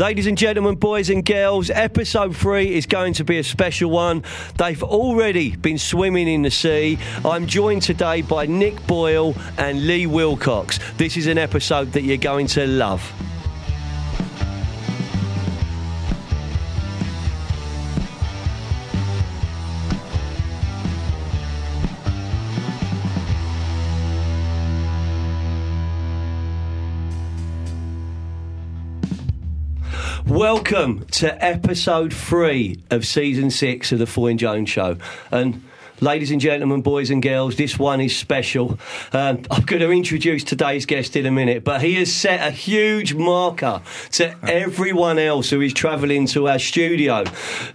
Ladies 0.00 0.26
and 0.26 0.38
gentlemen, 0.38 0.76
boys 0.76 1.10
and 1.10 1.22
girls, 1.22 1.68
episode 1.68 2.34
three 2.34 2.74
is 2.74 2.86
going 2.86 3.12
to 3.12 3.22
be 3.22 3.36
a 3.36 3.44
special 3.44 3.90
one. 3.90 4.24
They've 4.56 4.82
already 4.82 5.54
been 5.56 5.76
swimming 5.76 6.26
in 6.26 6.40
the 6.40 6.50
sea. 6.50 6.98
I'm 7.22 7.46
joined 7.46 7.82
today 7.82 8.22
by 8.22 8.46
Nick 8.46 8.86
Boyle 8.86 9.34
and 9.58 9.86
Lee 9.86 10.06
Wilcox. 10.06 10.78
This 10.96 11.18
is 11.18 11.26
an 11.26 11.36
episode 11.36 11.92
that 11.92 12.04
you're 12.04 12.16
going 12.16 12.46
to 12.46 12.66
love. 12.66 13.12
Welcome 30.70 31.04
to 31.06 31.44
episode 31.44 32.14
three 32.14 32.80
of 32.92 33.04
season 33.04 33.50
six 33.50 33.90
of 33.90 33.98
the 33.98 34.06
Foyne 34.06 34.38
Jones 34.38 34.70
Show. 34.70 34.98
And 35.32 35.64
Ladies 36.02 36.30
and 36.30 36.40
gentlemen, 36.40 36.80
boys 36.80 37.10
and 37.10 37.22
girls, 37.22 37.56
this 37.56 37.78
one 37.78 38.00
is 38.00 38.16
special. 38.16 38.78
Um, 39.12 39.42
I'm 39.50 39.62
going 39.64 39.82
to 39.82 39.90
introduce 39.90 40.42
today's 40.42 40.86
guest 40.86 41.14
in 41.14 41.26
a 41.26 41.30
minute, 41.30 41.62
but 41.62 41.82
he 41.82 41.96
has 41.96 42.10
set 42.10 42.40
a 42.40 42.50
huge 42.50 43.12
marker 43.12 43.82
to 44.12 44.34
everyone 44.50 45.18
else 45.18 45.50
who 45.50 45.60
is 45.60 45.74
travelling 45.74 46.24
to 46.28 46.48
our 46.48 46.58
studio 46.58 47.24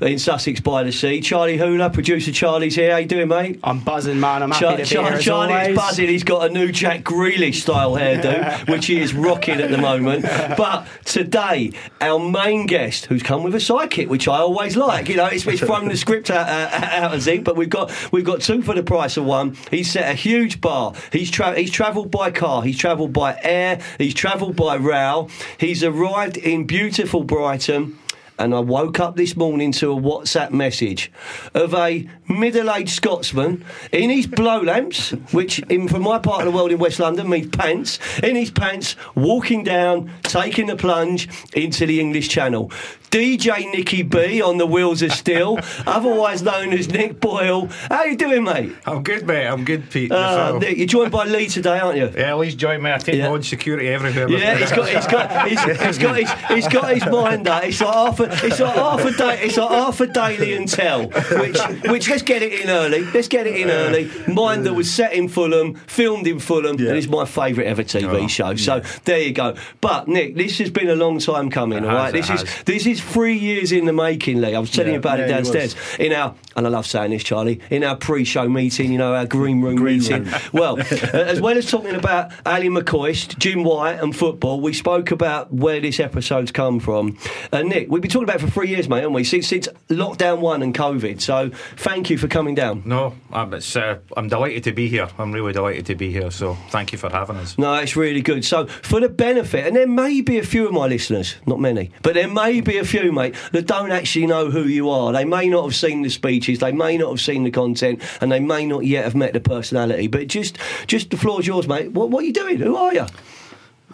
in 0.01 0.17
Sussex 0.17 0.59
by 0.59 0.81
the 0.81 0.91
Sea. 0.91 1.21
Charlie 1.21 1.57
Hula, 1.57 1.91
producer 1.91 2.31
Charlie's 2.31 2.73
here. 2.73 2.93
How 2.93 2.97
you 2.97 3.05
doing, 3.05 3.27
mate? 3.27 3.59
I'm 3.63 3.81
buzzing, 3.81 4.19
man. 4.19 4.41
I'm 4.41 4.49
happy 4.49 4.65
Char- 4.65 4.77
to 4.77 4.85
Char- 4.85 5.03
be 5.03 5.09
here. 5.09 5.17
as 5.19 5.23
Charlie's 5.23 5.55
always. 5.57 5.77
buzzing. 5.77 6.07
He's 6.07 6.23
got 6.23 6.49
a 6.49 6.53
new 6.53 6.71
Jack 6.71 7.03
Grealish 7.03 7.61
style 7.61 7.93
hairdo, 7.93 8.67
which 8.71 8.87
he 8.87 9.01
is 9.01 9.13
rocking 9.13 9.61
at 9.61 9.69
the 9.69 9.77
moment. 9.77 10.23
But 10.57 10.87
today, 11.05 11.73
our 12.01 12.17
main 12.17 12.65
guest, 12.65 13.05
who's 13.05 13.21
come 13.21 13.43
with 13.43 13.53
a 13.53 13.59
sidekick, 13.59 14.07
which 14.07 14.27
I 14.27 14.37
always 14.39 14.75
like. 14.75 15.09
You 15.09 15.17
know, 15.17 15.27
it's, 15.27 15.45
it's 15.45 15.61
thrown 15.61 15.89
the 15.89 15.95
script 15.97 16.31
out, 16.31 16.47
uh, 16.49 16.85
out 17.03 17.13
of 17.13 17.21
zinc, 17.21 17.43
but 17.43 17.55
we've 17.55 17.69
got 17.69 17.91
we've 18.15 18.23
got 18.23 18.39
two 18.39 18.61
for 18.61 18.73
the 18.73 18.81
price 18.81 19.17
of 19.17 19.25
one. 19.25 19.57
He's 19.69 19.91
set 19.91 20.09
a 20.09 20.13
huge 20.13 20.61
bar. 20.61 20.93
He's 21.11 21.29
tra- 21.29 21.53
he's 21.53 21.69
travelled 21.69 22.11
by 22.11 22.31
car. 22.31 22.63
He's 22.63 22.77
travelled 22.77 23.11
by 23.11 23.37
air. 23.43 23.81
He's 23.97 24.13
travelled 24.13 24.55
by 24.55 24.75
rail. 24.75 25.29
He's 25.59 25.83
arrived 25.83 26.37
in 26.37 26.65
beautiful 26.65 27.25
Brighton 27.25 27.99
and 28.37 28.53
I 28.53 28.59
woke 28.59 28.99
up 28.99 29.15
this 29.15 29.35
morning 29.35 29.71
to 29.73 29.91
a 29.91 29.95
WhatsApp 29.95 30.51
message 30.51 31.11
of 31.53 31.73
a 31.73 32.07
middle-aged 32.27 32.89
Scotsman 32.89 33.63
in 33.91 34.09
his 34.09 34.27
blow 34.27 34.61
lamps, 34.61 35.11
which 35.31 35.59
in 35.69 35.87
from 35.87 36.01
my 36.01 36.19
part 36.19 36.41
of 36.41 36.45
the 36.45 36.51
world 36.51 36.71
in 36.71 36.77
West 36.77 36.99
London 36.99 37.29
means 37.29 37.47
pants, 37.47 37.99
in 38.19 38.35
his 38.35 38.51
pants, 38.51 38.95
walking 39.15 39.63
down, 39.63 40.11
taking 40.23 40.67
the 40.67 40.75
plunge 40.75 41.29
into 41.53 41.85
the 41.85 41.99
English 41.99 42.29
Channel. 42.29 42.71
DJ 43.15 43.71
Nicky 43.71 44.03
B 44.03 44.41
on 44.41 44.57
the 44.57 44.65
wheels 44.65 45.01
of 45.01 45.09
steel, 45.13 45.57
otherwise 45.87 46.41
known 46.41 46.73
as 46.73 46.89
Nick 46.89 47.21
Boyle. 47.21 47.67
How 47.89 48.03
you 48.03 48.17
doing, 48.17 48.43
mate? 48.43 48.73
I'm 48.85 49.03
good, 49.03 49.25
mate. 49.25 49.47
I'm 49.47 49.63
good, 49.63 49.89
Pete. 49.89 50.11
Uh? 50.11 50.57
Nick, 50.59 50.75
you're 50.77 50.85
joined 50.85 51.13
by 51.13 51.23
Lee 51.23 51.47
today, 51.47 51.79
aren't 51.79 51.97
you? 51.97 52.11
yeah, 52.13 52.33
Lee's 52.35 52.55
joined 52.55 52.83
me. 52.83 52.91
I 52.91 52.97
take 52.97 53.15
Yeah. 53.15 53.29
my 53.29 53.35
own 53.35 53.43
security 53.43 53.87
everywhere. 53.87 54.29
Yeah, 54.29 54.57
he's 54.57 54.69
got, 54.69 54.89
he's 54.89 55.07
got, 55.07 55.47
he's, 55.47 55.61
he's 55.85 55.97
got, 55.97 56.17
his, 56.17 56.29
he's 56.49 56.67
got 56.67 56.93
his 56.93 57.05
mind 57.05 57.47
up. 57.47 57.63
It's 57.63 57.79
like 57.79 57.93
half 57.93 58.19
a, 58.19 58.23
it's 58.45 58.59
like 58.59 58.75
half 58.75 59.05
a 59.05 59.11
day, 59.11 59.39
it's 59.43 59.55
like 59.55 59.71
Arthur 59.71 60.07
Daley 60.07 60.53
and 60.53 60.67
tell. 60.67 61.07
Which, 61.07 61.57
which 61.87 62.09
let's 62.09 62.21
get 62.21 62.41
it 62.41 62.59
in 62.59 62.69
early. 62.69 63.05
Let's 63.05 63.29
get 63.29 63.47
it 63.47 63.55
in 63.55 63.69
early. 63.69 64.11
Mine 64.27 64.63
that 64.63 64.73
was 64.73 64.91
set 64.91 65.13
in 65.13 65.29
Fulham, 65.29 65.75
filmed 65.75 66.27
in 66.27 66.39
Fulham, 66.39 66.75
and 66.75 66.97
it's 66.97 67.07
my 67.07 67.23
favourite 67.23 67.67
ever 67.67 67.83
TV 67.85 68.23
Oh, 68.25 68.27
show. 68.27 68.55
So 68.55 68.81
there 69.05 69.19
you 69.21 69.31
go. 69.31 69.55
But 69.79 70.09
Nick, 70.09 70.35
this 70.35 70.57
has 70.57 70.69
been 70.69 70.89
a 70.89 70.95
long 70.95 71.19
time 71.19 71.49
coming. 71.49 71.77
It 71.85 71.87
all 71.87 71.95
right, 71.95 72.13
has, 72.13 72.27
this 72.27 72.41
is 72.41 72.49
has. 72.49 72.63
this 72.65 72.85
is 72.85 73.04
three 73.05 73.37
years 73.37 73.71
in 73.71 73.85
the 73.85 73.93
making, 73.93 74.41
Lee. 74.41 74.55
I 74.55 74.59
was 74.59 74.71
telling 74.71 74.87
Yeah, 74.89 74.93
you 74.93 74.99
about 74.99 75.19
it 75.19 75.23
yeah, 75.23 75.27
it 75.27 75.43
downstairs 75.43 75.75
in 75.99 76.13
our, 76.13 76.35
and 76.55 76.65
I 76.65 76.69
love 76.69 76.85
saying 76.85 77.11
this, 77.11 77.23
Charlie, 77.23 77.59
in 77.69 77.83
our 77.83 77.95
pre-show 77.95 78.47
meeting. 78.49 78.91
You 78.91 78.97
know, 78.97 79.13
our 79.13 79.25
green 79.25 79.61
room 79.61 79.83
meeting. 79.83 80.27
Well, 80.53 80.79
uh, 80.79 80.83
as 81.13 81.41
well 81.41 81.57
as 81.57 81.69
talking 81.69 81.95
about 81.95 82.31
Ally 82.45 82.67
McCoist, 82.67 83.37
Jim 83.39 83.63
White, 83.63 83.99
and 84.01 84.15
football, 84.15 84.61
we 84.61 84.73
spoke 84.73 85.11
about 85.11 85.51
where 85.51 85.79
this 85.81 85.99
episode's 85.99 86.51
come 86.51 86.79
from. 86.79 87.17
And 87.51 87.69
Nick, 87.69 87.89
we've 87.89 88.01
been 88.01 88.11
talking 88.11 88.23
about 88.23 88.37
it 88.37 88.45
for 88.45 88.49
three 88.51 88.69
years, 88.69 88.87
mate, 88.87 88.97
haven't 88.97 89.13
we? 89.13 89.23
Since, 89.23 89.47
since 89.47 89.67
lockdown 89.89 90.39
one 90.39 90.61
and 90.61 90.73
COVID. 90.73 91.19
So 91.21 91.49
thank 91.77 92.09
you 92.09 92.17
for 92.17 92.27
coming 92.27 92.55
down. 92.55 92.83
No, 92.85 93.15
I'm, 93.33 93.53
it's, 93.53 93.75
uh, 93.75 93.99
I'm 94.15 94.29
delighted 94.29 94.63
to 94.65 94.71
be 94.71 94.87
here. 94.87 95.09
I'm 95.17 95.31
really 95.31 95.51
delighted 95.53 95.85
to 95.87 95.95
be 95.95 96.11
here. 96.11 96.31
So 96.31 96.55
thank 96.69 96.91
you 96.91 96.97
for 96.97 97.09
having 97.09 97.35
us. 97.37 97.57
No, 97.57 97.73
it's 97.75 97.95
really 97.95 98.21
good. 98.21 98.45
So, 98.45 98.67
for 98.67 98.99
the 98.99 99.09
benefit, 99.09 99.65
and 99.67 99.75
there 99.75 99.87
may 99.87 100.21
be 100.21 100.37
a 100.37 100.43
few 100.43 100.65
of 100.67 100.73
my 100.73 100.87
listeners, 100.87 101.35
not 101.45 101.59
many, 101.59 101.91
but 102.01 102.13
there 102.13 102.27
may 102.27 102.61
be 102.61 102.77
a 102.77 102.85
few, 102.85 102.94
mate, 103.03 103.35
that 103.51 103.67
don't 103.67 103.91
actually 103.91 104.27
know 104.27 104.49
who 104.49 104.63
you 104.63 104.89
are. 104.89 105.11
They 105.11 105.25
may 105.25 105.47
not 105.47 105.63
have 105.63 105.75
seen 105.75 106.01
the 106.01 106.09
speeches, 106.09 106.59
they 106.59 106.71
may 106.71 106.97
not 106.97 107.09
have 107.09 107.21
seen 107.21 107.43
the 107.43 107.51
content, 107.51 108.01
and 108.21 108.31
they 108.31 108.39
may 108.39 108.65
not 108.65 108.85
yet 108.85 109.03
have 109.03 109.15
met 109.15 109.33
the 109.33 109.39
personality. 109.39 110.07
But 110.07 110.27
just, 110.27 110.57
just 110.87 111.09
the 111.09 111.17
floor's 111.17 111.47
yours, 111.47 111.67
mate. 111.67 111.91
What, 111.91 112.09
what 112.09 112.23
are 112.23 112.27
you 112.27 112.33
doing? 112.33 112.57
Who 112.57 112.75
are 112.75 112.93
you? 112.93 113.05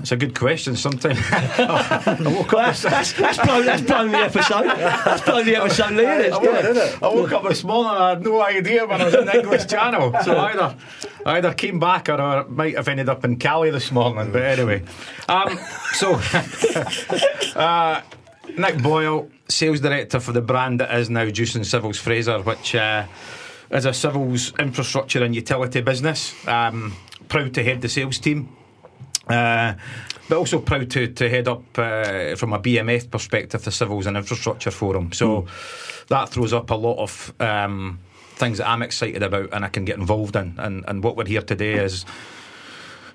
It's 0.01 0.11
a 0.11 0.17
good 0.17 0.37
question. 0.37 0.75
Sometimes 0.75 1.19
that's, 1.29 2.81
that's, 2.81 3.13
that's, 3.13 3.37
blown, 3.37 3.65
that's 3.65 3.83
blown 3.83 4.11
the 4.11 4.17
episode. 4.17 4.63
That's 4.63 5.21
blown 5.21 5.45
the 5.45 5.55
episode, 5.57 5.91
Lee, 5.91 6.05
it? 6.05 6.31
Yeah. 6.31 7.07
I 7.07 7.13
woke 7.13 7.31
up 7.33 7.43
this 7.43 7.63
morning 7.63 7.91
and 7.93 8.03
I 8.03 8.09
had 8.09 8.23
no 8.23 8.41
idea 8.41 8.87
when 8.87 8.99
I 8.99 9.05
was 9.05 9.13
in 9.13 9.25
the 9.25 9.39
English 9.39 9.67
Channel. 9.67 10.15
So 10.23 10.37
either, 10.37 10.75
I 11.25 11.37
either 11.37 11.53
came 11.53 11.79
back 11.79 12.09
or 12.09 12.13
I 12.13 12.43
might 12.43 12.75
have 12.75 12.87
ended 12.87 13.09
up 13.09 13.23
in 13.23 13.37
Calais 13.37 13.69
this 13.69 13.91
morning. 13.91 14.31
But 14.31 14.41
anyway, 14.41 14.83
um, 15.29 15.59
so 15.93 16.13
uh, 17.55 18.01
Nick 18.57 18.81
Boyle, 18.81 19.29
sales 19.47 19.79
director 19.79 20.19
for 20.19 20.31
the 20.31 20.41
brand 20.41 20.79
that 20.79 20.93
is 20.97 21.09
now 21.09 21.29
Jewson 21.29 21.63
Civils 21.63 21.97
Fraser, 21.97 22.41
which 22.41 22.75
uh, 22.75 23.05
is 23.69 23.85
a 23.85 23.93
civils 23.93 24.53
infrastructure 24.59 25.23
and 25.23 25.35
utility 25.35 25.81
business. 25.81 26.33
Um, 26.47 26.95
proud 27.29 27.53
to 27.53 27.63
head 27.63 27.81
the 27.81 27.89
sales 27.89 28.19
team. 28.19 28.55
Uh, 29.27 29.75
but 30.27 30.37
also 30.37 30.59
proud 30.59 30.89
to, 30.89 31.07
to 31.07 31.29
head 31.29 31.47
up 31.47 31.63
uh, 31.77 32.35
from 32.35 32.53
a 32.53 32.59
BMF 32.59 33.11
perspective 33.11 33.63
the 33.63 33.71
Civils 33.71 34.05
and 34.05 34.17
Infrastructure 34.17 34.71
Forum. 34.71 35.11
So 35.11 35.45
that 36.07 36.29
throws 36.29 36.53
up 36.53 36.69
a 36.71 36.75
lot 36.75 36.97
of 36.99 37.33
um, 37.39 37.99
things 38.35 38.57
that 38.57 38.67
I'm 38.67 38.81
excited 38.81 39.23
about 39.23 39.49
and 39.53 39.63
I 39.63 39.67
can 39.67 39.85
get 39.85 39.97
involved 39.97 40.35
in. 40.35 40.55
And, 40.57 40.83
and 40.87 41.03
what 41.03 41.15
we're 41.15 41.25
here 41.25 41.41
today 41.41 41.73
is 41.73 42.05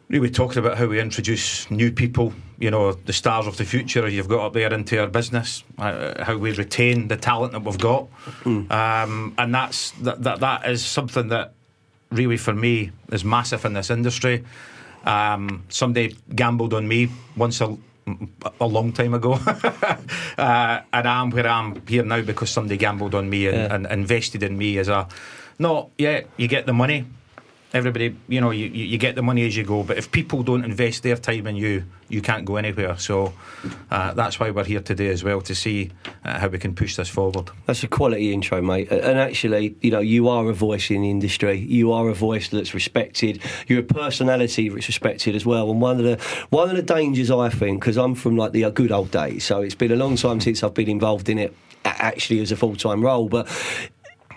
really 0.09 0.31
talking 0.31 0.59
about 0.59 0.79
how 0.79 0.87
we 0.87 1.01
introduce 1.01 1.69
new 1.71 1.91
people, 1.91 2.33
you 2.59 2.71
know, 2.71 2.93
the 2.93 3.13
stars 3.13 3.47
of 3.47 3.57
the 3.57 3.65
future 3.65 4.07
you've 4.09 4.29
got 4.29 4.47
up 4.47 4.53
there 4.53 4.73
into 4.73 5.01
our 5.01 5.09
business, 5.09 5.65
uh, 5.79 6.23
how 6.23 6.37
we 6.37 6.53
retain 6.53 7.09
the 7.09 7.17
talent 7.17 7.53
that 7.53 7.65
we've 7.65 7.79
got. 7.79 8.07
Um, 8.45 9.35
and 9.37 9.55
that's 9.55 9.91
that, 10.03 10.23
that, 10.23 10.41
that 10.41 10.69
is 10.71 10.85
something 10.85 11.29
that 11.29 11.55
really 12.13 12.37
for 12.37 12.53
me 12.55 12.93
is 13.11 13.25
massive 13.25 13.65
in 13.65 13.73
this 13.73 13.91
industry. 13.91 14.45
Um, 15.05 15.65
somebody 15.69 16.17
gambled 16.35 16.73
on 16.75 16.87
me 16.87 17.09
once 17.37 17.61
a, 17.61 17.77
a 18.61 18.67
long 18.67 18.93
time 18.93 19.15
ago, 19.15 19.33
uh, 20.39 20.81
and 20.93 21.09
I'm 21.09 21.31
where 21.31 21.47
I'm 21.49 21.85
here 21.87 22.05
now 22.05 22.23
because 22.23 22.51
somebody 22.51 22.77
gambled 22.77 23.15
on 23.15 23.29
me 23.29 23.47
and, 23.49 23.57
Yeah. 23.57 23.75
and 23.75 23.87
invested 23.87 24.43
in 24.45 24.57
me 24.57 24.79
as 24.79 24.89
a. 24.89 25.09
No, 25.59 25.91
yeah, 25.99 26.21
you 26.37 26.49
get 26.49 26.67
the 26.67 26.73
money. 26.73 27.07
Everybody, 27.77 28.17
you 28.27 28.41
know, 28.41 28.53
you, 28.53 28.69
you 28.69 28.97
get 28.97 29.17
the 29.17 29.23
money 29.23 29.47
as 29.47 29.55
you 29.55 29.63
go, 29.63 29.83
but 29.83 29.99
if 29.99 30.11
people 30.11 30.43
don't 30.43 30.65
invest 30.65 31.03
their 31.03 31.17
time 31.17 31.47
in 31.47 31.57
you, 31.57 31.85
you 32.09 32.23
can't 32.23 32.47
go 32.47 32.57
anywhere. 32.57 32.97
So 32.97 33.35
uh, 33.91 34.15
that's 34.15 34.41
why 34.41 34.51
we're 34.51 34.65
here 34.65 34.81
today 34.81 35.09
as 35.09 35.23
well 35.23 35.43
to 35.43 35.55
see 35.55 35.91
uh, 36.25 36.39
how 36.39 36.49
we 36.49 36.59
can 36.59 36.75
push 36.75 36.97
this 36.97 37.11
forward. 37.11 37.51
That's 37.67 37.83
a 37.83 37.89
quality 37.89 38.33
intro, 38.33 38.63
mate. 38.63 38.91
And 38.91 39.19
actually, 39.19 39.77
you 39.83 39.91
know, 39.91 40.01
you 40.01 40.27
are 40.31 40.49
a 40.49 40.55
voice 40.55 40.91
in 40.91 41.03
the 41.03 41.11
industry. 41.11 41.59
You 41.59 41.93
are 41.93 42.09
a 42.09 42.15
voice 42.15 42.49
that's 42.49 42.73
respected. 42.73 43.43
You're 43.67 43.81
a 43.81 43.83
personality 43.83 44.71
that's 44.71 44.89
respected 44.89 45.37
as 45.37 45.45
well. 45.45 45.71
And 45.71 45.79
one 45.83 45.99
of 45.99 46.05
the 46.05 46.47
one 46.49 46.71
of 46.71 46.77
the 46.77 46.83
dangers 46.83 47.31
I 47.31 47.51
think, 47.51 47.81
because 47.81 47.99
I'm 47.99 48.15
from 48.15 48.39
like 48.39 48.53
the 48.53 48.71
good 48.71 48.91
old 48.91 49.11
days, 49.11 49.45
so 49.45 49.61
it's 49.61 49.75
been 49.75 49.93
a 49.93 49.97
long 49.97 50.17
time 50.17 50.41
since 50.41 50.63
I've 50.63 50.73
been 50.73 50.89
involved 50.89 51.29
in 51.29 51.39
it 51.39 51.55
actually 51.85 52.41
as 52.41 52.51
a 52.53 52.57
full 52.57 52.77
time 52.77 53.03
role, 53.03 53.29
but. 53.29 53.47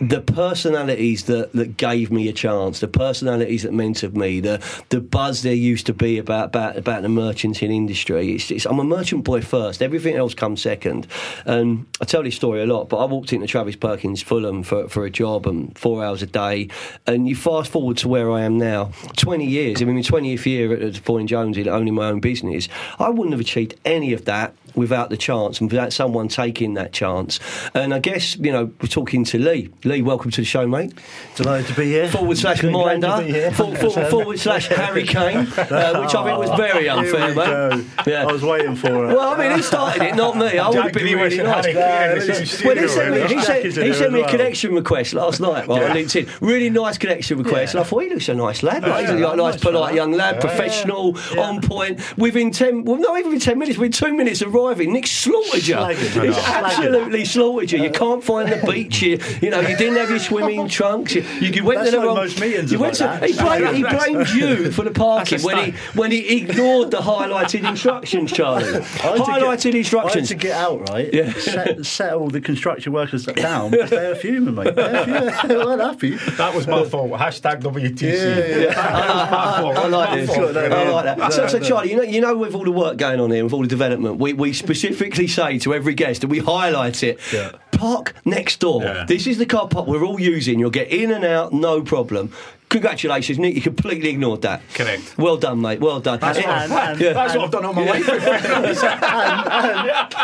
The 0.02 0.22
personalities 0.22 1.26
that, 1.26 1.52
that 1.54 1.78
gave 1.78 2.12
me 2.12 2.28
a 2.30 2.34
chance, 2.34 2.80
the 2.80 2.88
personalities 2.88 3.64
that 3.64 3.74
meant 3.74 4.04
of 4.04 4.16
me, 4.16 4.40
the 4.40 4.64
the 4.90 5.02
buzz 5.02 5.42
there 5.42 5.54
used 5.54 5.86
to 5.88 5.94
be 5.94 6.18
about 6.18 6.46
about, 6.48 6.78
about 6.78 7.02
the 7.02 7.10
merchanting 7.10 7.72
industry. 7.72 8.34
It's, 8.36 8.52
it's, 8.52 8.66
I'm 8.66 8.80
a 8.80 8.84
merchant 8.84 9.24
boy 9.24 9.42
first. 9.42 9.82
Everything 9.82 10.16
else 10.16 10.34
comes 10.34 10.62
second. 10.62 11.08
And 11.46 11.86
I 12.02 12.06
tell 12.06 12.24
this 12.24 12.36
story 12.36 12.62
a 12.62 12.66
lot, 12.66 12.90
but 12.90 12.98
I 12.98 13.06
walked 13.06 13.34
into 13.34 13.48
Travis 13.48 13.76
Perkins 13.76 14.22
Fulham 14.22 14.64
for, 14.64 14.88
for 14.88 15.06
a 15.06 15.10
job 15.10 15.48
and 15.48 15.78
four 15.78 16.04
hours 16.04 16.22
a 16.22 16.28
day. 16.28 16.70
And 17.06 17.28
you 17.28 17.36
fast 17.36 17.72
forward 17.72 17.98
to 17.98 18.08
where 18.08 18.32
I 18.32 18.42
am 18.42 18.58
now, 18.58 18.92
20 19.18 19.46
years. 19.46 19.82
I 19.82 19.86
mean, 19.86 19.96
my 19.96 20.02
20th 20.02 20.46
year 20.46 20.74
at, 20.74 20.82
at 20.82 20.94
Foyne 20.96 21.28
Jones 21.28 21.58
in 21.58 21.68
owning 21.68 21.96
my 21.96 22.08
own 22.08 22.20
business. 22.20 22.70
I 23.00 23.10
wouldn't 23.10 23.34
have 23.34 23.40
achieved 23.40 23.76
any 23.86 24.14
of 24.14 24.26
that 24.26 24.54
without 24.76 25.10
the 25.10 25.18
chance 25.18 25.60
and 25.60 25.72
without 25.72 25.94
someone 25.94 26.28
taking 26.28 26.76
that 26.76 26.94
chance. 26.94 27.40
And 27.74 27.94
I 27.94 28.00
guess, 28.00 28.38
you 28.38 28.52
know, 28.52 28.72
we're 28.82 28.88
talking 28.88 29.24
to 29.26 29.40
Lee. 29.40 29.72
Lee, 29.90 30.04
welcome 30.04 30.30
to 30.30 30.42
the 30.42 30.46
show, 30.46 30.68
mate. 30.68 30.94
Delighted 31.36 31.66
to 31.66 31.74
be 31.74 31.86
here. 31.86 32.08
Forward 32.10 32.38
slash 32.38 32.62
Glad 32.62 33.02
Minder, 33.02 33.50
for, 33.54 33.76
for, 33.76 34.06
forward 34.06 34.40
slash 34.40 34.68
Harry 34.68 35.04
Kane, 35.08 35.48
uh, 35.58 36.00
which 36.00 36.14
I 36.14 36.24
think 36.26 36.38
was 36.38 36.52
very 36.60 36.84
Here 36.84 36.92
unfair, 36.92 37.30
we 37.30 37.36
mate. 37.36 37.46
go. 37.48 37.86
Yeah. 38.06 38.28
I 38.28 38.32
was 38.32 38.44
waiting 38.44 38.76
for 38.76 39.10
it. 39.10 39.16
Well, 39.16 39.20
I 39.34 39.36
mean, 39.36 39.58
he 39.58 39.64
started 39.64 40.04
it, 40.04 40.16
not 40.16 40.38
me. 40.38 40.60
I 40.60 40.68
would 40.70 40.76
have 40.76 40.84
Jack 40.86 40.94
been 40.94 41.04
Grealish 41.08 41.30
really 41.32 41.38
nice. 41.38 41.66
Harry 41.66 41.74
Kane 41.74 42.12
in 42.12 42.20
the 42.20 42.26
Yeah, 42.28 42.44
same 42.46 42.68
Well, 42.68 42.78
he 42.78 42.88
sent 42.88 43.12
me, 43.16 43.36
he 43.36 43.42
sent, 43.42 43.66
he 43.66 43.94
sent 43.94 44.14
me 44.14 44.20
a 44.20 44.22
well. 44.22 44.32
connection 44.32 44.76
request 44.76 45.14
last 45.16 45.40
night 45.40 45.68
right, 45.68 45.82
on 45.84 45.96
LinkedIn. 45.98 46.30
Really 46.40 46.70
nice 46.70 47.00
connection 47.00 47.40
request. 47.40 47.74
And 47.74 47.82
I 47.82 47.84
thought, 47.84 48.04
he 48.04 48.10
looks 48.10 48.30
a 48.30 48.36
nice 48.36 48.62
lad. 48.62 48.84
Like, 48.84 49.02
he's 49.02 49.10
a 49.10 49.16
nice, 49.16 49.38
nice 49.38 49.58
polite 49.58 49.86
fella. 49.86 49.94
young 49.96 50.12
lad, 50.12 50.40
professional, 50.40 51.18
on 51.40 51.62
point. 51.62 52.00
Within 52.16 52.52
10, 52.52 52.84
well, 52.86 52.98
not 52.98 53.20
even 53.20 53.40
10 53.40 53.58
minutes, 53.58 53.80
within 53.80 53.92
two 53.92 54.14
minutes 54.14 54.44
arriving, 54.44 54.94
Nick 54.94 55.08
slaughtered 55.08 55.66
you. 55.66 55.76
Slagging. 55.78 56.26
He's 56.26 56.38
absolutely 56.38 57.26
slaughtered 57.26 57.72
you. 57.72 57.82
You 57.82 57.90
can't 57.90 58.24
find 58.24 58.52
the 58.52 58.64
beach. 58.72 58.98
here. 58.98 59.18
you 59.42 59.50
know, 59.50 59.62
you 59.62 59.79
didn't 59.80 59.98
have 59.98 60.10
your 60.10 60.20
swimming 60.20 60.68
trunks. 60.78 61.16
You, 61.16 61.22
you, 61.42 61.48
you 61.50 61.64
went 61.64 61.80
That's 61.80 61.92
to 61.92 61.96
the 61.96 61.98
like 62.00 62.08
wrong. 62.08 62.16
most 62.18 62.40
meetings 62.40 62.72
you 62.72 62.80
went 62.80 63.00
like 63.00 63.20
to, 63.22 63.28
he, 63.28 63.34
blamed, 63.34 63.76
he 63.78 63.84
blamed 63.84 64.30
you 64.30 64.72
for 64.78 64.84
the 64.84 64.92
parking 64.92 65.42
when 65.42 65.58
he, 65.72 65.78
when 65.96 66.12
he 66.12 66.38
ignored 66.38 66.92
the 66.92 66.98
highlighted 67.00 67.64
instructions, 67.70 68.32
Charlie. 68.32 68.66
I 68.66 68.72
had 68.72 68.82
get- 68.82 68.90
Highlighted 69.00 69.40
I 69.40 69.52
had 69.56 69.76
instructions. 69.76 70.28
to 70.30 70.36
get 70.36 70.52
out, 70.56 70.90
right? 70.90 71.10
Yeah. 71.14 71.34
Set, 71.34 71.86
settle 71.86 72.30
the 72.30 72.42
construction 72.42 72.94
workers 72.94 73.26
down 73.26 73.72
They're 73.72 74.16
fuming, 74.16 74.56
mate. 74.56 74.76
They 74.76 74.84
were 74.84 75.04
fuming. 75.06 75.48
They 75.48 75.56
weren't 75.58 75.82
happy. 75.82 76.16
That 76.38 76.54
was 76.54 76.68
my 76.68 76.84
fault. 76.86 77.12
Hashtag 77.12 77.62
WTC. 77.62 78.02
Yeah, 78.02 78.58
yeah. 78.58 78.74
That 78.74 79.08
was 79.10 79.32
my 79.32 79.62
fault. 79.62 79.78
I 79.78 79.88
like 79.88 80.10
My 80.10 80.16
this. 80.18 80.30
I 80.30 80.90
like 80.90 81.18
that. 81.18 81.34
So, 81.34 81.48
so. 81.48 81.60
Charlie, 81.60 81.92
you 81.92 81.98
know, 81.98 82.04
you 82.04 82.22
know, 82.22 82.36
with 82.38 82.56
all 82.56 82.64
the 82.66 82.72
work 82.72 82.98
going 82.98 83.20
on 83.20 83.32
here, 83.32 83.44
with 83.44 83.54
all 83.54 83.62
the 83.62 83.68
development, 83.68 84.18
we, 84.20 84.34
we 84.34 84.54
specifically 84.54 85.28
say 85.28 85.60
to 85.60 85.74
every 85.74 85.94
guest 85.94 86.22
that 86.22 86.28
we 86.28 86.40
highlight 86.40 87.04
it. 87.04 87.20
Yeah. 87.32 87.52
Park 87.72 88.14
next 88.26 88.60
door. 88.60 88.82
Yeah. 88.84 89.06
This 89.08 89.26
is 89.28 89.38
the 89.38 89.46
car 89.46 89.68
park 89.70 89.88
we're 89.88 90.04
all 90.04 90.20
using. 90.20 90.60
You'll 90.60 90.70
get 90.70 90.90
in 90.90 91.12
and 91.12 91.24
out, 91.24 91.54
no 91.54 91.82
problem. 91.82 92.32
Congratulations, 92.70 93.40
Nick. 93.40 93.56
You 93.56 93.62
completely 93.62 94.10
ignored 94.12 94.44
that. 94.44 94.62
Correct. 94.76 95.18
Well 95.18 95.38
done, 95.38 95.60
mate. 95.60 95.80
Well 95.80 96.00
done. 96.00 96.20
And- 96.22 96.38
It- 96.38 96.46
and- 96.46 96.72
and- 96.72 97.00
Yeah. 97.02 97.14
That's 97.14 97.36
what 97.36 97.46
I've 97.46 97.52
done 97.52 97.66
all 97.66 97.74
my 97.74 97.84
life. 97.84 98.08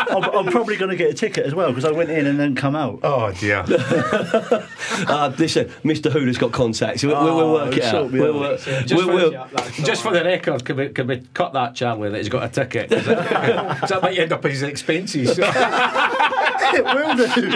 I'm, 0.08 0.22
I'm 0.24 0.46
probably 0.46 0.76
going 0.76 0.90
to 0.90 0.96
get 0.96 1.10
a 1.10 1.14
ticket 1.14 1.44
as 1.44 1.54
well 1.54 1.68
because 1.70 1.84
I 1.84 1.90
went 1.90 2.10
in 2.10 2.26
and 2.26 2.38
then 2.38 2.54
come 2.54 2.76
out. 2.76 3.00
Oh 3.02 3.32
dear. 3.32 3.64
uh, 3.68 5.32
listen, 5.38 5.66
Mr. 5.84 6.10
Hooter's 6.12 6.38
got 6.38 6.52
contacts. 6.52 7.02
We'll, 7.02 7.20
we'll, 7.22 7.36
we'll 7.36 7.52
work 7.52 7.76
it 7.76 7.82
Oh, 7.82 7.86
out. 7.86 7.90
sort 7.90 8.12
me 8.12 8.20
We'll, 8.20 8.34
out. 8.34 8.40
work- 8.40 8.60
Just, 8.60 8.94
we'll- 8.94 9.06
for, 9.06 9.12
we'll- 9.14 9.48
just 9.84 10.02
for 10.02 10.12
the 10.12 10.22
record, 10.24 10.64
can 10.64 10.76
we, 10.76 10.88
can 10.90 11.06
we 11.08 11.22
cut 11.34 11.52
that, 11.54 11.74
Charlie, 11.74 12.10
that 12.10 12.18
he's 12.18 12.28
got 12.28 12.44
a 12.44 12.48
ticket? 12.48 12.90
'Cause 12.90 13.06
that, 13.06 13.80
'cause 13.80 13.88
that 13.90 14.02
might 14.02 14.18
end 14.18 14.32
up 14.32 14.44
as 14.44 14.52
his 14.52 14.62
expenses. 14.62 15.36
it 15.38 16.84
will 16.84 17.16
do. 17.16 17.50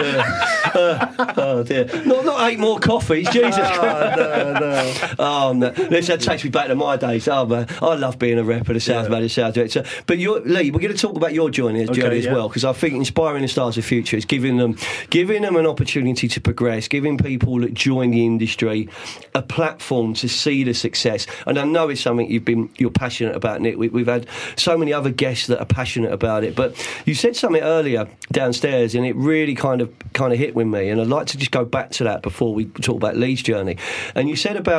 oh 1.41 1.63
dear. 1.65 1.85
Not, 2.05 2.25
not 2.25 2.49
eight 2.51 2.59
more 2.59 2.79
coffees. 2.79 3.29
Jesus 3.29 3.55
Christ. 3.55 4.19
Oh, 4.19 4.53
no, 4.59 4.80
Oh, 5.19 5.53
no. 5.53 5.69
This 5.71 6.07
that 6.07 6.21
takes 6.21 6.43
me 6.43 6.49
back 6.49 6.67
to 6.67 6.75
my 6.75 6.97
days. 6.97 7.27
Oh, 7.27 7.45
man. 7.45 7.67
I 7.81 7.95
love 7.95 8.17
being 8.17 8.39
a 8.39 8.43
rep 8.43 8.67
of 8.67 8.73
the 8.73 8.79
South 8.79 9.07
Valley 9.07 9.29
South 9.29 9.53
Director. 9.53 9.83
But 10.07 10.17
you're, 10.17 10.39
Lee, 10.41 10.71
we're 10.71 10.79
going 10.79 10.93
to 10.93 10.97
talk 10.99 11.15
about 11.15 11.33
your 11.33 11.49
journey, 11.49 11.83
Okay, 11.83 11.93
journey 11.93 12.17
as 12.19 12.25
yeah. 12.25 12.33
well, 12.33 12.47
because 12.47 12.65
I 12.65 12.73
think 12.73 12.95
inspiring 12.95 13.41
the 13.41 13.47
stars 13.47 13.77
of 13.77 13.83
the 13.83 13.87
future 13.87 14.17
is 14.17 14.25
giving 14.25 14.57
them, 14.57 14.77
giving 15.09 15.41
them 15.43 15.55
an 15.55 15.65
opportunity 15.67 16.27
to 16.27 16.41
progress, 16.41 16.87
giving 16.87 17.17
people 17.17 17.59
that 17.59 17.73
join 17.73 18.11
the 18.11 18.25
industry 18.25 18.89
a 19.35 19.41
platform 19.41 20.13
to 20.15 20.27
see 20.29 20.63
the 20.63 20.73
success. 20.73 21.27
And 21.45 21.59
I 21.59 21.65
know 21.65 21.89
it's 21.89 22.01
something 22.01 22.29
you've 22.29 22.45
been, 22.45 22.69
you're 22.77 22.89
passionate 22.91 23.35
about, 23.35 23.61
Nick. 23.61 23.77
We, 23.77 23.89
we've 23.89 24.07
had 24.07 24.27
so 24.55 24.77
many 24.77 24.93
other 24.93 25.11
guests 25.11 25.47
that 25.47 25.59
are 25.59 25.65
passionate 25.65 26.11
about 26.13 26.43
it. 26.43 26.55
But 26.55 26.75
you 27.05 27.15
said 27.15 27.35
something 27.35 27.61
earlier 27.61 28.07
downstairs, 28.31 28.95
and 28.95 29.05
it 29.05 29.15
really 29.15 29.55
kind 29.55 29.81
of, 29.81 29.93
kind 30.13 30.33
of 30.33 30.39
hit 30.39 30.55
with 30.55 30.67
me. 30.67 30.89
And 30.89 30.99
I'd 31.01 31.07
like 31.07 31.27
to 31.27 31.37
just 31.37 31.51
go 31.51 31.65
back 31.65 31.91
to 31.91 32.03
that 32.05 32.21
before 32.21 32.53
we 32.53 32.65
talk 32.65 32.95
about 32.95 33.17
Lee's 33.17 33.41
journey. 33.41 33.77
And 34.15 34.29
you 34.29 34.35
said 34.35 34.55
about, 34.55 34.70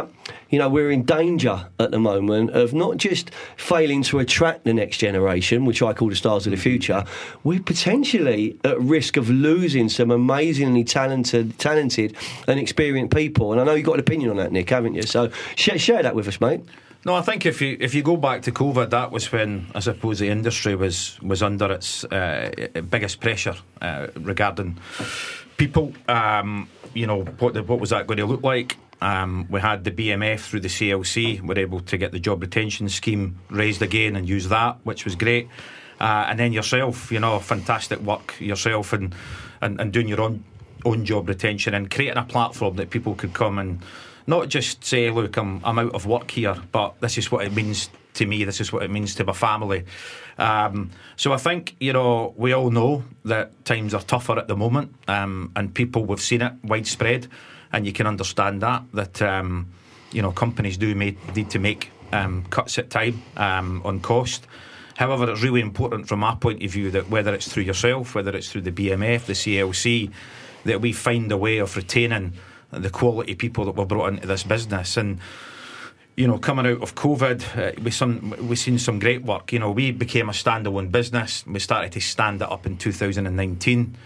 you 0.51 0.59
know, 0.59 0.69
we're 0.69 0.91
in 0.91 1.05
danger 1.05 1.67
at 1.79 1.91
the 1.91 1.99
moment 1.99 2.51
of 2.51 2.75
not 2.75 2.97
just 2.97 3.31
failing 3.57 4.03
to 4.05 4.19
attract 4.19 4.65
the 4.65 4.75
next 4.75 4.99
generation, 4.99 5.65
which 5.65 5.83
I 5.83 5.93
call 5.93 6.09
the 6.09 6.17
stars 6.17 6.47
of 6.47 6.51
the 6.51 6.57
future, 6.57 7.05
we're 7.45 7.63
potentially 7.63 8.59
at 8.65 8.81
risk 8.81 9.17
of 9.17 9.31
losing 9.31 9.89
some 9.89 10.11
amazingly 10.11 10.85
talented, 10.85 11.59
talented 11.59 12.17
and 12.49 12.59
experienced 12.59 13.15
people. 13.15 13.53
And 13.53 13.61
I 13.61 13.65
know 13.65 13.75
you've 13.75 13.87
got 13.87 13.95
an 13.95 14.01
opinion 14.01 14.31
on 14.31 14.37
that, 14.37 14.53
Nick, 14.53 14.69
haven't 14.71 14.95
you? 14.95 15.03
So 15.03 15.31
share, 15.57 15.79
share 15.79 16.03
that 16.03 16.15
with 16.15 16.29
us, 16.29 16.41
mate. 16.41 16.61
No, 17.05 17.17
I 17.17 17.23
think 17.23 17.47
if 17.47 17.61
you 17.61 17.77
if 17.81 17.95
you 17.97 18.03
go 18.03 18.17
back 18.17 18.43
to 18.43 18.53
COVID, 18.53 18.91
that 18.91 19.11
was 19.11 19.33
when 19.33 19.67
I 19.75 19.81
suppose 19.81 20.21
the 20.21 20.29
industry 20.29 20.77
was 20.77 21.21
was 21.21 21.43
under 21.43 21.73
its 21.73 22.05
uh, 22.05 22.51
biggest 22.89 23.19
pressure 23.21 23.57
uh, 23.81 24.07
regarding 24.15 24.79
people. 25.57 25.95
Um, 26.07 26.69
you 26.95 27.09
know 27.09 27.25
what 27.41 27.55
the, 27.55 27.65
what 27.65 27.81
was 27.81 27.91
that 27.91 28.07
going 28.07 28.19
to 28.19 28.27
look 28.27 28.45
like? 28.45 28.77
Um, 29.03 29.49
we 29.51 29.61
had 29.61 29.83
the 29.83 29.91
BMF 29.91 30.41
through 30.41 30.61
the 30.61 30.69
CLC. 30.69 31.41
We 31.41 31.47
were 31.47 31.59
able 31.59 31.81
to 31.81 31.99
get 31.99 32.13
the 32.13 32.21
job 32.21 32.41
retention 32.41 32.89
scheme 32.89 33.39
raised 33.51 33.83
again 33.83 34.15
and 34.15 34.29
use 34.29 34.49
that, 34.49 34.79
which 34.85 35.05
was 35.05 35.17
great. 35.17 35.49
Uh, 36.01 36.27
and 36.29 36.39
then 36.39 36.53
yourself, 36.53 37.11
you 37.11 37.19
know, 37.19 37.39
fantastic 37.41 38.01
work 38.01 38.41
yourself 38.41 38.93
and, 38.93 39.15
and, 39.61 39.81
and 39.81 39.93
doing 39.93 40.09
your 40.09 40.21
own 40.21 40.45
own 40.85 41.05
job 41.05 41.29
retention 41.29 41.75
and 41.75 41.91
creating 41.91 42.19
a 42.19 42.25
platform 42.25 42.75
that 42.75 42.91
people 42.91 43.15
could 43.15 43.33
come 43.33 43.59
and 43.59 43.81
not 44.27 44.49
just 44.49 44.85
say, 44.85 45.11
look, 45.11 45.37
I'm, 45.37 45.61
I'm 45.65 45.79
out 45.79 45.95
of 45.95 46.07
work 46.07 46.31
here, 46.31 46.57
but 46.73 47.01
this 47.01 47.19
is 47.19 47.31
what 47.31 47.45
it 47.45 47.53
means 47.53 47.89
to 48.15 48.27
me, 48.27 48.45
this 48.45 48.61
is 48.61 48.73
what 48.73 48.83
it 48.83 48.91
means 48.91 49.15
to 49.17 49.25
my 49.25 49.33
family. 49.33 49.85
Um, 50.39 50.91
so 51.17 51.33
I 51.33 51.37
think, 51.37 51.77
you 51.81 51.93
know, 51.93 52.35
we 52.37 52.53
all 52.53 52.71
know 52.71 53.05
that 53.25 53.65
times 53.65 53.95
are 53.95 54.03
tougher 54.03 54.39
at 54.39 54.49
the 54.49 54.57
moment, 54.57 54.95
um, 55.09 55.53
and 55.57 55.73
people, 55.73 56.05
we've 56.05 56.21
seen 56.21 56.43
it 56.43 56.53
widespread, 56.65 57.29
and 57.73 57.87
you 57.87 57.93
can 57.93 58.07
understand 58.07 58.63
that, 58.63 58.83
that, 58.93 59.23
um, 59.23 59.69
you 60.13 60.23
know, 60.23 60.33
companies 60.33 60.77
do 60.77 60.95
need 60.95 61.51
to 61.51 61.59
make 61.59 61.91
um, 62.13 62.45
cuts 62.51 62.79
at 62.79 62.91
time 62.91 63.23
um, 63.37 63.83
on 63.85 64.01
cost. 64.01 64.47
However, 64.97 65.31
it's 65.31 65.43
really 65.43 65.61
important 65.61 66.07
from 66.07 66.23
our 66.23 66.37
point 66.37 66.63
of 66.63 66.71
view 66.71 66.91
that 66.91 67.09
whether 67.09 67.35
it's 67.35 67.51
through 67.51 67.63
yourself, 67.63 68.15
whether 68.15 68.37
it's 68.37 68.53
through 68.53 68.61
the 68.63 68.73
BMF, 68.73 69.25
the 69.25 69.33
CLC, 69.33 70.13
that 70.65 70.81
we 70.81 70.93
find 70.93 71.33
a 71.33 71.37
way 71.37 71.59
of 71.59 71.75
retaining 71.77 72.35
the 72.71 72.91
quality 72.91 73.35
people 73.35 73.65
that 73.65 73.75
were 73.75 73.87
brought 73.87 74.13
into 74.13 74.27
this 74.27 74.45
business. 74.45 74.97
And 74.97 75.19
you 76.17 76.27
know, 76.27 76.39
coming 76.39 76.67
out 76.67 76.83
of 76.83 76.95
COVID, 76.95 77.57
uh, 77.57 77.81
we 77.83 77.91
some 77.91 78.35
we 78.47 78.57
seen 78.57 78.79
some 78.79 78.99
great 78.99 79.23
work. 79.23 79.53
You 79.53 79.59
know, 79.59 79.71
we 79.71 79.93
became 79.93 80.29
a 80.29 80.33
standalone 80.33 80.91
business. 80.93 81.47
We 81.47 81.59
started 81.59 81.93
to 81.93 82.01
stand 82.01 82.43
it 82.43 82.51
up 82.51 82.67
in 82.67 82.77
2019. 82.77 83.97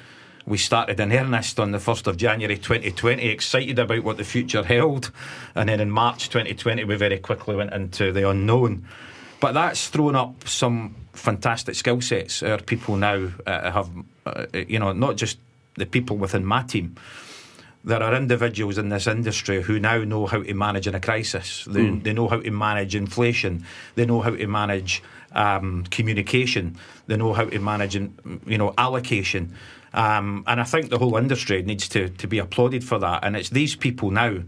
We 0.46 0.58
started 0.58 1.00
in 1.00 1.12
earnest 1.12 1.58
on 1.58 1.72
the 1.72 1.78
1st 1.78 2.06
of 2.06 2.16
January 2.16 2.56
2020, 2.56 3.28
excited 3.28 3.80
about 3.80 4.04
what 4.04 4.16
the 4.16 4.24
future 4.24 4.62
held. 4.62 5.10
And 5.56 5.68
then 5.68 5.80
in 5.80 5.90
March 5.90 6.28
2020, 6.28 6.84
we 6.84 6.94
very 6.94 7.18
quickly 7.18 7.56
went 7.56 7.72
into 7.72 8.12
the 8.12 8.30
unknown. 8.30 8.86
But 9.40 9.52
that's 9.52 9.88
thrown 9.88 10.14
up 10.14 10.46
some 10.46 10.94
fantastic 11.14 11.74
skill 11.74 12.00
sets. 12.00 12.44
Our 12.44 12.58
people 12.58 12.96
now 12.96 13.28
uh, 13.44 13.72
have, 13.72 13.90
uh, 14.24 14.46
you 14.52 14.78
know, 14.78 14.92
not 14.92 15.16
just 15.16 15.38
the 15.74 15.84
people 15.84 16.16
within 16.16 16.44
my 16.44 16.62
team. 16.62 16.94
There 17.86 18.02
are 18.02 18.14
individuals 18.14 18.78
in 18.78 18.88
this 18.88 19.06
industry 19.06 19.62
who 19.62 19.78
now 19.78 20.02
know 20.02 20.26
how 20.26 20.42
to 20.42 20.54
manage 20.54 20.88
in 20.88 20.96
a 20.96 21.00
crisis. 21.00 21.64
They, 21.70 21.88
they 21.90 22.12
know 22.12 22.26
how 22.26 22.40
to 22.40 22.50
manage 22.50 22.96
inflation. 22.96 23.64
They 23.94 24.04
know 24.04 24.20
how 24.20 24.34
to 24.34 24.46
manage 24.48 25.04
um, 25.30 25.84
communication. 25.84 26.78
They 27.06 27.16
know 27.16 27.32
how 27.32 27.44
to 27.44 27.58
manage, 27.60 27.94
you 27.94 28.58
know, 28.58 28.74
allocation. 28.76 29.54
Um, 29.94 30.42
and 30.48 30.60
I 30.60 30.64
think 30.64 30.90
the 30.90 30.98
whole 30.98 31.16
industry 31.16 31.62
needs 31.62 31.88
to, 31.90 32.08
to 32.08 32.26
be 32.26 32.40
applauded 32.40 32.82
for 32.82 32.98
that. 32.98 33.22
And 33.22 33.36
it's 33.36 33.50
these 33.50 33.76
people 33.76 34.10
now 34.10 34.38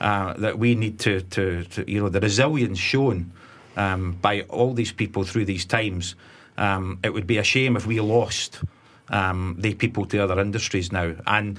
uh, 0.00 0.34
that 0.34 0.60
we 0.60 0.76
need 0.76 1.00
to, 1.00 1.22
to, 1.22 1.64
to, 1.64 1.90
you 1.90 2.00
know, 2.00 2.08
the 2.08 2.20
resilience 2.20 2.78
shown 2.78 3.32
um, 3.76 4.12
by 4.22 4.42
all 4.42 4.74
these 4.74 4.92
people 4.92 5.24
through 5.24 5.46
these 5.46 5.64
times. 5.64 6.14
Um, 6.56 7.00
it 7.02 7.12
would 7.12 7.26
be 7.26 7.38
a 7.38 7.42
shame 7.44 7.76
if 7.76 7.84
we 7.84 8.00
lost 8.00 8.60
um, 9.08 9.56
the 9.58 9.74
people 9.74 10.06
to 10.06 10.18
other 10.18 10.40
industries 10.40 10.92
now. 10.92 11.16
And 11.26 11.58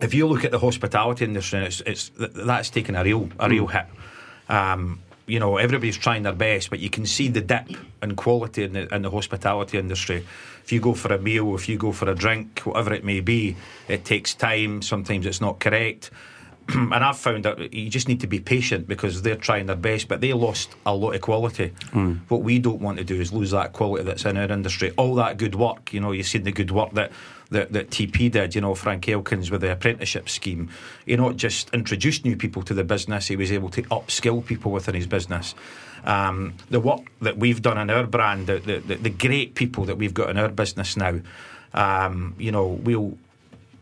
if 0.00 0.14
you 0.14 0.26
look 0.26 0.44
at 0.44 0.50
the 0.50 0.58
hospitality 0.58 1.24
industry, 1.24 1.64
it's, 1.64 1.80
it's 1.80 2.10
that's 2.16 2.70
taken 2.70 2.94
a 2.94 3.04
real 3.04 3.28
a 3.38 3.48
real 3.48 3.66
hit. 3.66 3.86
Um, 4.48 5.00
you 5.26 5.38
know, 5.38 5.58
everybody's 5.58 5.98
trying 5.98 6.22
their 6.22 6.32
best, 6.32 6.70
but 6.70 6.78
you 6.78 6.88
can 6.88 7.04
see 7.04 7.28
the 7.28 7.42
dip 7.42 7.68
in 8.02 8.16
quality 8.16 8.64
in 8.64 8.72
the, 8.72 8.94
in 8.94 9.02
the 9.02 9.10
hospitality 9.10 9.78
industry. 9.78 10.26
If 10.64 10.72
you 10.72 10.80
go 10.80 10.94
for 10.94 11.12
a 11.12 11.18
meal, 11.18 11.54
if 11.54 11.68
you 11.68 11.76
go 11.76 11.92
for 11.92 12.08
a 12.08 12.14
drink, 12.14 12.60
whatever 12.60 12.94
it 12.94 13.04
may 13.04 13.20
be, 13.20 13.56
it 13.88 14.06
takes 14.06 14.34
time. 14.34 14.80
Sometimes 14.80 15.26
it's 15.26 15.40
not 15.40 15.60
correct. 15.60 16.10
and 16.68 16.94
I've 16.94 17.18
found 17.18 17.44
that 17.44 17.72
you 17.72 17.88
just 17.88 18.08
need 18.08 18.20
to 18.20 18.26
be 18.26 18.40
patient 18.40 18.88
because 18.88 19.22
they're 19.22 19.36
trying 19.36 19.66
their 19.66 19.76
best, 19.76 20.08
but 20.08 20.20
they 20.20 20.32
lost 20.32 20.70
a 20.84 20.94
lot 20.94 21.14
of 21.14 21.20
quality. 21.20 21.72
What 22.28 22.42
we 22.42 22.58
don't 22.58 22.80
want 22.80 22.98
to 22.98 23.04
do 23.04 23.20
is 23.20 23.32
lose 23.32 23.52
that 23.52 23.72
quality 23.72 24.04
that's 24.04 24.24
in 24.24 24.36
our 24.36 24.50
industry. 24.50 24.92
All 24.96 25.14
that 25.16 25.38
good 25.38 25.54
work, 25.54 25.92
you 25.92 26.00
know, 26.00 26.12
you've 26.12 26.26
seen 26.26 26.42
the 26.42 26.52
good 26.52 26.70
work 26.70 26.92
that, 26.92 27.12
that, 27.50 27.72
that 27.72 27.90
TP 27.90 28.30
did, 28.30 28.54
you 28.54 28.60
know, 28.60 28.74
Frank 28.74 29.08
Elkins 29.08 29.50
with 29.50 29.62
the 29.62 29.72
apprenticeship 29.72 30.28
scheme. 30.28 30.70
He 31.06 31.16
not 31.16 31.36
just 31.36 31.70
introduced 31.70 32.24
new 32.24 32.36
people 32.36 32.62
to 32.62 32.74
the 32.74 32.84
business, 32.84 33.26
he 33.26 33.36
was 33.36 33.50
able 33.50 33.70
to 33.70 33.82
upskill 33.84 34.44
people 34.44 34.72
within 34.72 34.94
his 34.94 35.06
business. 35.06 35.54
Um, 36.04 36.54
the 36.70 36.80
work 36.80 37.00
that 37.20 37.38
we've 37.38 37.60
done 37.60 37.78
in 37.78 37.90
our 37.90 38.06
brand, 38.06 38.46
the, 38.46 38.58
the, 38.58 38.94
the, 38.94 39.10
great 39.10 39.54
people 39.54 39.84
that 39.86 39.96
we've 39.96 40.14
got 40.14 40.30
in 40.30 40.38
our 40.38 40.48
business 40.48 40.96
now, 40.96 41.20
um, 41.74 42.34
you 42.38 42.52
know, 42.52 42.66
we'll 42.66 43.18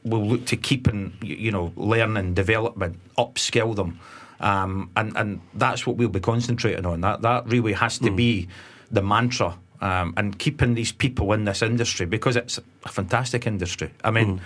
we'll 0.06 0.26
look 0.26 0.46
to 0.46 0.56
keep 0.56 0.86
and 0.86 1.12
you 1.22 1.50
know 1.50 1.72
learn 1.76 2.16
and 2.16 2.34
development, 2.34 2.98
upskill 3.18 3.76
them, 3.76 4.00
um, 4.40 4.90
and 4.96 5.16
and 5.16 5.40
that's 5.54 5.86
what 5.86 5.96
we'll 5.96 6.08
be 6.08 6.20
concentrating 6.20 6.86
on. 6.86 7.02
That 7.02 7.22
that 7.22 7.46
really 7.46 7.74
has 7.74 7.98
to 7.98 8.10
be 8.10 8.48
the 8.90 9.02
mantra. 9.02 9.58
Um, 9.80 10.14
and 10.16 10.38
keeping 10.38 10.74
these 10.74 10.92
people 10.92 11.32
in 11.32 11.44
this 11.44 11.60
industry 11.60 12.06
because 12.06 12.36
it's 12.36 12.58
a 12.84 12.88
fantastic 12.88 13.46
industry. 13.46 13.90
I 14.02 14.10
mean, 14.10 14.40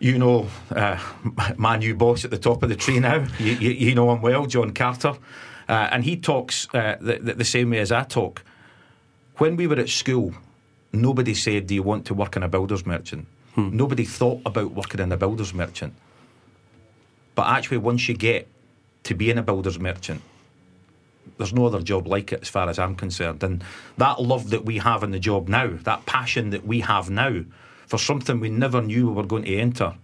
you 0.00 0.18
know 0.18 0.48
uh, 0.70 0.98
my 1.56 1.76
new 1.76 1.94
boss 1.94 2.24
at 2.24 2.30
the 2.30 2.38
top 2.38 2.62
of 2.62 2.68
the 2.68 2.76
tree 2.76 3.00
now. 3.00 3.26
You, 3.38 3.52
you, 3.52 3.70
you 3.70 3.94
know 3.94 4.12
him 4.12 4.20
well, 4.20 4.46
John 4.46 4.72
Carter, 4.72 5.14
uh, 5.68 5.88
and 5.90 6.04
he 6.04 6.16
talks 6.16 6.68
uh, 6.74 6.96
the, 7.00 7.18
the, 7.18 7.34
the 7.34 7.44
same 7.44 7.70
way 7.70 7.78
as 7.78 7.92
I 7.92 8.02
talk. 8.04 8.42
When 9.38 9.56
we 9.56 9.66
were 9.66 9.78
at 9.78 9.88
school, 9.88 10.34
nobody 10.92 11.34
said, 11.34 11.68
"Do 11.68 11.74
you 11.74 11.82
want 11.82 12.04
to 12.06 12.14
work 12.14 12.36
in 12.36 12.42
a 12.42 12.48
builder's 12.48 12.84
merchant?" 12.84 13.26
Nobody 13.56 14.04
thought 14.04 14.40
about 14.46 14.72
working 14.72 15.00
in 15.00 15.12
a 15.12 15.16
builder's 15.16 15.52
merchant. 15.52 15.94
But 17.34 17.48
actually, 17.48 17.78
once 17.78 18.08
you 18.08 18.14
get 18.14 18.48
to 19.04 19.14
being 19.14 19.36
a 19.36 19.42
builder's 19.42 19.78
merchant, 19.78 20.22
there's 21.38 21.52
no 21.52 21.66
other 21.66 21.82
job 21.82 22.06
like 22.06 22.32
it 22.32 22.42
as 22.42 22.48
far 22.48 22.68
as 22.68 22.78
I'm 22.78 22.94
concerned. 22.94 23.42
And 23.42 23.64
that 23.98 24.20
love 24.20 24.50
that 24.50 24.64
we 24.64 24.78
have 24.78 25.02
in 25.02 25.10
the 25.10 25.18
job 25.18 25.48
now, 25.48 25.70
that 25.82 26.06
passion 26.06 26.50
that 26.50 26.66
we 26.66 26.80
have 26.80 27.10
now 27.10 27.44
for 27.86 27.98
something 27.98 28.40
we 28.40 28.48
never 28.48 28.80
knew 28.80 29.08
we 29.08 29.14
were 29.14 29.26
going 29.26 29.44
to 29.44 29.56
enter, 29.56 29.94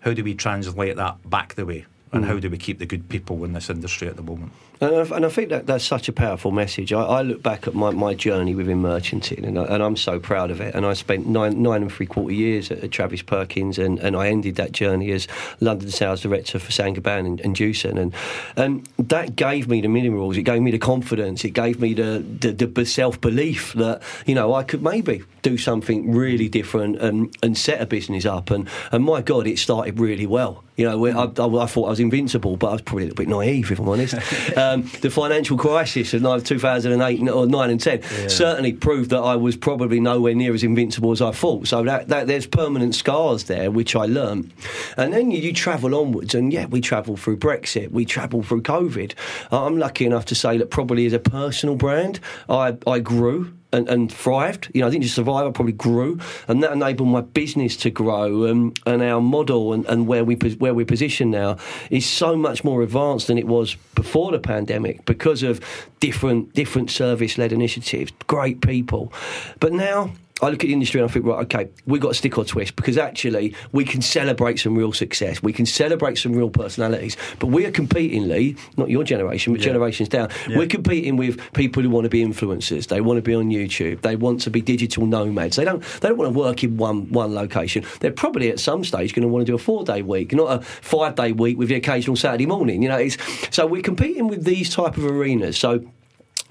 how 0.00 0.12
do 0.12 0.24
we 0.24 0.34
translate 0.34 0.96
that 0.96 1.28
back 1.28 1.54
the 1.54 1.66
way? 1.66 1.86
And 2.12 2.24
hmm. 2.24 2.30
how 2.30 2.38
do 2.38 2.48
we 2.48 2.58
keep 2.58 2.78
the 2.78 2.86
good 2.86 3.08
people 3.08 3.44
in 3.44 3.52
this 3.52 3.70
industry 3.70 4.08
at 4.08 4.16
the 4.16 4.22
moment? 4.22 4.52
And 4.80 4.94
I, 4.94 5.16
and 5.16 5.26
I 5.26 5.28
think 5.28 5.50
that 5.50 5.66
that's 5.66 5.84
such 5.84 6.08
a 6.08 6.12
powerful 6.12 6.50
message. 6.50 6.92
I, 6.92 7.02
I 7.02 7.22
look 7.22 7.42
back 7.42 7.66
at 7.66 7.74
my, 7.74 7.90
my 7.90 8.14
journey 8.14 8.54
within 8.54 8.82
merchanting, 8.82 9.44
and, 9.44 9.58
I, 9.58 9.64
and 9.64 9.82
I'm 9.82 9.96
so 9.96 10.18
proud 10.18 10.50
of 10.50 10.60
it. 10.60 10.74
And 10.74 10.84
I 10.84 10.94
spent 10.94 11.26
nine 11.26 11.62
nine 11.62 11.82
and 11.82 11.92
three 11.92 12.06
quarter 12.06 12.34
years 12.34 12.70
at, 12.70 12.78
at 12.84 12.90
Travis 12.90 13.22
Perkins, 13.22 13.78
and, 13.78 13.98
and 13.98 14.16
I 14.16 14.28
ended 14.28 14.56
that 14.56 14.72
journey 14.72 15.12
as 15.12 15.28
London 15.60 15.90
sales 15.90 16.22
director 16.22 16.58
for 16.58 16.72
Saint-Gobain 16.72 17.26
and, 17.26 17.40
and 17.40 17.56
Jewson, 17.56 17.98
and 17.98 18.14
and 18.56 18.88
that 18.98 19.36
gave 19.36 19.68
me 19.68 19.80
the 19.80 19.88
minerals. 19.88 20.36
It 20.36 20.42
gave 20.42 20.62
me 20.62 20.70
the 20.70 20.78
confidence. 20.78 21.44
It 21.44 21.50
gave 21.50 21.80
me 21.80 21.94
the 21.94 22.24
the, 22.40 22.52
the 22.52 22.86
self 22.86 23.20
belief 23.20 23.72
that 23.74 24.02
you 24.26 24.34
know 24.34 24.54
I 24.54 24.64
could 24.64 24.82
maybe 24.82 25.22
do 25.44 25.58
something 25.58 26.10
really 26.10 26.48
different 26.48 26.96
and, 26.96 27.36
and 27.42 27.56
set 27.56 27.80
a 27.80 27.86
business 27.86 28.24
up. 28.24 28.50
And, 28.50 28.66
and 28.90 29.04
my 29.04 29.20
God, 29.20 29.46
it 29.46 29.58
started 29.58 30.00
really 30.00 30.26
well. 30.26 30.64
You 30.76 30.86
know, 30.86 31.06
I, 31.06 31.10
I, 31.10 31.62
I 31.62 31.66
thought 31.66 31.86
I 31.86 31.90
was 31.90 32.00
invincible, 32.00 32.56
but 32.56 32.68
I 32.68 32.72
was 32.72 32.82
probably 32.82 33.04
a 33.04 33.06
little 33.08 33.22
bit 33.22 33.28
naive, 33.28 33.70
if 33.70 33.78
I'm 33.78 33.88
honest. 33.88 34.14
um, 34.72 34.90
the 35.00 35.10
financial 35.10 35.56
crisis 35.56 36.14
of 36.14 36.44
2008 36.44 37.28
or 37.28 37.46
9 37.46 37.70
and 37.70 37.80
10 37.80 38.02
certainly 38.28 38.72
proved 38.72 39.10
that 39.10 39.20
I 39.20 39.36
was 39.36 39.56
probably 39.56 40.00
nowhere 40.00 40.34
near 40.34 40.54
as 40.54 40.62
invincible 40.62 41.12
as 41.12 41.20
I 41.20 41.32
thought. 41.32 41.66
So 41.68 41.82
that, 41.84 42.08
that 42.08 42.26
there's 42.26 42.46
permanent 42.46 42.94
scars 42.94 43.44
there, 43.44 43.70
which 43.70 43.94
I 43.96 44.06
learned. 44.06 44.52
And 44.96 45.12
then 45.12 45.30
you, 45.30 45.40
you 45.40 45.52
travel 45.52 45.94
onwards, 45.94 46.34
and 46.34 46.52
yeah, 46.52 46.66
we 46.66 46.80
travel 46.80 47.16
through 47.16 47.38
Brexit, 47.38 47.90
we 47.90 48.04
travel 48.04 48.42
through 48.42 48.62
COVID. 48.62 49.14
I'm 49.50 49.78
lucky 49.78 50.06
enough 50.06 50.24
to 50.26 50.34
say 50.34 50.58
that 50.58 50.70
probably 50.70 51.06
as 51.06 51.12
a 51.12 51.18
personal 51.18 51.76
brand, 51.76 52.20
I, 52.48 52.76
I 52.86 53.00
grew 53.00 53.52
and, 53.74 53.88
and 53.88 54.12
thrived. 54.12 54.70
You 54.72 54.80
know, 54.80 54.86
I 54.86 54.90
didn't 54.90 55.04
just 55.04 55.14
survive; 55.14 55.46
I 55.46 55.50
probably 55.50 55.72
grew, 55.72 56.18
and 56.48 56.62
that 56.62 56.72
enabled 56.72 57.08
my 57.08 57.20
business 57.20 57.76
to 57.78 57.90
grow. 57.90 58.50
Um, 58.50 58.74
and 58.86 59.02
our 59.02 59.20
model 59.20 59.72
and, 59.72 59.84
and 59.86 60.06
where 60.06 60.24
we 60.24 60.36
where 60.36 60.74
we're 60.74 60.86
positioned 60.86 61.30
now 61.30 61.56
is 61.90 62.06
so 62.06 62.36
much 62.36 62.64
more 62.64 62.82
advanced 62.82 63.26
than 63.26 63.38
it 63.38 63.46
was 63.46 63.76
before 63.94 64.32
the 64.32 64.38
pandemic 64.38 65.04
because 65.04 65.42
of 65.42 65.60
different 66.00 66.54
different 66.54 66.90
service 66.90 67.36
led 67.36 67.52
initiatives, 67.52 68.12
great 68.26 68.60
people. 68.60 69.12
But 69.60 69.72
now. 69.72 70.12
I 70.42 70.46
look 70.46 70.64
at 70.64 70.66
the 70.66 70.72
industry 70.72 71.00
and 71.00 71.08
I 71.08 71.12
think, 71.12 71.26
right, 71.26 71.44
okay, 71.44 71.70
we've 71.86 72.00
got 72.00 72.08
to 72.08 72.14
stick 72.14 72.36
or 72.36 72.44
twist 72.44 72.74
because 72.74 72.98
actually 72.98 73.54
we 73.70 73.84
can 73.84 74.02
celebrate 74.02 74.58
some 74.58 74.76
real 74.76 74.92
success. 74.92 75.40
We 75.40 75.52
can 75.52 75.64
celebrate 75.64 76.16
some 76.18 76.32
real 76.32 76.50
personalities. 76.50 77.16
But 77.38 77.48
we 77.48 77.64
are 77.66 77.70
competing, 77.70 78.26
Lee, 78.28 78.56
not 78.76 78.90
your 78.90 79.04
generation, 79.04 79.52
but 79.52 79.62
generations 79.62 80.08
down. 80.08 80.30
We're 80.48 80.66
competing 80.66 81.16
with 81.16 81.40
people 81.52 81.84
who 81.84 81.88
want 81.90 82.04
to 82.04 82.10
be 82.10 82.24
influencers. 82.24 82.88
They 82.88 83.00
want 83.00 83.18
to 83.18 83.22
be 83.22 83.32
on 83.32 83.48
YouTube. 83.50 84.00
They 84.00 84.16
want 84.16 84.40
to 84.40 84.50
be 84.50 84.60
digital 84.60 85.06
nomads. 85.06 85.54
They 85.54 85.64
don't, 85.64 85.80
they 86.00 86.08
don't 86.08 86.18
want 86.18 86.32
to 86.32 86.38
work 86.38 86.64
in 86.64 86.78
one, 86.78 87.08
one 87.12 87.32
location. 87.32 87.84
They're 88.00 88.10
probably 88.10 88.50
at 88.50 88.58
some 88.58 88.82
stage 88.82 89.14
going 89.14 89.22
to 89.22 89.28
want 89.28 89.46
to 89.46 89.52
do 89.52 89.54
a 89.54 89.58
four 89.58 89.84
day 89.84 90.02
week, 90.02 90.32
not 90.32 90.58
a 90.58 90.64
five 90.64 91.14
day 91.14 91.30
week 91.30 91.58
with 91.58 91.68
the 91.68 91.76
occasional 91.76 92.16
Saturday 92.16 92.46
morning. 92.46 92.82
You 92.82 92.88
know, 92.88 92.98
it's, 92.98 93.16
so 93.54 93.66
we're 93.66 93.82
competing 93.82 94.26
with 94.26 94.42
these 94.44 94.68
type 94.68 94.96
of 94.96 95.04
arenas. 95.04 95.56
So 95.56 95.84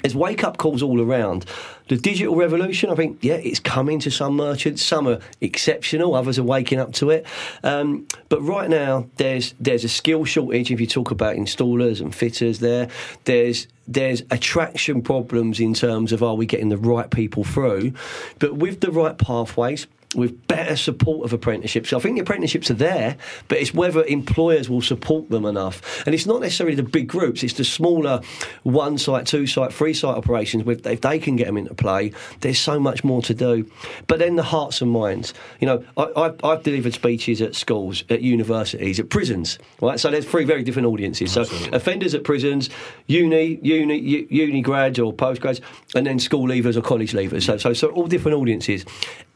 there's 0.04 0.16
wake 0.16 0.44
up 0.44 0.58
calls 0.58 0.84
all 0.84 1.02
around. 1.02 1.46
The 1.88 1.96
digital 1.98 2.36
revolution, 2.36 2.90
I 2.90 2.96
think, 2.96 3.20
yeah, 3.22 3.36
it's 3.36 3.60
coming 3.60 4.00
to 4.00 4.12
some 4.12 4.36
merchants. 4.36 4.84
Some 4.84 5.08
are 5.08 5.20
exceptional, 5.40 6.14
others 6.14 6.38
are 6.38 6.44
waking 6.44 6.80
up 6.80 6.92
to 6.94 7.10
it. 7.10 7.26
Um, 7.64 8.08
but 8.28 8.42
right 8.42 8.70
now, 8.70 9.08
there's 9.16 9.54
there's 9.60 9.84
a 9.84 9.90
skill 9.90 10.26
shortage. 10.26 10.72
If 10.72 10.82
you 10.82 10.88
talk 10.88 11.12
about 11.12 11.38
installers 11.38 12.02
and 12.02 12.14
fitters, 12.14 12.60
there, 12.60 12.90
there's 13.24 13.68
there's 13.88 14.24
attraction 14.30 15.02
problems 15.02 15.60
in 15.60 15.74
terms 15.74 16.12
of 16.12 16.22
are 16.22 16.36
we 16.36 16.46
getting 16.46 16.70
the 16.70 16.78
right 16.78 17.10
people 17.10 17.44
through, 17.44 17.94
but 18.40 18.56
with 18.56 18.82
the 18.82 18.92
right 18.92 19.18
pathways 19.18 19.88
with 20.16 20.48
better 20.48 20.76
support 20.76 21.26
of 21.26 21.34
apprenticeships. 21.34 21.90
So 21.90 21.98
I 21.98 22.00
think 22.00 22.16
the 22.16 22.22
apprenticeships 22.22 22.70
are 22.72 22.76
there, 22.76 23.18
but 23.48 23.58
it's 23.58 23.74
whether 23.74 24.04
employers 24.06 24.70
will 24.70 24.82
support 24.82 25.30
them 25.30 25.46
enough. 25.46 26.06
And 26.06 26.14
it's 26.14 26.26
not 26.26 26.42
necessarily 26.42 26.76
the 26.76 26.84
big 26.84 27.08
groups, 27.08 27.44
it's 27.44 27.54
the 27.54 27.64
smaller 27.64 28.22
one 28.64 28.98
site, 28.98 29.26
two 29.26 29.48
site, 29.48 29.74
three 29.74 29.94
site 29.94 30.16
operations. 30.16 30.64
With 30.64 30.86
If 30.86 31.02
they 31.02 31.20
can 31.20 31.36
get 31.36 31.48
them 31.48 31.58
into 31.58 31.74
play, 31.74 32.14
there's 32.42 32.60
so 32.60 32.80
much 32.80 33.04
more 33.04 33.22
to 33.24 33.34
do. 33.34 33.70
But 34.08 34.20
then 34.20 34.36
the 34.36 34.44
hearts 34.44 34.82
and 34.82 34.92
minds. 34.92 35.34
You 35.60 35.68
know, 35.68 35.86
I, 35.98 36.12
I've, 36.16 36.44
I've 36.44 36.64
delivered 36.64 36.94
speeches 36.94 37.42
at 37.42 37.56
schools, 37.56 38.04
at 38.10 38.22
universities, 38.22 39.00
at 39.00 39.10
prisons, 39.10 39.60
right? 39.82 40.00
So 40.00 40.12
there's 40.12 40.26
three 40.26 40.46
very 40.46 40.64
different 40.64 40.88
audiences. 40.88 41.32
So 41.32 41.42
offenders 41.72 42.14
at 42.14 42.24
prisons, 42.24 42.70
uni, 43.08 43.60
uni, 43.62 44.28
uni 44.30 44.62
grads 44.62 45.00
or 45.00 45.14
postgrads, 45.14 45.62
and 45.96 46.06
then 46.06 46.20
school 46.20 46.48
leavers 46.48 46.76
or 46.76 46.82
college 46.82 47.14
leavers. 47.14 47.44
So, 47.44 47.58
so, 47.58 47.74
so 47.74 47.90
all 47.90 48.08
different 48.08 48.38
audiences 48.38 48.86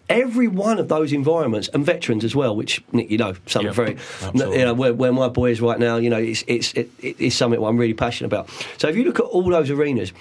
every 0.09 0.47
one 0.47 0.79
of 0.79 0.87
those 0.87 1.11
environments 1.13 1.67
and 1.69 1.85
veterans 1.85 2.23
as 2.23 2.35
well, 2.35 2.55
which 2.55 2.81
Nick, 2.91 3.09
you 3.11 3.17
know, 3.17 3.33
something 3.45 3.67
Yeah, 3.67 3.71
very, 3.71 3.97
you 4.33 4.65
know, 4.65 4.73
where, 4.73 4.93
where 4.93 5.11
my 5.13 5.27
boy 5.27 5.51
is 5.51 5.61
right 5.61 5.79
now, 5.79 5.97
you 5.97 6.09
know, 6.09 6.17
it's 6.17 6.43
it's 6.47 6.73
it, 6.73 6.89
it's 6.99 7.35
something 7.35 7.61
I'm 7.63 7.77
really 7.77 7.93
passionate 7.93 8.27
about. 8.27 8.49
So 8.77 8.87
if 8.87 8.95
you 8.95 9.03
look 9.03 9.19
at 9.19 9.25
all 9.25 9.49
those 9.49 9.69
arenas. 9.69 10.13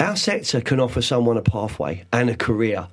Our 0.00 0.14
sector 0.14 0.60
can 0.60 0.78
offer 0.78 1.02
someone 1.02 1.36
a 1.36 1.42
pathway 1.42 2.04
and 2.12 2.30
a 2.30 2.36
career. 2.36 2.86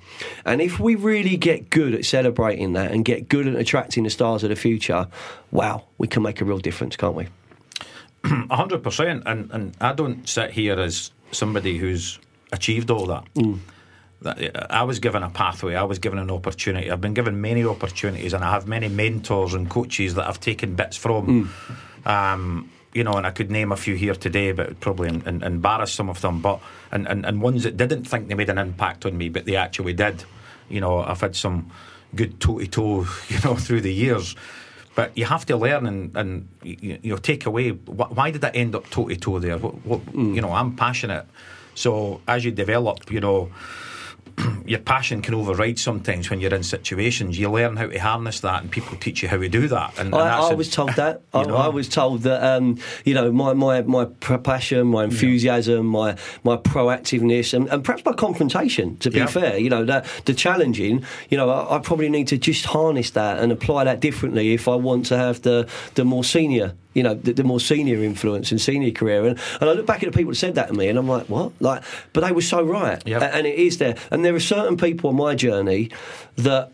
And 0.44 0.60
if 0.60 0.80
we 0.80 0.96
really 0.96 1.36
get 1.36 1.70
good 1.70 1.94
at 1.94 2.04
celebrating 2.04 2.72
that 2.72 2.90
and 2.90 3.04
get 3.04 3.28
good 3.28 3.46
at 3.46 3.54
attracting 3.54 4.02
the 4.02 4.10
stars 4.10 4.42
of 4.42 4.48
the 4.50 4.56
future, 4.56 5.06
wow, 5.52 5.84
we 5.98 6.08
can 6.08 6.24
make 6.24 6.40
a 6.40 6.44
real 6.44 6.58
difference, 6.58 6.96
can't 6.96 7.14
we? 7.14 7.28
A 8.24 8.56
hundred 8.56 8.82
percent, 8.82 9.22
and 9.24 9.48
and 9.52 9.76
I 9.80 9.92
don't 9.92 10.28
sit 10.28 10.50
here 10.50 10.80
as 10.80 11.12
somebody 11.30 11.78
who's 11.78 12.18
achieved 12.50 12.90
all 12.90 13.06
that. 13.06 13.24
That- 13.36 13.58
Uh, 14.24 14.34
I 14.70 14.82
was 14.84 14.98
given 14.98 15.22
a 15.22 15.30
pathway. 15.30 15.74
I 15.74 15.82
was 15.84 15.98
given 15.98 16.18
an 16.18 16.30
opportunity. 16.30 16.90
I've 16.90 17.00
been 17.00 17.14
given 17.14 17.40
many 17.40 17.64
opportunities, 17.64 18.32
and 18.32 18.44
I 18.44 18.50
have 18.52 18.66
many 18.66 18.88
mentors 18.88 19.54
and 19.54 19.68
coaches 19.68 20.14
that 20.14 20.26
I've 20.26 20.40
taken 20.40 20.74
bits 20.74 20.96
from. 20.96 21.48
Hmm. 22.04 22.08
Um, 22.08 22.70
you 22.94 23.04
know, 23.04 23.12
and 23.12 23.26
I 23.26 23.30
could 23.30 23.50
name 23.50 23.72
a 23.72 23.76
few 23.76 23.94
here 23.94 24.14
today, 24.14 24.52
but 24.52 24.66
it 24.66 24.68
would 24.70 24.80
probably 24.80 25.08
em- 25.08 25.22
em- 25.26 25.42
embarrass 25.42 25.92
some 25.92 26.08
of 26.08 26.22
them. 26.22 26.40
But 26.40 26.60
and, 26.90 27.06
and, 27.06 27.26
and 27.26 27.42
ones 27.42 27.64
that 27.64 27.76
didn't 27.76 28.04
think 28.04 28.28
they 28.28 28.34
made 28.34 28.48
an 28.48 28.56
impact 28.56 29.04
on 29.04 29.18
me, 29.18 29.28
but 29.28 29.44
they 29.44 29.56
actually 29.56 29.92
did. 29.92 30.24
You 30.70 30.80
know, 30.80 31.00
I've 31.00 31.20
had 31.20 31.36
some 31.36 31.70
good 32.14 32.40
toe 32.40 32.58
to 32.58 32.66
toe, 32.66 33.06
you 33.28 33.38
know, 33.44 33.54
through 33.54 33.82
the 33.82 33.92
years. 33.92 34.34
But 34.94 35.16
you 35.16 35.26
have 35.26 35.44
to 35.46 35.58
learn 35.58 35.86
and, 35.86 36.16
and 36.16 36.48
you, 36.62 36.98
you 37.02 37.10
know 37.10 37.18
take 37.18 37.44
away 37.44 37.72
wh- 37.72 38.16
why 38.16 38.30
did 38.30 38.42
I 38.42 38.48
end 38.48 38.74
up 38.74 38.88
toe 38.88 39.08
to 39.08 39.16
toe 39.16 39.38
there? 39.40 39.58
What, 39.58 39.74
what, 39.84 40.00
hmm. 40.00 40.34
You 40.34 40.40
know, 40.40 40.52
I'm 40.52 40.74
passionate. 40.74 41.26
So 41.74 42.22
as 42.26 42.46
you 42.46 42.50
develop, 42.50 43.10
you 43.12 43.20
know, 43.20 43.50
your 44.66 44.78
passion 44.80 45.22
can 45.22 45.34
override 45.34 45.78
sometimes 45.78 46.28
when 46.30 46.40
you're 46.40 46.54
in 46.54 46.62
situations. 46.62 47.38
You 47.38 47.50
learn 47.50 47.76
how 47.76 47.86
to 47.86 47.98
harness 47.98 48.40
that, 48.40 48.62
and 48.62 48.70
people 48.70 48.96
teach 48.98 49.22
you 49.22 49.28
how 49.28 49.38
to 49.38 49.48
do 49.48 49.68
that. 49.68 49.90
And, 49.98 50.12
and 50.12 50.14
I, 50.14 50.24
that's 50.36 50.50
I 50.50 50.52
a- 50.52 50.56
was 50.56 50.70
told 50.70 50.90
that. 50.94 51.22
I. 51.34 51.40
I 51.42 51.68
was 51.68 51.88
told 51.88 52.22
that 52.22 52.42
um, 52.42 52.78
you 53.04 53.14
know 53.14 53.32
my 53.32 53.52
my 53.54 53.82
my 53.82 54.04
passion, 54.04 54.88
my 54.88 55.04
enthusiasm, 55.04 55.86
my 55.86 56.16
my 56.44 56.56
proactiveness, 56.56 57.54
and, 57.54 57.68
and 57.68 57.84
perhaps 57.84 58.04
my 58.04 58.12
confrontation. 58.12 58.96
To 58.98 59.10
be 59.10 59.18
Yeah. 59.18 59.26
fair, 59.26 59.58
you 59.58 59.70
know 59.70 59.84
that 59.84 60.06
the 60.26 60.34
challenging. 60.34 61.04
You 61.30 61.36
know, 61.38 61.48
I, 61.50 61.76
I 61.76 61.78
probably 61.78 62.08
need 62.08 62.28
to 62.28 62.38
just 62.38 62.66
harness 62.66 63.10
that 63.10 63.38
and 63.38 63.52
apply 63.52 63.84
that 63.84 64.00
differently 64.00 64.52
if 64.52 64.68
I 64.68 64.74
want 64.74 65.06
to 65.06 65.16
have 65.16 65.42
the 65.42 65.68
the 65.94 66.04
more 66.04 66.24
senior. 66.24 66.74
You 66.96 67.02
know, 67.02 67.14
the, 67.14 67.32
the 67.34 67.44
more 67.44 67.60
senior 67.60 68.02
influence 68.02 68.50
and 68.50 68.60
senior 68.60 68.90
career, 68.90 69.26
and, 69.26 69.38
and 69.60 69.68
I 69.68 69.72
look 69.74 69.84
back 69.84 70.02
at 70.02 70.10
the 70.10 70.16
people 70.16 70.32
that 70.32 70.36
said 70.36 70.54
that 70.54 70.68
to 70.68 70.74
me, 70.74 70.88
and 70.88 70.98
I'm 70.98 71.06
like, 71.06 71.28
what? 71.28 71.52
Like, 71.60 71.82
but 72.12 72.22
they 72.22 72.32
were 72.32 72.40
so 72.40 72.62
right, 72.62 73.02
Yep. 73.06 73.22
And 73.34 73.46
it 73.46 73.58
is 73.58 73.76
there. 73.78 73.96
And 74.10 74.24
there 74.24 74.34
are 74.34 74.40
certain 74.40 74.76
people 74.76 75.10
on 75.10 75.16
my 75.16 75.34
journey 75.34 75.90
that 76.36 76.72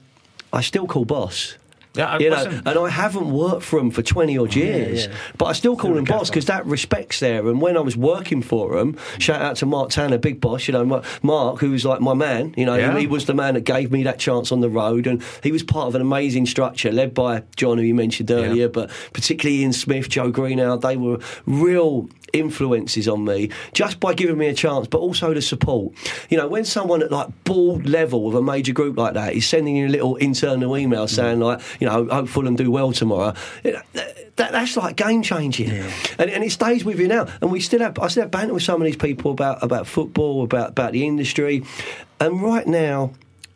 I 0.53 0.61
still 0.61 0.87
call 0.87 1.05
boss. 1.05 1.57
Yeah, 1.95 2.19
you 2.19 2.31
know, 2.31 2.45
and 2.65 2.69
I 2.79 2.89
haven't 2.89 3.31
worked 3.31 3.63
for 3.63 3.79
them 3.79 3.91
for 3.91 4.01
twenty 4.03 4.39
odd 4.39 4.55
years, 4.55 5.07
yeah. 5.07 5.15
but 5.37 5.47
I 5.47 5.53
still 5.53 5.77
call 5.77 5.91
Still 5.91 5.97
them 5.97 6.05
boss 6.05 6.31
because 6.31 6.47
that 6.47 6.65
respect's 6.65 7.21
there. 7.21 7.47
And 7.47 7.61
when 7.61 7.77
I 7.77 7.81
was 7.81 7.97
working 7.99 8.41
for 8.41 8.77
them, 8.77 8.97
shout 9.19 9.43
out 9.43 9.57
to 9.57 9.67
Mark 9.67 9.91
Tanner, 9.91 10.17
big 10.17 10.41
boss. 10.41 10.67
You 10.69 10.73
know, 10.73 11.03
Mark, 11.23 11.59
who 11.61 11.71
was 11.71 11.85
like 11.85 12.01
my 12.01 12.15
man. 12.15 12.55
You 12.57 12.65
know, 12.65 12.77
Yeah. 12.77 12.99
he, 12.99 13.07
was 13.07 13.27
the 13.27 13.35
man 13.35 13.55
that 13.55 13.65
gave 13.65 13.93
me 13.93 14.05
that 14.05 14.19
chance 14.19 14.51
on 14.53 14.61
the 14.61 14.71
road, 14.71 15.07
and 15.07 15.23
he 15.43 15.53
was 15.53 15.63
part 15.63 15.89
of 15.89 15.95
an 15.95 16.01
amazing 16.01 16.47
structure 16.47 16.91
led 16.91 17.13
by 17.13 17.43
John, 17.57 17.77
who 17.77 17.85
you 17.85 17.95
mentioned 17.95 18.31
earlier, 18.31 18.63
Yeah. 18.63 18.67
but 18.69 18.91
particularly 19.13 19.61
Ian 19.61 19.75
Smith, 19.75 20.09
Joe 20.09 20.31
Greenhow. 20.31 20.77
They 20.77 20.97
were 20.97 21.19
real 21.47 22.09
influences 22.33 23.09
on 23.09 23.25
me 23.25 23.51
just 23.73 24.01
by 24.01 24.15
giving 24.15 24.39
me 24.39 24.49
a 24.49 24.55
chance, 24.55 24.87
but 24.87 24.99
also 24.99 25.35
the 25.35 25.43
support. 25.43 25.93
You 26.31 26.39
know, 26.39 26.49
when 26.49 26.65
someone 26.65 27.03
at 27.03 27.11
like 27.11 27.45
board 27.45 27.89
level 27.89 28.29
of 28.29 28.35
a 28.35 28.43
major 28.43 28.73
group 28.73 28.97
like 28.97 29.15
that 29.15 29.35
is 29.35 29.47
sending 29.47 29.77
you 29.77 29.87
a 29.87 29.89
little 29.89 30.17
internal 30.17 30.77
email 30.77 31.07
mm. 31.07 31.11
saying 31.11 31.41
like, 31.41 31.61
you 31.81 31.87
know, 31.87 32.07
hope 32.07 32.29
Fulham 32.29 32.57
do 32.57 32.71
well 32.71 32.93
tomorrow. 32.93 33.35
you 33.65 33.73
know, 33.73 33.83
That, 33.93 34.37
that, 34.37 34.53
that's 34.53 34.77
like 34.77 34.97
game 34.97 35.23
changing, 35.23 35.71
and, 35.71 36.31
and 36.31 36.43
it 36.43 36.51
stays 36.51 36.85
with 36.85 36.99
you 36.99 37.07
now. 37.07 37.27
And 37.41 37.51
we 37.51 37.61
still 37.61 37.81
have, 37.81 37.99
I 37.99 38.09
still 38.09 38.23
have 38.23 38.31
banter 38.31 38.55
with 38.55 38.63
some 38.63 38.81
of 38.81 38.87
these 38.87 38.97
people 38.97 39.31
about 39.31 39.63
about 39.63 39.87
football, 39.87 40.45
about 40.45 40.71
about 40.71 40.93
the 40.93 41.07
industry, 41.07 41.65
and 42.19 42.43
right 42.43 42.67
now 42.67 43.13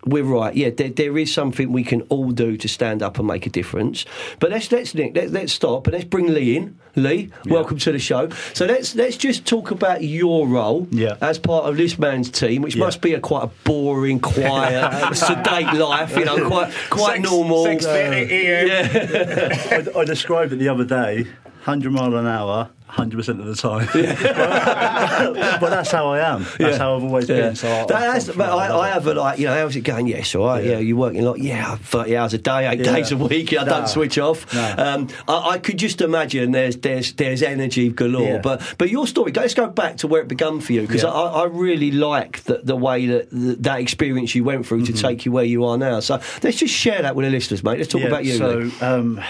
we're 0.06 0.24
right. 0.24 0.54
Yeah, 0.54 0.70
there, 0.70 0.88
there 0.88 1.18
is 1.18 1.32
something 1.32 1.72
we 1.72 1.84
can 1.84 2.02
all 2.02 2.30
do 2.30 2.56
to 2.56 2.68
stand 2.68 3.02
up 3.02 3.18
and 3.18 3.26
make 3.26 3.46
a 3.46 3.50
difference. 3.50 4.04
But 4.38 4.50
let's 4.50 4.70
let's 4.72 4.94
Nick, 4.94 5.14
let, 5.16 5.30
let's 5.30 5.52
stop 5.52 5.86
and 5.86 5.94
let's 5.94 6.04
bring 6.06 6.32
Lee 6.32 6.56
in. 6.56 6.78
Lee, 6.98 7.30
welcome 7.44 7.76
to 7.76 7.92
the 7.92 7.98
show. 7.98 8.30
So 8.54 8.64
let's 8.64 8.94
let's 8.94 9.18
just 9.18 9.44
talk 9.46 9.70
about 9.70 10.02
your 10.02 10.46
role 10.48 10.88
Yeah. 10.90 11.16
as 11.20 11.38
part 11.38 11.66
of 11.66 11.76
this 11.76 11.98
man's 11.98 12.30
team, 12.30 12.62
which 12.62 12.74
Yeah. 12.76 12.84
must 12.84 13.02
be 13.02 13.12
a 13.12 13.20
quite 13.20 13.44
a 13.44 13.50
boring, 13.64 14.18
quiet, 14.20 15.14
sedate 15.16 15.74
life. 15.74 16.16
You 16.16 16.24
know, 16.24 16.46
quite 16.48 16.72
quite 16.88 17.16
Six- 17.16 17.30
normal. 17.30 17.66
6:30 17.66 17.86
uh, 17.86 18.32
a.m. 18.32 19.88
I, 19.96 20.00
I 20.00 20.04
described 20.04 20.52
it 20.54 20.56
the 20.56 20.68
other 20.68 20.84
day 20.84 21.24
100 21.64 21.92
mile 21.92 22.14
an 22.16 22.26
hour, 22.26 22.70
100% 22.88 23.28
of 23.40 23.44
the 23.46 23.54
time. 23.56 23.88
but 25.60 25.70
that's 25.70 25.90
how 25.90 26.08
I 26.08 26.20
am. 26.20 26.42
That's 26.44 26.58
Yeah. 26.60 26.78
how 26.78 26.96
I've 26.96 27.02
always 27.04 27.28
Yeah. 27.28 27.36
been. 27.36 27.56
So 27.56 27.68
I, 27.68 27.84
That- 27.86 27.88
that's, 27.88 28.28
but 28.28 28.48
I, 28.48 28.78
I 28.78 28.88
have 28.90 29.06
a 29.06 29.14
like, 29.14 29.38
you 29.38 29.46
know, 29.46 29.54
how's 29.54 29.74
it 29.76 29.80
going? 29.82 30.06
Yes, 30.06 30.34
all 30.34 30.46
right. 30.46 30.64
Yeah, 30.64 30.72
Yeah. 30.72 30.78
you're 30.78 30.96
working 30.96 31.22
like, 31.24 31.42
yeah, 31.42 31.76
30 31.76 32.16
hours 32.16 32.34
a 32.34 32.38
day, 32.38 32.68
eight 32.68 32.78
Yeah. 32.80 32.94
days 32.94 33.12
a 33.12 33.16
week. 33.16 33.52
I 33.58 33.64
No. 33.64 33.70
don't 33.70 33.88
switch 33.88 34.18
off. 34.18 34.52
No. 34.54 34.74
Um, 34.78 35.08
I, 35.28 35.50
I 35.54 35.58
could 35.58 35.78
just 35.78 36.00
imagine 36.00 36.52
there's 36.52 36.76
there's 36.76 37.12
there's 37.14 37.42
energy 37.42 37.88
galore. 37.90 38.22
Yeah. 38.22 38.38
But 38.38 38.62
but 38.78 38.88
your 38.90 39.06
story, 39.06 39.32
let's 39.32 39.54
go 39.54 39.66
back 39.68 39.96
to 39.98 40.06
where 40.06 40.22
it 40.22 40.28
began 40.28 40.60
for 40.60 40.72
you 40.72 40.82
because 40.82 41.02
Yeah. 41.02 41.10
I, 41.10 41.42
I 41.42 41.44
really 41.46 41.90
like 41.90 42.44
the, 42.44 42.60
the 42.62 42.76
way 42.76 43.06
that 43.06 43.30
the, 43.30 43.56
that 43.60 43.80
experience 43.80 44.34
you 44.34 44.44
went 44.44 44.66
through 44.66 44.86
to 44.86 44.92
take 44.92 45.24
you 45.26 45.32
where 45.32 45.44
you 45.44 45.64
are 45.64 45.76
now. 45.76 46.00
So 46.00 46.20
let's 46.42 46.56
just 46.58 46.74
share 46.74 47.02
that 47.02 47.16
with 47.16 47.26
the 47.26 47.30
listeners, 47.30 47.64
mate. 47.64 47.78
Let's 47.78 47.90
talk 47.90 48.02
Yeah, 48.02 48.06
about 48.08 48.24
you. 48.24 48.36
So 48.38 48.70
um, 48.80 49.20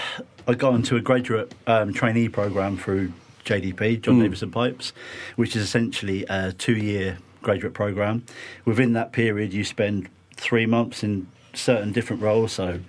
I 0.47 0.53
got 0.53 0.75
into 0.75 0.95
a 0.95 1.01
graduate 1.01 1.53
um, 1.65 1.91
trainee 1.93 2.29
program 2.29 2.77
through 2.77 3.11
JDP. 3.47 4.01
John 4.01 4.19
Davidson 4.19 4.51
Pipes, 4.51 4.93
which 5.35 5.55
is 5.55 5.63
essentially 5.63 6.25
a 6.29 6.53
two-year 6.53 7.17
graduate 7.41 7.73
program. 7.73 8.23
Within 8.65 8.93
that 8.93 9.11
period, 9.11 9.53
you 9.53 9.63
spend 9.63 10.09
three 10.35 10.65
months 10.65 11.03
in 11.03 11.27
certain 11.53 11.91
different 11.91 12.21
roles. 12.21 12.51
So 12.51 12.79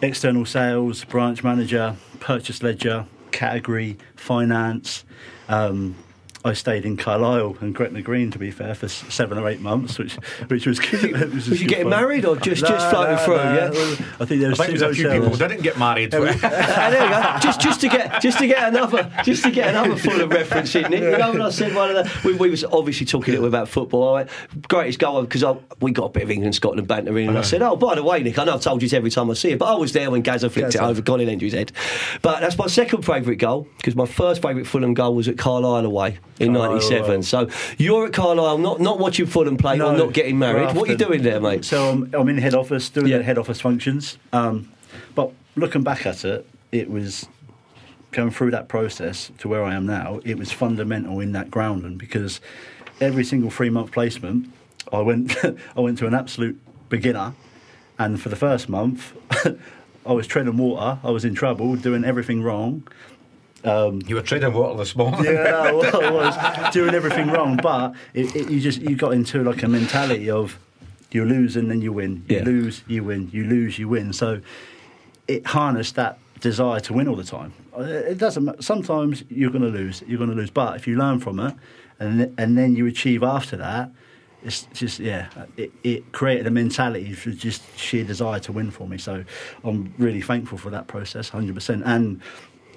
external 0.00 0.46
sales, 0.46 1.04
branch 1.04 1.42
manager, 1.42 1.96
purchase 2.20 2.62
ledger, 2.62 3.06
category, 3.32 3.98
finance. 4.16 5.04
Um, 5.48 5.96
I 6.44 6.52
stayed 6.52 6.84
in 6.84 6.96
Carlisle 6.96 7.56
and 7.60 7.74
Gretna 7.74 8.00
Green, 8.00 8.30
to 8.30 8.38
be 8.38 8.50
fair, 8.52 8.74
for 8.74 8.86
seven 8.88 9.38
or 9.38 9.48
eight 9.48 9.60
months, 9.60 9.98
which 9.98 10.14
which 10.46 10.66
was 10.66 10.78
good. 10.78 11.04
it 11.04 11.32
was, 11.34 11.48
Was 11.48 11.60
you 11.60 11.66
getting 11.68 11.88
married 11.88 12.24
or 12.24 12.36
just- 12.36 12.64
just 12.64 12.90
floating 12.90 13.16
through, 13.18 13.34
yeah? 13.36 13.70
I 14.20 14.24
think 14.24 14.40
there 14.40 14.48
I 14.48 14.50
was 14.50 14.58
think 14.58 14.70
two 14.72 14.78
there's 14.78 14.82
a 14.82 14.94
few 14.94 15.08
people 15.08 15.30
who 15.30 15.36
didn't 15.36 15.62
get 15.62 15.78
married. 15.78 16.10
There 16.18 16.20
we 16.22 16.28
go. 17.10 17.36
Just, 17.40 17.60
just 17.60 17.80
to 17.82 17.88
get, 17.88 18.20
just 18.22 18.38
to 18.38 18.46
get 18.46 18.68
another, 18.68 19.10
just 19.24 19.42
to 19.44 19.50
get 19.50 19.68
another 19.68 19.96
Fulham 19.96 20.28
reference 20.30 20.74
in. 20.74 20.90
Nick, 20.90 21.00
you 21.02 21.18
know 21.18 21.32
when 21.32 21.42
I 21.42 21.50
said 21.50 21.74
one 21.74 21.94
of 21.94 21.96
the, 21.96 22.28
we, 22.28 22.34
we 22.34 22.50
was 22.50 22.64
obviously 22.64 23.04
talking 23.06 23.34
a 23.34 23.36
little 23.36 23.48
about 23.48 23.68
football. 23.68 24.10
I 24.10 24.12
went, 24.12 24.68
greatest 24.68 24.98
goal 24.98 25.22
because 25.22 25.44
we 25.80 25.92
got 25.92 26.04
a 26.06 26.08
bit 26.10 26.22
of 26.22 26.30
England 26.30 26.54
Scotland 26.54 26.86
banter 26.88 27.16
in, 27.18 27.28
and 27.28 27.38
I 27.38 27.42
said, 27.42 27.62
oh, 27.62 27.76
by 27.76 27.94
the 27.94 28.02
way, 28.02 28.22
Nick, 28.22 28.38
I 28.38 28.44
know 28.44 28.54
I've 28.54 28.60
told 28.60 28.82
you 28.82 28.88
this 28.88 28.94
every 28.96 29.10
time 29.10 29.30
I 29.30 29.34
see 29.34 29.50
it, 29.52 29.58
but 29.58 29.66
I 29.66 29.76
was 29.76 29.92
there 29.92 30.10
when 30.10 30.22
Gazza 30.22 30.50
flicked 30.50 30.74
it 30.74 30.80
over 30.80 31.02
Colin 31.02 31.28
Hendry's 31.28 31.52
head. 31.52 31.72
But 32.22 32.40
that's 32.40 32.56
my 32.58 32.66
second 32.66 33.02
favourite 33.04 33.38
goal 33.38 33.66
because 33.76 33.94
my 33.96 34.06
first 34.06 34.40
favourite 34.42 34.66
Fulham 34.66 34.94
goal 34.94 35.14
was 35.14 35.28
at 35.28 35.36
Carlisle 35.38 35.84
away 35.84 36.18
in 36.40 36.54
Carlisle 36.54 36.70
'97. 36.72 37.10
away. 37.10 37.22
So 37.22 37.48
you're 37.78 38.06
at 38.06 38.12
Carlisle, 38.12 38.58
not 38.58 38.80
not 38.80 38.98
watching 38.98 39.26
Fulham 39.26 39.56
play 39.56 39.74
or 39.74 39.78
No, 39.78 39.96
not 39.96 40.12
getting 40.12 40.38
married. 40.38 40.74
What 40.74 40.88
are 40.88 40.92
you 40.92 40.98
doing 40.98 41.22
there, 41.22 41.40
mate? 41.40 41.64
So 41.64 41.90
I'm, 41.90 42.14
I'm 42.14 42.28
in 42.28 42.38
head 42.38 42.54
office 42.54 42.88
doing 42.90 43.08
Yeah. 43.08 43.18
the 43.18 43.24
head 43.24 43.38
office 43.38 43.60
functions. 43.60 44.18
Um, 44.32 44.70
but 45.14 45.32
looking 45.56 45.82
back 45.82 46.06
at 46.06 46.24
it, 46.24 46.46
it 46.72 46.90
was 46.90 47.26
going 48.12 48.30
through 48.30 48.50
that 48.52 48.68
process 48.68 49.30
to 49.38 49.48
where 49.48 49.62
I 49.64 49.74
am 49.74 49.86
now. 49.86 50.20
It 50.24 50.38
was 50.38 50.50
fundamental 50.50 51.20
in 51.20 51.32
that 51.32 51.50
grounding 51.50 51.96
because 51.98 52.40
every 53.00 53.24
single 53.24 53.50
three 53.50 53.70
month 53.70 53.92
placement, 53.92 54.48
I 54.92 55.00
went 55.00 55.36
I 55.76 55.80
went 55.80 55.98
to 55.98 56.06
an 56.06 56.14
absolute 56.14 56.58
beginner, 56.88 57.34
and 57.98 58.20
for 58.20 58.28
the 58.28 58.36
first 58.36 58.68
month. 58.68 59.12
I 60.06 60.12
was 60.12 60.26
treading 60.26 60.56
water. 60.56 60.98
I 61.04 61.10
was 61.10 61.26
in 61.26 61.34
trouble, 61.34 61.76
doing 61.76 62.02
everything 62.02 62.42
wrong. 62.42 62.88
You 63.64 64.14
were 64.14 64.22
trading 64.22 64.52
water 64.52 64.78
this 64.78 64.94
morning. 64.96 65.24
Yeah, 65.24 65.70
no, 65.72 65.82
I 65.92 66.10
was 66.10 66.72
doing 66.74 66.94
everything 66.94 67.28
wrong, 67.28 67.58
but 67.62 67.94
it, 68.14 68.34
it, 68.34 68.50
you 68.50 68.60
just 68.60 68.80
you 68.80 68.96
got 68.96 69.12
into 69.12 69.42
like 69.42 69.62
a 69.62 69.68
mentality 69.68 70.30
of 70.30 70.58
you 71.10 71.24
lose 71.24 71.56
and 71.56 71.70
then 71.70 71.80
you 71.80 71.92
win, 71.92 72.24
you 72.28 72.36
Yeah. 72.36 72.44
lose, 72.44 72.82
you 72.86 73.02
win, 73.02 73.30
you 73.32 73.44
lose, 73.44 73.78
you 73.78 73.88
win. 73.88 74.12
So 74.12 74.40
it 75.26 75.46
harnessed 75.46 75.94
that 75.96 76.18
desire 76.40 76.80
to 76.80 76.92
win 76.92 77.08
all 77.08 77.16
the 77.16 77.24
time. 77.24 77.52
Uh, 77.76 77.82
It 77.82 78.18
doesn't. 78.18 78.44
matter. 78.44 78.62
Sometimes 78.62 79.24
you're 79.28 79.50
going 79.50 79.62
to 79.62 79.68
lose, 79.70 80.02
you're 80.06 80.18
going 80.18 80.30
to 80.30 80.36
lose, 80.36 80.50
but 80.50 80.76
if 80.76 80.86
you 80.86 80.96
learn 80.96 81.18
from 81.18 81.40
it 81.40 81.54
and 81.98 82.32
and 82.38 82.56
then 82.56 82.76
you 82.76 82.86
achieve 82.86 83.22
after 83.22 83.56
that. 83.56 83.90
It's 84.44 84.68
just 84.72 85.00
yeah, 85.00 85.26
it, 85.56 85.72
it 85.82 86.12
created 86.12 86.46
a 86.46 86.50
mentality 86.52 87.12
for 87.12 87.32
just 87.32 87.60
sheer 87.76 88.04
desire 88.04 88.38
to 88.40 88.52
win 88.52 88.70
for 88.70 88.86
me. 88.86 88.96
So 88.96 89.24
I'm 89.64 89.92
really 89.98 90.20
thankful 90.22 90.58
for 90.58 90.70
that 90.70 90.86
process, 90.86 91.28
hundred 91.30 91.56
percent. 91.56 91.82
And 91.84 92.20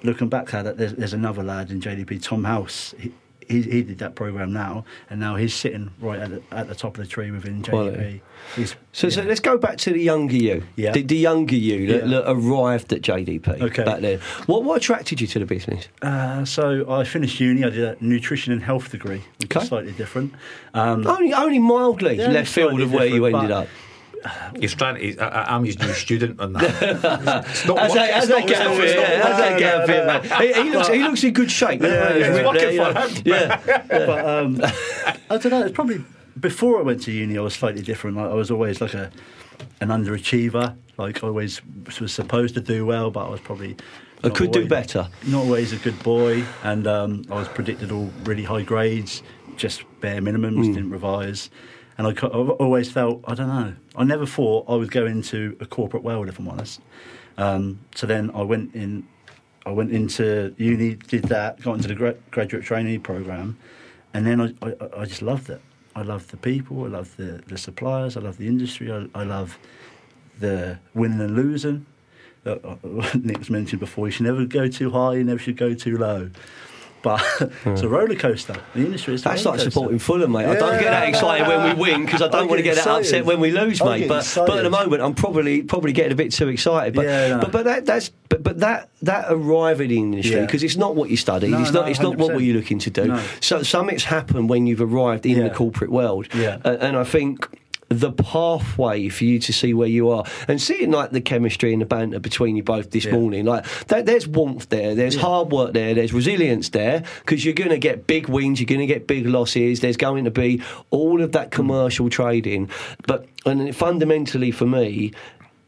looking 0.03 0.29
back 0.29 0.53
at 0.53 0.65
it, 0.65 0.77
there's, 0.77 0.93
there's 0.93 1.13
another 1.13 1.43
lad 1.43 1.71
in 1.71 1.79
JDP, 1.81 2.21
Tom 2.23 2.43
House. 2.43 2.93
He, 2.99 3.11
he, 3.47 3.61
he 3.63 3.81
did 3.83 3.97
that 3.97 4.15
program 4.15 4.53
now, 4.53 4.85
and 5.09 5.19
now 5.19 5.35
he's 5.35 5.53
sitting 5.53 5.91
right 5.99 6.19
at 6.19 6.29
the, 6.29 6.41
at 6.51 6.69
the 6.69 6.75
top 6.75 6.97
of 6.97 7.03
the 7.03 7.07
tree 7.09 7.31
within 7.31 7.61
JDP. 7.61 7.69
Quality. 7.69 8.21
He's, 8.55 8.75
So, 8.93 9.09
so 9.09 9.23
let's 9.23 9.41
go 9.41 9.57
back 9.57 9.77
to 9.79 9.91
the 9.91 9.99
younger 9.99 10.37
you. 10.37 10.63
Yeah. 10.77 10.91
The, 10.93 11.01
the 11.01 11.17
younger 11.17 11.55
you 11.57 11.87
that, 11.87 12.07
Yeah. 12.07 12.21
that 12.21 12.31
arrived 12.31 12.93
at 12.93 13.01
JDP 13.01 13.61
Okay. 13.61 13.83
back 13.83 13.99
then. 13.99 14.19
What, 14.45 14.63
what 14.63 14.77
attracted 14.77 15.19
you 15.19 15.27
to 15.27 15.39
the 15.39 15.45
business? 15.45 15.89
Uh, 16.01 16.45
so 16.45 16.89
I 16.89 17.03
finished 17.03 17.41
uni. 17.41 17.65
I 17.65 17.69
did 17.71 17.83
a 17.83 17.97
nutrition 17.99 18.53
and 18.53 18.63
health 18.63 18.89
degree, 18.89 19.21
which 19.39 19.51
Okay. 19.53 19.63
is 19.63 19.67
slightly 19.67 19.91
different. 19.93 20.33
Um, 20.73 21.05
Only, 21.05 21.33
only 21.33 21.59
mildly 21.59 22.15
Yeah, 22.19 22.29
left 22.29 22.51
field 22.53 22.79
of 22.79 22.93
where 22.93 23.05
you 23.07 23.25
ended 23.25 23.51
up. 23.51 23.67
He's 24.59 24.75
trying 24.75 24.95
to. 24.95 25.01
He's, 25.01 25.17
I, 25.17 25.27
I- 25.27 25.55
I'm 25.55 25.63
his 25.63 25.79
new 25.79 25.91
student 25.93 26.39
on 26.39 26.53
that. 26.53 26.61
It's 27.49 27.65
not 27.65 27.77
How's 27.79 27.89
work- 27.89 27.95
that, 27.97 28.13
how's 28.13 28.23
it's 28.23 28.27
that 28.27 28.29
not- 28.29 28.41
it's 28.43 28.51
get 28.51 28.63
not- 28.63 28.75
fit? 28.77 28.85
it's 28.85 28.95
not 28.95 29.09
Yeah, 29.09 29.23
how's 29.51 29.59
get 29.59 29.85
fit, 29.87 30.05
man? 30.31 30.41
He, 30.41 30.63
he 30.63 30.69
looks, 30.75 30.87
he 30.89 31.03
looks 31.03 31.23
in 31.23 31.33
good 31.33 31.51
shape. 31.51 31.81
Yeah, 31.81 32.13
He's 32.13 32.27
it's 32.27 32.45
working 32.47 32.77
there, 32.77 32.93
for 32.93 33.07
him. 33.09 33.23
Yeah. 33.25 33.83
but 33.89 34.25
um, 34.25 34.61
I 35.29 35.37
don't 35.37 35.49
know. 35.49 35.61
It's 35.63 35.73
probably 35.75 36.03
before 36.39 36.79
I 36.79 36.83
went 36.83 37.01
to 37.03 37.11
uni. 37.11 37.37
I 37.37 37.41
was 37.41 37.53
slightly 37.55 37.81
different. 37.81 38.17
Like, 38.17 38.29
I 38.29 38.33
was 38.33 38.51
always 38.51 38.79
like 38.81 38.93
a 38.93 39.11
an 39.79 39.89
underachiever. 39.89 40.75
Like 40.97 41.23
I 41.23 41.27
always 41.27 41.61
was 41.99 42.11
supposed 42.13 42.53
to 42.55 42.61
do 42.61 42.85
well, 42.85 43.11
but 43.11 43.25
I 43.25 43.29
was 43.29 43.39
probably. 43.41 43.75
I 44.23 44.27
not 44.27 44.37
could 44.37 44.51
do 44.51 44.67
better. 44.67 45.07
Not 45.25 45.45
always 45.45 45.73
a 45.73 45.77
good 45.77 45.97
boy, 46.03 46.43
and 46.63 46.85
um, 46.85 47.23
I 47.31 47.35
was 47.35 47.47
predicted 47.47 47.91
all 47.91 48.11
really 48.23 48.43
high 48.43 48.61
grades, 48.61 49.23
just 49.55 49.83
bare 49.99 50.21
minimums. 50.21 50.65
Hmm. 50.67 50.73
Didn't 50.73 50.91
revise, 50.91 51.49
and 52.01 52.19
I, 52.19 52.27
I've 52.27 52.49
always 52.49 52.91
felt 52.91 53.21
I 53.25 53.35
don't 53.35 53.47
know. 53.47 53.75
I 53.95 54.03
never 54.03 54.25
thought 54.25 54.65
I 54.67 54.75
would 54.75 54.89
go 54.91 55.05
into 55.05 55.55
a 55.59 55.65
corporate 55.65 56.03
world, 56.03 56.29
if 56.29 56.39
I'm 56.39 56.47
honest. 56.47 56.81
Um, 57.37 57.79
so 57.95 58.07
then 58.07 58.31
I 58.33 58.41
went 58.41 58.73
in. 58.73 59.07
I 59.63 59.69
went 59.69 59.91
into 59.91 60.55
uni, 60.57 60.95
did 60.95 61.25
that, 61.25 61.61
got 61.61 61.75
into 61.75 61.87
the 61.87 61.93
gra- 61.93 62.15
graduate 62.31 62.63
trainee 62.63 62.97
program, 62.97 63.59
and 64.11 64.25
then 64.25 64.41
I, 64.41 64.53
I, 64.63 65.01
I 65.01 65.05
just 65.05 65.21
loved 65.21 65.51
it. 65.51 65.61
I 65.95 66.01
loved 66.01 66.31
the 66.31 66.37
people, 66.37 66.85
I 66.85 66.87
loved 66.87 67.17
the, 67.17 67.43
the 67.45 67.59
suppliers, 67.59 68.17
I 68.17 68.21
loved 68.21 68.39
the 68.39 68.47
industry, 68.47 68.91
I, 68.91 69.05
I 69.13 69.23
love 69.23 69.59
the 70.39 70.79
winning 70.95 71.21
and 71.21 71.35
losing. 71.35 71.85
Uh, 72.43 72.55
Nick's 73.13 73.51
mentioned 73.51 73.81
before, 73.81 74.07
you 74.07 74.11
should 74.11 74.25
never 74.25 74.45
go 74.45 74.67
too 74.67 74.89
high, 74.89 75.13
you 75.13 75.23
never 75.23 75.37
should 75.37 75.57
go 75.57 75.75
too 75.75 75.95
low. 75.99 76.31
But 77.03 77.23
it's 77.65 77.81
a 77.81 77.89
roller 77.89 78.15
coaster. 78.15 78.55
The 78.75 78.81
industry 78.81 79.15
is 79.15 79.23
That's 79.23 79.43
like 79.43 79.55
coaster. 79.55 79.71
supporting 79.71 79.97
Fulham, 79.99 80.31
mate. 80.33 80.45
I 80.45 80.55
don't 80.55 80.79
get 80.79 80.91
that 80.91 81.09
excited 81.09 81.47
when 81.47 81.75
we 81.75 81.81
win 81.81 82.05
because 82.05 82.21
I 82.21 82.27
don't 82.27 82.47
want 82.47 82.59
to 82.59 82.63
get 82.63 82.75
that 82.75 82.85
upset 82.87 83.25
when 83.25 83.39
we 83.39 83.51
lose, 83.51 83.83
mate. 83.83 84.07
But 84.07 84.31
but 84.35 84.57
at 84.57 84.63
the 84.63 84.69
moment, 84.69 85.01
I'm 85.01 85.15
probably 85.15 85.63
probably 85.63 85.93
getting 85.93 86.11
a 86.11 86.15
bit 86.15 86.31
too 86.31 86.47
excited. 86.49 86.93
But 86.93 87.05
Yeah, 87.05 87.27
no. 87.29 87.39
but, 87.39 87.51
but 87.51 87.65
that 87.65 87.85
that's 87.85 88.09
but, 88.29 88.43
but 88.43 88.59
that 88.59 88.89
that 89.01 89.25
arrive 89.29 89.81
in 89.81 89.89
the 89.89 89.97
industry 89.97 90.35
Yeah. 90.35 90.45
because 90.45 90.61
it's 90.63 90.77
not 90.77 90.95
what 90.95 91.09
you 91.09 91.17
study. 91.17 91.47
No, 91.47 91.59
it's 91.61 91.71
not 91.71 91.85
no, 91.85 91.91
it's 91.91 91.99
not 91.99 92.17
what 92.17 92.31
100%. 92.31 92.35
were 92.35 92.41
you 92.41 92.53
looking 92.53 92.79
to 92.79 92.89
do. 92.89 93.17
So 93.39 93.63
something's 93.63 94.03
happened 94.03 94.47
when 94.49 94.67
you've 94.67 94.81
arrived 94.81 95.25
in 95.25 95.37
Yeah. 95.37 95.49
the 95.49 95.55
corporate 95.55 95.91
world. 95.91 96.27
Yeah. 96.35 96.59
Uh, 96.63 96.77
and 96.79 96.95
I 96.97 97.03
think 97.03 97.47
the 97.93 98.11
pathway 98.11 99.09
for 99.09 99.25
you 99.25 99.37
to 99.37 99.51
see 99.51 99.73
where 99.73 99.87
you 99.87 100.09
are 100.09 100.23
and 100.47 100.61
seeing 100.61 100.91
like 100.91 101.11
the 101.11 101.19
chemistry 101.19 101.73
and 101.73 101.81
the 101.81 101.85
banter 101.85 102.19
between 102.19 102.55
you 102.55 102.63
both 102.63 102.91
this 102.91 103.05
morning. 103.11 103.45
Like 103.45 103.65
there, 103.87 104.01
there's 104.01 104.27
warmth 104.27 104.69
there, 104.69 104.95
there's 104.95 105.15
hard 105.15 105.51
work 105.51 105.73
there, 105.73 105.93
there's 105.93 106.13
resilience 106.13 106.69
there 106.69 107.03
because 107.19 107.43
you're 107.43 107.53
going 107.53 107.69
to 107.69 107.77
get 107.77 108.07
big 108.07 108.29
wins, 108.29 108.59
you're 108.59 108.65
going 108.65 108.79
to 108.79 108.87
get 108.87 109.07
big 109.07 109.25
losses. 109.25 109.81
There's 109.81 109.97
going 109.97 110.23
to 110.25 110.31
be 110.31 110.61
all 110.89 111.21
of 111.21 111.33
that 111.33 111.51
commercial 111.51 112.09
trading, 112.09 112.69
but 113.05 113.25
and 113.45 113.75
fundamentally 113.75 114.51
for 114.51 114.65
me, 114.65 115.11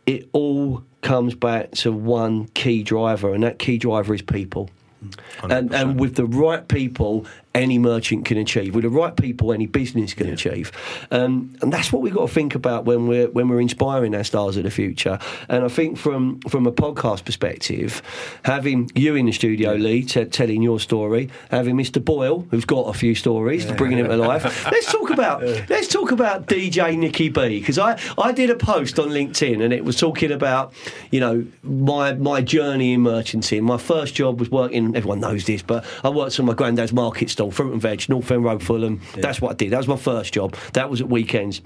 it 0.06 0.30
all 0.32 0.84
comes 1.02 1.36
back 1.36 1.72
to 1.72 1.92
one 1.92 2.46
key 2.48 2.84
driver, 2.84 3.34
and 3.34 3.44
that 3.44 3.60
key 3.60 3.78
driver 3.78 4.14
is 4.14 4.22
people. 4.22 4.70
Mm. 5.04 5.58
And, 5.58 5.74
and 5.74 6.00
with 6.00 6.16
the 6.16 6.26
right 6.26 6.66
people, 6.68 7.26
any 7.56 7.78
merchant 7.78 8.26
can 8.26 8.38
achieve. 8.38 8.74
With 8.76 8.84
the 8.84 8.90
right 8.90 9.16
people, 9.16 9.54
any 9.54 9.68
business 9.68 10.14
can 10.14 10.30
achieve. 10.30 10.72
Um, 11.12 11.56
and 11.62 11.72
that's 11.72 11.92
what 11.94 12.02
we've 12.02 12.14
got 12.14 12.28
to 12.28 12.34
think 12.34 12.56
about 12.56 12.86
when 12.86 13.08
we're 13.08 13.30
when 13.30 13.48
we're 13.48 13.62
inspiring 13.62 14.16
our 14.16 14.24
stars 14.24 14.58
of 14.58 14.64
the 14.64 14.72
future. 14.72 15.20
And 15.50 15.64
I 15.64 15.68
think 15.68 15.98
from 15.98 16.40
from 16.42 16.66
a 16.66 16.72
podcast 16.72 17.26
perspective, 17.26 18.02
having 18.44 18.90
you 18.96 19.16
in 19.16 19.26
the 19.28 19.32
studio, 19.32 19.74
Lee, 19.74 20.04
t- 20.04 20.26
telling 20.26 20.62
your 20.62 20.80
story, 20.80 21.30
having 21.52 21.76
Mr. 21.76 22.04
Boyle, 22.04 22.48
who's 22.52 22.66
got 22.66 22.84
a 22.84 22.94
few 22.94 23.16
stories, 23.16 23.72
bringing 23.74 24.00
it 24.00 24.08
to 24.08 24.18
life. 24.18 24.44
let's 24.72 24.92
talk 24.92 25.10
about 25.10 25.44
let's 25.70 25.88
talk 25.88 26.12
about 26.12 26.48
DJ 26.48 26.98
Nicky 26.98 27.30
B 27.30 27.60
because 27.60 27.78
I 27.78 28.00
I 28.18 28.32
did 28.32 28.50
a 28.50 28.56
post 28.56 29.00
on 29.00 29.10
LinkedIn 29.10 29.64
and 29.64 29.74
it 29.74 29.86
was 29.86 29.98
talking 29.98 30.32
about 30.32 30.74
you 31.12 31.20
know 31.20 31.46
my 31.64 32.14
my 32.14 32.42
journey 32.42 32.94
in 32.94 33.02
merchanting. 33.02 33.64
My 33.64 33.78
first 33.78 34.16
job 34.16 34.40
was 34.40 34.50
working. 34.50 34.96
Everyone 34.96 35.20
knows 35.20 35.46
this, 35.46 35.62
but 35.62 35.86
I 36.04 36.10
worked 36.10 36.40
on 36.40 36.46
my 36.46 36.54
granddad's 36.54 36.94
market 36.94 37.30
stall, 37.44 37.52
fruit 37.52 37.74
and 37.74 37.82
veg, 37.82 38.08
North 38.10 38.32
End 38.32 38.44
Road, 38.44 38.64
Fulham. 38.64 39.02
That's 39.16 39.42
what 39.42 39.52
I 39.52 39.56
did. 39.56 39.72
That 39.72 39.78
was 39.78 39.88
my 39.88 39.98
first 39.98 40.34
job. 40.34 40.56
That 40.74 40.90
was 40.90 41.02
at 41.02 41.10
weekends. 41.10 41.62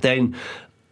Then 0.00 0.36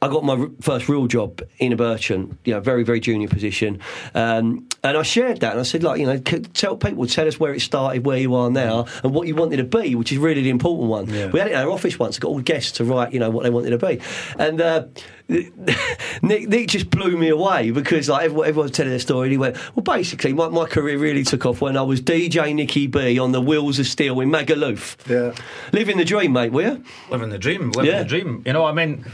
I 0.02 0.08
got 0.08 0.24
my 0.24 0.48
first 0.60 0.88
real 0.88 1.06
job 1.06 1.40
in 1.58 1.72
a 1.72 1.76
merchant, 1.76 2.36
you 2.44 2.52
know, 2.52 2.60
very, 2.60 2.82
very 2.82 2.98
junior 2.98 3.28
position. 3.28 3.78
Um, 4.16 4.66
and 4.82 4.96
I 4.98 5.02
shared 5.02 5.38
that 5.40 5.52
and 5.52 5.60
I 5.60 5.62
said, 5.62 5.84
like, 5.84 6.00
you 6.00 6.06
know, 6.06 6.18
tell 6.18 6.76
people, 6.76 7.06
tell 7.06 7.28
us 7.28 7.38
where 7.38 7.54
it 7.54 7.60
started, 7.60 8.04
where 8.04 8.18
you 8.18 8.34
are 8.34 8.50
now, 8.50 8.86
and 9.04 9.14
what 9.14 9.28
you 9.28 9.36
wanted 9.36 9.58
to 9.58 9.64
be, 9.64 9.94
which 9.94 10.10
is 10.10 10.18
really 10.18 10.42
the 10.42 10.50
important 10.50 10.90
one. 10.90 11.08
Yeah. 11.08 11.28
We 11.28 11.38
had 11.38 11.48
it 11.48 11.52
in 11.52 11.58
our 11.60 11.70
office 11.70 12.00
once, 12.00 12.18
got 12.18 12.28
all 12.28 12.40
guests 12.40 12.72
to 12.72 12.84
write, 12.84 13.12
you 13.12 13.20
know, 13.20 13.30
what 13.30 13.44
they 13.44 13.50
wanted 13.50 13.70
to 13.70 13.78
be. 13.78 14.00
And 14.40 14.60
uh, 14.60 14.86
Nick, 15.28 16.48
Nick 16.48 16.68
just 16.68 16.90
blew 16.90 17.16
me 17.16 17.28
away 17.28 17.70
because, 17.70 18.08
like, 18.08 18.24
everyone, 18.24 18.48
everyone 18.48 18.64
was 18.64 18.72
telling 18.72 18.90
their 18.90 18.98
story. 18.98 19.28
And 19.28 19.32
he 19.32 19.38
went, 19.38 19.56
well, 19.76 19.84
basically, 19.84 20.32
my, 20.32 20.48
my 20.48 20.66
career 20.66 20.98
really 20.98 21.22
took 21.22 21.46
off 21.46 21.60
when 21.60 21.76
I 21.76 21.82
was 21.82 22.00
DJ 22.02 22.52
Nicky 22.54 22.88
B 22.88 23.20
on 23.20 23.30
the 23.30 23.40
Wheels 23.40 23.78
of 23.78 23.86
Steel 23.86 24.18
in 24.18 24.30
Magaluf. 24.30 24.96
Yeah. 25.08 25.32
Living 25.72 25.96
the 25.96 26.04
dream, 26.04 26.32
mate, 26.32 26.50
were 26.50 26.62
you? 26.62 26.84
Living 27.08 27.30
the 27.30 27.38
dream, 27.38 27.70
living 27.70 27.90
Yeah. 27.92 28.02
the 28.02 28.08
dream. 28.08 28.42
You 28.44 28.52
know, 28.52 28.64
I 28.64 28.72
mean, 28.72 29.04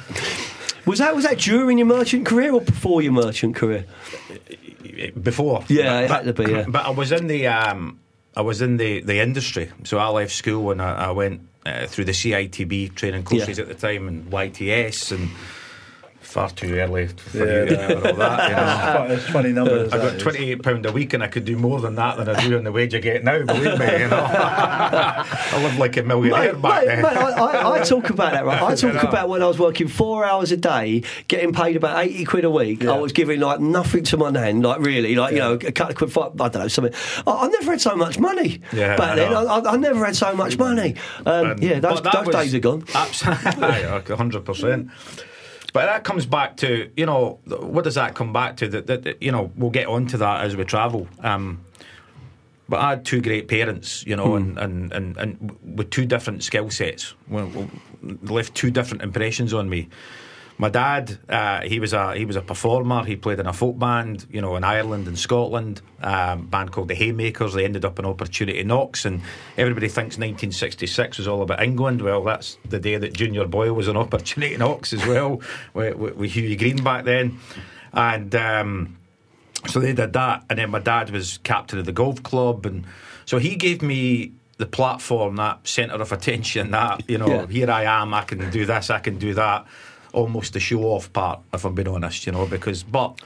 Was 0.88 0.98
that 0.98 1.14
was 1.14 1.24
that 1.24 1.38
during 1.38 1.78
your 1.78 1.86
merchant 1.86 2.26
career 2.26 2.52
or 2.52 2.60
before 2.60 3.02
your 3.02 3.12
merchant 3.12 3.54
career? 3.54 3.84
before. 5.22 5.64
Yeah, 5.68 6.00
it 6.00 6.08
but, 6.08 6.24
had 6.24 6.36
to 6.36 6.44
be, 6.44 6.50
yeah. 6.50 6.64
But 6.66 6.86
I 6.86 6.90
was 6.90 7.12
in 7.12 7.26
the 7.26 7.46
um, 7.46 8.00
I 8.36 8.40
was 8.40 8.62
in 8.62 8.76
the, 8.76 9.00
the 9.00 9.20
industry, 9.20 9.70
so 9.84 9.98
I 9.98 10.08
left 10.08 10.32
school 10.32 10.70
and 10.70 10.80
I, 10.80 11.08
I 11.08 11.10
went 11.10 11.40
uh, 11.66 11.86
through 11.86 12.04
the 12.06 12.12
CITB 12.12 12.94
training 12.94 13.24
courses 13.24 13.58
Yeah. 13.58 13.62
at 13.64 13.68
the 13.68 13.74
time 13.74 14.08
and 14.08 14.30
YTS 14.30 15.12
and 15.12 15.28
far 16.28 16.50
too 16.50 16.74
early 16.78 17.08
for 17.08 17.38
Yeah. 17.38 17.44
you 17.70 17.76
and 17.76 18.06
all 18.06 18.14
that. 18.14 18.50
You 18.50 18.56
know. 19.08 19.14
It's 19.14 19.28
funny 19.30 19.52
numbers. 19.52 19.92
I 19.92 19.96
got 19.98 20.20
twenty 20.20 20.50
eight 20.50 20.62
pound 20.62 20.84
a 20.86 20.92
week, 20.92 21.14
and 21.14 21.22
I 21.22 21.26
could 21.28 21.44
do 21.44 21.56
more 21.56 21.80
than 21.80 21.94
that 21.96 22.16
than 22.18 22.28
I 22.28 22.46
do 22.46 22.56
on 22.58 22.64
the 22.64 22.72
wage 22.72 22.94
I 22.94 22.98
get 22.98 23.24
now. 23.24 23.42
Believe 23.44 23.78
me, 23.78 23.92
you 24.00 24.08
know. 24.08 24.26
I 24.30 25.62
lived 25.62 25.78
like 25.78 25.96
a 25.96 26.02
millionaire 26.02 26.52
Mate, 26.52 26.62
back 26.62 26.80
mate, 26.80 26.86
then. 26.86 27.02
mate, 27.02 27.16
I, 27.16 27.70
I, 27.72 27.82
talk 27.82 28.10
about 28.10 28.32
that, 28.32 28.44
right? 28.44 28.62
I 28.62 28.74
talk 28.76 28.82
You 28.82 28.92
know. 29.02 29.08
about 29.08 29.28
when 29.28 29.42
I 29.42 29.46
was 29.46 29.58
working 29.58 29.88
four 29.88 30.24
hours 30.24 30.52
a 30.52 30.56
day, 30.56 31.02
getting 31.28 31.52
paid 31.52 31.76
about 31.76 32.04
80 32.04 32.24
quid 32.24 32.44
a 32.44 32.50
week. 32.50 32.84
I 32.84 32.98
was 32.98 33.12
giving 33.12 33.40
like 33.40 33.60
nothing 33.60 34.04
to 34.04 34.16
my 34.16 34.30
nan, 34.30 34.60
like 34.62 34.80
really, 34.80 35.14
like, 35.14 35.32
you 35.32 35.38
know, 35.40 35.54
a 35.54 35.58
couple 35.72 35.90
of 35.92 35.96
quid, 35.96 36.12
five, 36.12 36.40
I 36.40 36.48
don't 36.48 36.62
know, 36.62 36.68
something. 36.68 36.94
I, 37.26 37.32
I 37.32 37.48
never 37.48 37.70
had 37.72 37.80
so 37.80 37.96
much 37.96 38.18
money 38.18 38.60
Yeah, 38.72 38.96
back 38.96 39.12
I 39.12 39.16
then. 39.16 39.32
I. 39.34 39.42
I, 39.58 39.76
never 39.76 40.04
had 40.04 40.16
so 40.16 40.34
much 40.34 40.58
money. 40.58 40.96
Um, 41.26 41.52
And- 41.52 41.62
yeah, 41.62 41.80
those, 41.80 42.02
those 42.02 42.28
days 42.28 42.54
are 42.54 42.60
gone. 42.60 42.84
Absolutely, 42.94 44.14
hundred 44.16 44.44
percent. 44.44 44.90
But 45.78 45.86
that 45.86 46.02
comes 46.02 46.26
back 46.26 46.56
to 46.56 46.90
you 46.96 47.06
know 47.06 47.38
what 47.46 47.84
does 47.84 47.94
that 47.94 48.16
come 48.16 48.32
back 48.32 48.56
to? 48.56 48.66
That, 48.66 48.88
that, 48.88 49.04
that 49.04 49.22
you 49.22 49.30
know 49.30 49.52
we'll 49.54 49.70
get 49.70 49.86
onto 49.86 50.16
that 50.16 50.44
as 50.44 50.56
we 50.56 50.64
travel. 50.64 51.06
Um, 51.20 51.64
but 52.68 52.80
I 52.80 52.90
had 52.90 53.04
two 53.04 53.20
great 53.20 53.46
parents, 53.46 54.04
you 54.04 54.16
know, 54.16 54.34
and, 54.34 54.58
and, 54.58 54.92
and, 54.92 55.16
and 55.16 55.56
with 55.76 55.90
two 55.90 56.04
different 56.04 56.42
skill 56.42 56.68
sets, 56.70 57.14
left 57.30 58.56
two 58.56 58.72
different 58.72 59.04
impressions 59.04 59.54
on 59.54 59.70
me. 59.70 59.88
My 60.60 60.68
dad, 60.68 61.18
uh, 61.28 61.60
he 61.60 61.78
was 61.78 61.92
a 61.92 62.16
he 62.16 62.24
was 62.24 62.34
a 62.34 62.42
performer. 62.42 63.04
He 63.04 63.14
played 63.14 63.38
in 63.38 63.46
a 63.46 63.52
folk 63.52 63.78
band, 63.78 64.26
you 64.28 64.40
know, 64.40 64.56
in 64.56 64.64
Ireland 64.64 65.06
and 65.06 65.16
Scotland. 65.16 65.80
Um, 66.02 66.46
band 66.46 66.72
called 66.72 66.88
the 66.88 66.96
Haymakers. 66.96 67.54
They 67.54 67.64
ended 67.64 67.84
up 67.84 67.98
in 68.00 68.04
Opportunity 68.04 68.64
Knocks, 68.64 69.04
and 69.04 69.22
everybody 69.56 69.86
thinks 69.86 70.16
1966 70.18 71.18
was 71.18 71.28
all 71.28 71.42
about 71.42 71.62
England. 71.62 72.02
Well, 72.02 72.24
that's 72.24 72.58
the 72.68 72.80
day 72.80 72.96
that 72.96 73.12
Junior 73.12 73.46
Boyle 73.46 73.72
was 73.72 73.86
in 73.86 73.96
Opportunity 73.96 74.56
Knocks 74.56 74.92
as 74.92 75.06
well, 75.06 75.40
with, 75.74 75.94
with, 75.96 76.16
with 76.16 76.32
Hughie 76.32 76.56
Green 76.56 76.82
back 76.82 77.04
then, 77.04 77.38
and. 77.92 78.34
Um, 78.34 78.94
so 79.66 79.80
they 79.80 79.92
did 79.92 80.12
that, 80.12 80.44
and 80.48 80.56
then 80.58 80.70
my 80.70 80.78
dad 80.78 81.10
was 81.10 81.38
captain 81.42 81.80
of 81.80 81.84
the 81.84 81.92
golf 81.92 82.22
club, 82.22 82.64
and 82.64 82.84
so 83.24 83.38
he 83.38 83.56
gave 83.56 83.82
me 83.82 84.32
the 84.56 84.66
platform, 84.66 85.34
that 85.36 85.66
centre 85.66 85.96
of 85.96 86.12
attention. 86.12 86.70
That 86.70 87.02
you 87.10 87.18
know, 87.18 87.26
Yeah. 87.26 87.46
here 87.46 87.70
I 87.70 87.82
am, 87.82 88.14
I 88.14 88.22
can 88.22 88.50
do 88.50 88.64
this, 88.64 88.88
I 88.88 89.00
can 89.00 89.18
do 89.18 89.34
that. 89.34 89.66
Almost 90.12 90.52
the 90.54 90.60
show 90.60 90.82
off 90.84 91.12
part, 91.12 91.40
if 91.52 91.64
I'm 91.64 91.74
being 91.74 91.88
honest, 91.88 92.26
you 92.26 92.32
know, 92.32 92.46
because 92.46 92.82
but. 92.82 93.20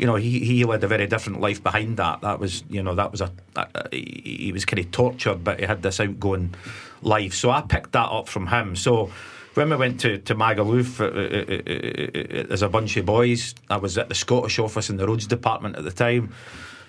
You 0.00 0.06
know, 0.06 0.14
he, 0.14 0.38
he 0.44 0.64
led 0.64 0.84
a 0.84 0.86
very 0.86 1.08
different 1.08 1.40
life 1.40 1.60
behind 1.60 1.96
that. 1.96 2.20
That 2.20 2.38
was, 2.38 2.62
you 2.70 2.84
know, 2.84 2.94
that 2.94 3.10
was 3.10 3.20
a, 3.20 3.32
a 3.56 3.66
he, 3.90 4.36
he 4.44 4.52
was 4.52 4.64
kind 4.64 4.78
of 4.78 4.92
tortured, 4.92 5.42
but 5.42 5.58
he 5.58 5.66
had 5.66 5.82
this 5.82 5.98
outgoing 5.98 6.54
life. 7.02 7.34
So 7.34 7.50
I 7.50 7.62
picked 7.62 7.90
that 7.94 8.08
up 8.08 8.28
from 8.28 8.46
him. 8.46 8.76
So 8.76 9.10
when 9.54 9.70
we 9.70 9.74
went 9.74 9.98
to, 10.02 10.18
to 10.18 10.36
Magaluf 10.36 11.00
uh, 11.00 11.04
uh, 11.04 12.44
uh, 12.46 12.48
uh, 12.48 12.52
as 12.52 12.62
a 12.62 12.68
bunch 12.68 12.96
of 12.96 13.06
boys, 13.06 13.56
I 13.68 13.76
was 13.78 13.98
at 13.98 14.08
the 14.08 14.14
Scottish 14.14 14.60
office 14.60 14.88
in 14.88 14.98
the 14.98 15.06
roads 15.08 15.26
department 15.26 15.74
at 15.74 15.82
the 15.82 15.90
time. 15.90 16.32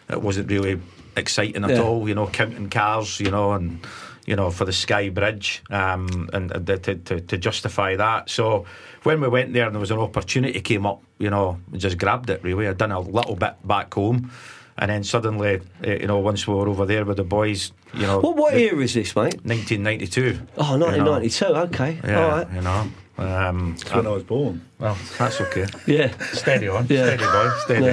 It 0.07 0.21
wasn't 0.21 0.47
really 0.51 0.79
exciting 1.17 1.63
at 1.63 1.71
Yeah. 1.71 1.81
all, 1.81 2.07
you 2.07 2.13
know, 2.13 2.27
counting 2.27 2.69
cars, 2.69 3.19
you 3.19 3.31
know, 3.31 3.53
and 3.53 3.79
you 4.27 4.35
know 4.35 4.51
for 4.51 4.65
the 4.65 4.73
Skye 4.73 5.09
Bridge, 5.09 5.63
um, 5.71 6.29
and, 6.31 6.51
and 6.51 6.67
to, 6.67 6.77
to, 6.77 7.21
to 7.21 7.37
justify 7.39 7.95
that. 7.95 8.29
So 8.29 8.67
when 9.03 9.21
we 9.21 9.27
went 9.27 9.53
there 9.53 9.65
and 9.65 9.75
there 9.75 9.79
was 9.79 9.91
an 9.91 9.99
opportunity 9.99 10.59
came 10.61 10.85
up, 10.85 11.01
you 11.17 11.29
know, 11.29 11.59
we 11.71 11.77
just 11.79 11.97
grabbed 11.97 12.29
it. 12.29 12.43
Really, 12.43 12.67
I'd 12.67 12.77
done 12.77 12.91
a 12.91 12.99
little 12.99 13.35
bit 13.35 13.55
back 13.67 13.93
home. 13.93 14.31
And 14.81 14.89
then 14.89 15.03
suddenly, 15.03 15.59
uh, 15.85 15.89
you 15.91 16.07
know, 16.07 16.19
once 16.19 16.47
we 16.47 16.53
were 16.53 16.69
over 16.69 16.85
there 16.85 17.03
with 17.03 17.17
the 17.17 17.23
boys, 17.25 17.73
you 17.93 18.03
know, 18.07 18.21
What, 18.21 18.37
what 18.37 18.57
year 18.57 18.79
is 18.81 18.93
this, 18.93 19.13
mate? 19.13 19.35
1992. 19.43 20.39
Oh, 20.57 20.73
you 20.73 20.77
know. 20.79 20.85
1992, 20.87 21.45
okay. 21.45 21.99
Yeah, 22.01 22.23
All 22.23 22.29
right. 22.29 22.47
you 22.53 22.61
know. 22.61 22.87
Um, 23.19 23.75
That's 23.77 23.93
when 23.93 24.07
I 24.07 24.11
was 24.11 24.23
born. 24.23 24.61
well, 24.79 24.95
that's 25.17 25.41
okay. 25.41 25.65
Yeah. 25.85 26.07
Steady 26.31 26.69
on, 26.69 26.87
Yeah. 26.87 27.17
steady 27.17 27.23
boy, 27.25 27.49
steady. 27.65 27.85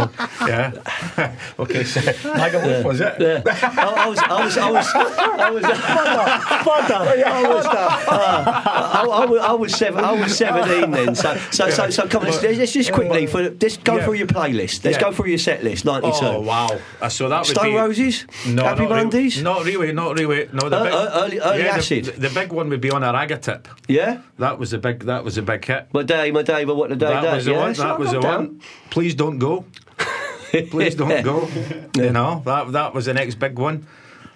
Yeah. 0.46 1.34
okay, 1.58 1.82
so 1.84 2.00
Magaluf 2.38 2.84
was 2.84 3.00
it? 3.00 3.14
Yeah. 3.18 3.42
I, 3.44 4.04
I 4.04 4.08
was, 4.08 4.18
I 4.20 4.44
was, 4.44 4.56
I 4.56 4.70
was, 4.70 4.86
I 4.94 5.50
was, 5.50 5.64
I 5.64 7.50
was, 7.50 7.66
I, 7.66 9.06
I, 9.10 9.24
was- 9.26 9.40
I 9.40 9.52
was 9.52 9.74
seven, 9.74 10.04
I 10.04 10.12
was 10.12 10.36
seventeen 10.36 10.90
then. 10.92 11.14
So, 11.14 11.36
so, 11.50 11.70
so, 11.70 11.90
so 11.90 12.06
come 12.06 12.22
on. 12.22 12.30
Let's, 12.30 12.42
let's 12.42 12.72
just 12.72 12.92
quickly 12.92 13.26
for 13.26 13.42
let's 13.42 13.76
go 13.78 13.96
Yeah. 13.96 14.04
through 14.04 14.14
your 14.14 14.26
playlist. 14.26 14.84
Let's 14.84 14.96
Yeah. 14.96 15.00
go 15.00 15.12
through 15.12 15.28
your 15.30 15.38
set 15.38 15.64
list. 15.64 15.84
Ninety-two. 15.84 16.24
Oh 16.26 16.40
wow! 16.40 16.68
Uh, 17.00 17.08
so 17.08 17.28
that 17.28 17.40
would 17.40 17.46
Stone 17.56 17.64
be 17.70 17.74
Roses. 17.76 18.26
No, 18.46 18.64
Happy 18.64 18.82
not 18.82 18.90
really- 18.90 19.02
Mondays. 19.02 19.42
not 19.42 19.64
really, 19.64 19.92
not 19.92 20.18
really. 20.18 20.48
No, 20.52 20.68
the 20.68 20.76
Uh, 20.76 20.84
big, 20.84 20.92
uh, 20.92 21.10
early- 21.14 21.40
early 21.40 21.62
yeah, 21.64 21.76
acid. 21.76 22.04
The, 22.06 22.28
the 22.28 22.30
big 22.30 22.52
one 22.52 22.68
would 22.68 22.80
be 22.80 22.90
on 22.90 23.02
a 23.02 23.12
Ragga 23.12 23.38
Tip. 23.40 23.68
Yeah. 23.88 24.20
That 24.38 24.58
was 24.58 24.70
the 24.70 24.78
big. 24.78 25.00
That 25.04 25.15
was 25.24 25.38
a 25.38 25.42
big 25.42 25.64
hit. 25.64 25.86
My 25.92 26.02
day, 26.02 26.30
my 26.30 26.42
day, 26.42 26.64
but 26.64 26.76
what 26.76 26.90
the 26.90 26.96
day, 26.96 27.06
that 27.08 27.34
was 27.36 27.44
the 27.44 27.52
yeah, 27.52 27.58
one. 27.58 27.74
so 27.74 27.82
That 27.82 27.90
I'll 27.92 27.98
was 27.98 28.10
the 28.12 28.20
down. 28.20 28.34
one. 28.46 28.60
Please 28.90 29.14
don't 29.14 29.38
go. 29.38 29.64
Please 30.70 30.94
don't 30.94 31.22
go. 31.22 31.48
You 31.96 32.10
know 32.12 32.42
that 32.46 32.72
that 32.72 32.94
was 32.94 33.06
the 33.06 33.14
next 33.14 33.34
big 33.36 33.58
one. 33.58 33.86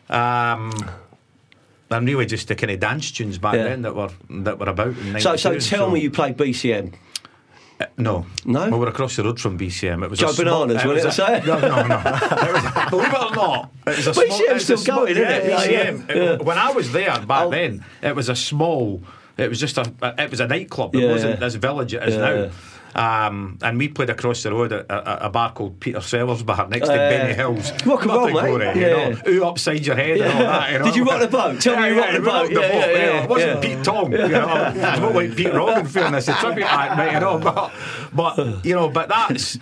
Um, 0.09 0.73
and 1.91 2.07
really 2.07 2.27
just 2.27 2.49
the 2.49 2.55
kind 2.55 2.71
of 2.71 2.81
dance 2.81 3.11
tunes 3.11 3.39
back 3.39 3.55
Yeah. 3.55 3.65
then 3.65 3.83
that 3.83 3.95
were 3.95 4.11
that 4.31 4.59
were 4.59 4.69
about. 4.69 4.97
In 4.99 5.21
So, 5.21 5.37
so 5.37 5.51
92, 5.51 5.77
tell 5.77 5.91
me 5.91 6.01
you 6.01 6.11
played 6.11 6.37
BCM. 6.37 6.95
Uh, 7.81 7.87
no, 7.97 8.27
No? 8.45 8.69
We 8.69 8.77
were 8.77 8.89
across 8.89 9.17
the 9.17 9.25
road 9.25 9.41
from 9.41 9.59
BCM. 9.59 10.05
It 10.05 10.11
was 10.11 10.19
Joe 10.19 10.29
a 10.29 10.33
small, 10.35 10.67
Bananas, 10.67 10.85
it 10.85 10.89
wasn't 10.89 11.07
was 11.07 11.19
it, 11.19 11.23
a- 11.23 11.25
I 11.33 11.41
say? 11.41 11.47
No, 11.47 11.59
no, 11.61 11.87
no. 11.87 11.97
It 11.99 12.53
was, 12.53 12.91
believe 12.91 13.09
it 13.09 13.15
or 13.15 13.35
not, 13.35 13.71
it 13.87 13.97
was 13.97 14.07
a 14.07 14.13
small. 14.15 14.27
BCM's 14.27 14.41
it 14.41 14.57
a 14.57 14.61
still 14.61 14.77
small- 14.77 14.97
going, 15.07 15.11
isn't 15.17 15.25
it? 15.25 15.45
BCM. 15.45 16.09
yeah, 16.09 16.15
It- 16.35 16.43
When 16.45 16.59
I 16.59 16.73
was 16.73 16.93
there 16.93 17.19
back 17.21 17.47
Oh. 17.47 17.51
then, 17.51 17.83
it 18.03 18.15
was 18.15 18.29
a 18.29 18.37
small. 18.37 19.03
It 19.41 19.49
was 19.49 19.59
just 19.61 19.79
a. 19.79 19.93
It 20.19 20.31
was 20.31 20.41
a 20.41 20.47
nightclub. 20.47 20.95
It 20.95 21.01
Yeah, 21.03 21.11
wasn't 21.13 21.35
yeah. 21.35 21.41
this 21.41 21.55
village 21.57 21.95
it 21.95 22.03
is 22.09 22.15
Yeah, 22.15 22.21
now. 22.21 22.51
Um, 22.93 23.57
and 23.63 23.79
we 23.79 23.87
played 23.87 24.11
across 24.11 24.43
the 24.43 24.51
road 24.51 24.73
at 24.73 24.87
a, 24.91 25.27
a 25.27 25.31
bar 25.31 25.53
called 25.53 25.79
Peter 25.79 26.01
Sellers 26.01 26.43
Bar 26.43 26.67
next 26.69 26.89
to 26.89 26.93
Uh, 26.93 27.09
Benny 27.09 27.35
Hills. 27.35 27.71
rock 27.87 28.03
and 28.03 28.11
roll, 28.13 28.31
glory, 28.31 28.65
Yeah. 28.65 28.75
You 28.75 29.15
know, 29.15 29.21
Ooh, 29.29 29.45
upside 29.45 29.87
your 29.87 29.95
head 29.95 30.19
and 30.21 30.33
all 30.33 30.39
that. 30.41 30.73
You 30.73 30.79
know? 30.81 30.85
Did 30.87 30.97
you 30.97 31.05
rock 31.05 31.21
the 31.21 31.29
boat? 31.29 31.61
Tell 31.61 31.81
me 31.81 31.89
you 31.89 31.99
rocked 32.01 32.13
the 32.15 32.21
boat. 32.21 32.49
the 32.49 32.55
Yeah, 32.61 32.73
yeah, 32.73 32.87
yeah, 32.97 33.23
It 33.23 33.31
wasn't 33.31 33.63
yeah. 33.65 33.77
Pete 33.77 33.85
Tong. 33.85 34.11
You 34.11 34.19
know, 34.19 34.73
it's 34.75 35.01
not 35.01 35.15
like 35.15 35.37
Pete 35.37 35.55
Rogan 35.55 35.87
fairness, 35.87 36.27
a 36.27 36.33
tribute 36.35 36.67
act, 36.67 36.97
mate. 36.97 37.13
You 37.13 37.21
know, 37.21 37.39
but, 37.39 37.73
but 38.13 38.65
you 38.65 38.75
know, 38.75 38.89
but 38.89 39.09
that's. 39.09 39.57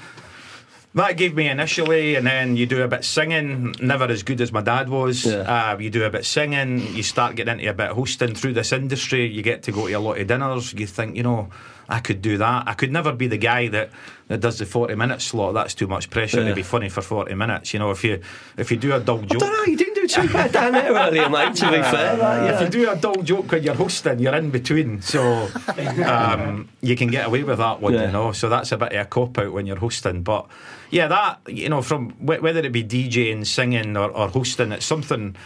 That 0.94 1.16
gave 1.16 1.34
me 1.36 1.48
initially, 1.48 2.14
and 2.16 2.26
then 2.26 2.56
you 2.56 2.66
do 2.66 2.82
a 2.82 2.88
bit 2.88 3.04
singing. 3.04 3.74
Never 3.80 4.06
as 4.06 4.22
good 4.22 4.40
as 4.40 4.50
my 4.52 4.62
dad 4.62 4.88
was. 4.88 5.24
Yeah. 5.26 5.72
Uh, 5.74 5.78
you 5.78 5.90
do 5.90 6.04
a 6.04 6.10
bit 6.10 6.24
singing. 6.24 6.80
You 6.94 7.02
start 7.02 7.36
getting 7.36 7.58
into 7.58 7.70
a 7.70 7.74
bit 7.74 7.90
of 7.90 7.96
hosting 7.96 8.34
through 8.34 8.54
this 8.54 8.72
industry. 8.72 9.26
You 9.26 9.42
get 9.42 9.62
to 9.64 9.72
go 9.72 9.86
to 9.86 9.92
a 9.94 10.00
lot 10.00 10.18
of 10.18 10.26
dinners. 10.26 10.72
You 10.72 10.86
think, 10.86 11.14
you 11.14 11.22
know, 11.22 11.50
I 11.90 12.00
could 12.00 12.20
do 12.22 12.38
that. 12.38 12.64
I 12.66 12.72
could 12.74 12.90
never 12.90 13.12
be 13.12 13.28
the 13.28 13.36
guy 13.38 13.68
that, 13.68 13.90
that 14.28 14.40
does 14.40 14.58
the 14.58 14.66
forty 14.66 14.94
minute 14.94 15.20
slot. 15.20 15.54
That's 15.54 15.74
too 15.74 15.86
much 15.86 16.10
pressure 16.10 16.40
Yeah. 16.42 16.48
to 16.48 16.54
be 16.54 16.62
funny 16.62 16.88
for 16.88 17.02
forty 17.02 17.34
minutes. 17.34 17.72
You 17.74 17.78
know, 17.80 17.90
if 17.90 18.02
you 18.02 18.20
if 18.56 18.70
you 18.70 18.76
do 18.78 18.92
a 18.94 18.98
dull 19.00 19.20
I 19.20 19.26
joke. 19.26 19.38
don't 19.40 19.52
know. 19.52 19.64
You 19.70 19.76
didn't 19.76 19.87
do 20.08 20.22
too 20.26 20.32
bad 20.32 20.52
down 20.52 20.72
there 20.72 20.92
earlier, 20.92 21.28
mate. 21.28 21.54
To 21.56 21.70
be 21.70 21.82
fair, 21.82 22.16
like, 22.16 22.54
If 22.54 22.60
you 22.60 22.68
do 22.68 22.90
a 22.90 22.96
dull 22.96 23.22
joke 23.22 23.52
when 23.52 23.62
you're 23.62 23.74
hosting, 23.74 24.18
you're 24.18 24.34
in 24.34 24.50
between, 24.50 25.00
so 25.02 25.48
um, 26.06 26.68
you 26.80 26.96
can 26.96 27.08
get 27.08 27.26
away 27.26 27.42
with 27.44 27.58
that 27.58 27.80
one, 27.80 27.94
Yeah. 27.94 28.06
you 28.06 28.12
know. 28.12 28.32
So 28.32 28.48
that's 28.48 28.72
a 28.72 28.76
bit 28.76 28.92
of 28.92 29.00
a 29.00 29.04
cop 29.04 29.38
out 29.38 29.52
when 29.52 29.66
you're 29.66 29.76
hosting. 29.76 30.22
But 30.22 30.46
yeah, 30.90 31.08
that 31.08 31.40
you 31.46 31.68
know, 31.68 31.82
from 31.82 32.10
whether 32.24 32.60
it 32.60 32.72
be 32.72 32.84
DJing, 32.84 33.46
singing, 33.46 33.96
or, 33.96 34.10
or 34.10 34.28
hosting, 34.28 34.72
it's 34.72 34.86
something 34.86 35.36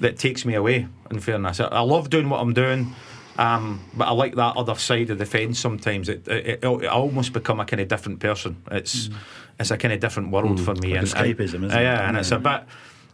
that 0.00 0.18
takes 0.18 0.44
me 0.44 0.54
away. 0.54 0.86
In 1.10 1.20
fairness, 1.20 1.60
I, 1.60 1.66
I 1.66 1.80
love 1.80 2.10
doing 2.10 2.28
what 2.28 2.40
I'm 2.40 2.52
doing. 2.54 2.94
Um, 3.36 3.80
but 3.94 4.06
I 4.06 4.12
like 4.12 4.36
that 4.36 4.56
other 4.56 4.76
side 4.76 5.10
of 5.10 5.18
the 5.18 5.26
fence. 5.26 5.58
Sometimes 5.58 6.08
it, 6.08 6.28
it, 6.28 6.60
it, 6.62 6.64
I 6.64 6.88
almost 6.88 7.32
become 7.32 7.58
a 7.58 7.64
kind 7.64 7.80
of 7.80 7.88
different 7.88 8.20
person. 8.20 8.62
It's 8.70 9.10
it's 9.58 9.70
a 9.70 9.76
kind 9.76 9.92
of 9.92 10.00
different 10.00 10.30
world 10.30 10.60
for 10.60 10.74
me. 10.74 10.90
Like 10.90 10.98
and, 10.98 11.08
escapism, 11.08 11.54
and, 11.54 11.64
isn't 11.66 11.78
it? 11.78 11.82
yeah, 11.82 12.08
and 12.08 12.16
it's 12.16 12.30
a 12.30 12.38
bit. 12.38 12.62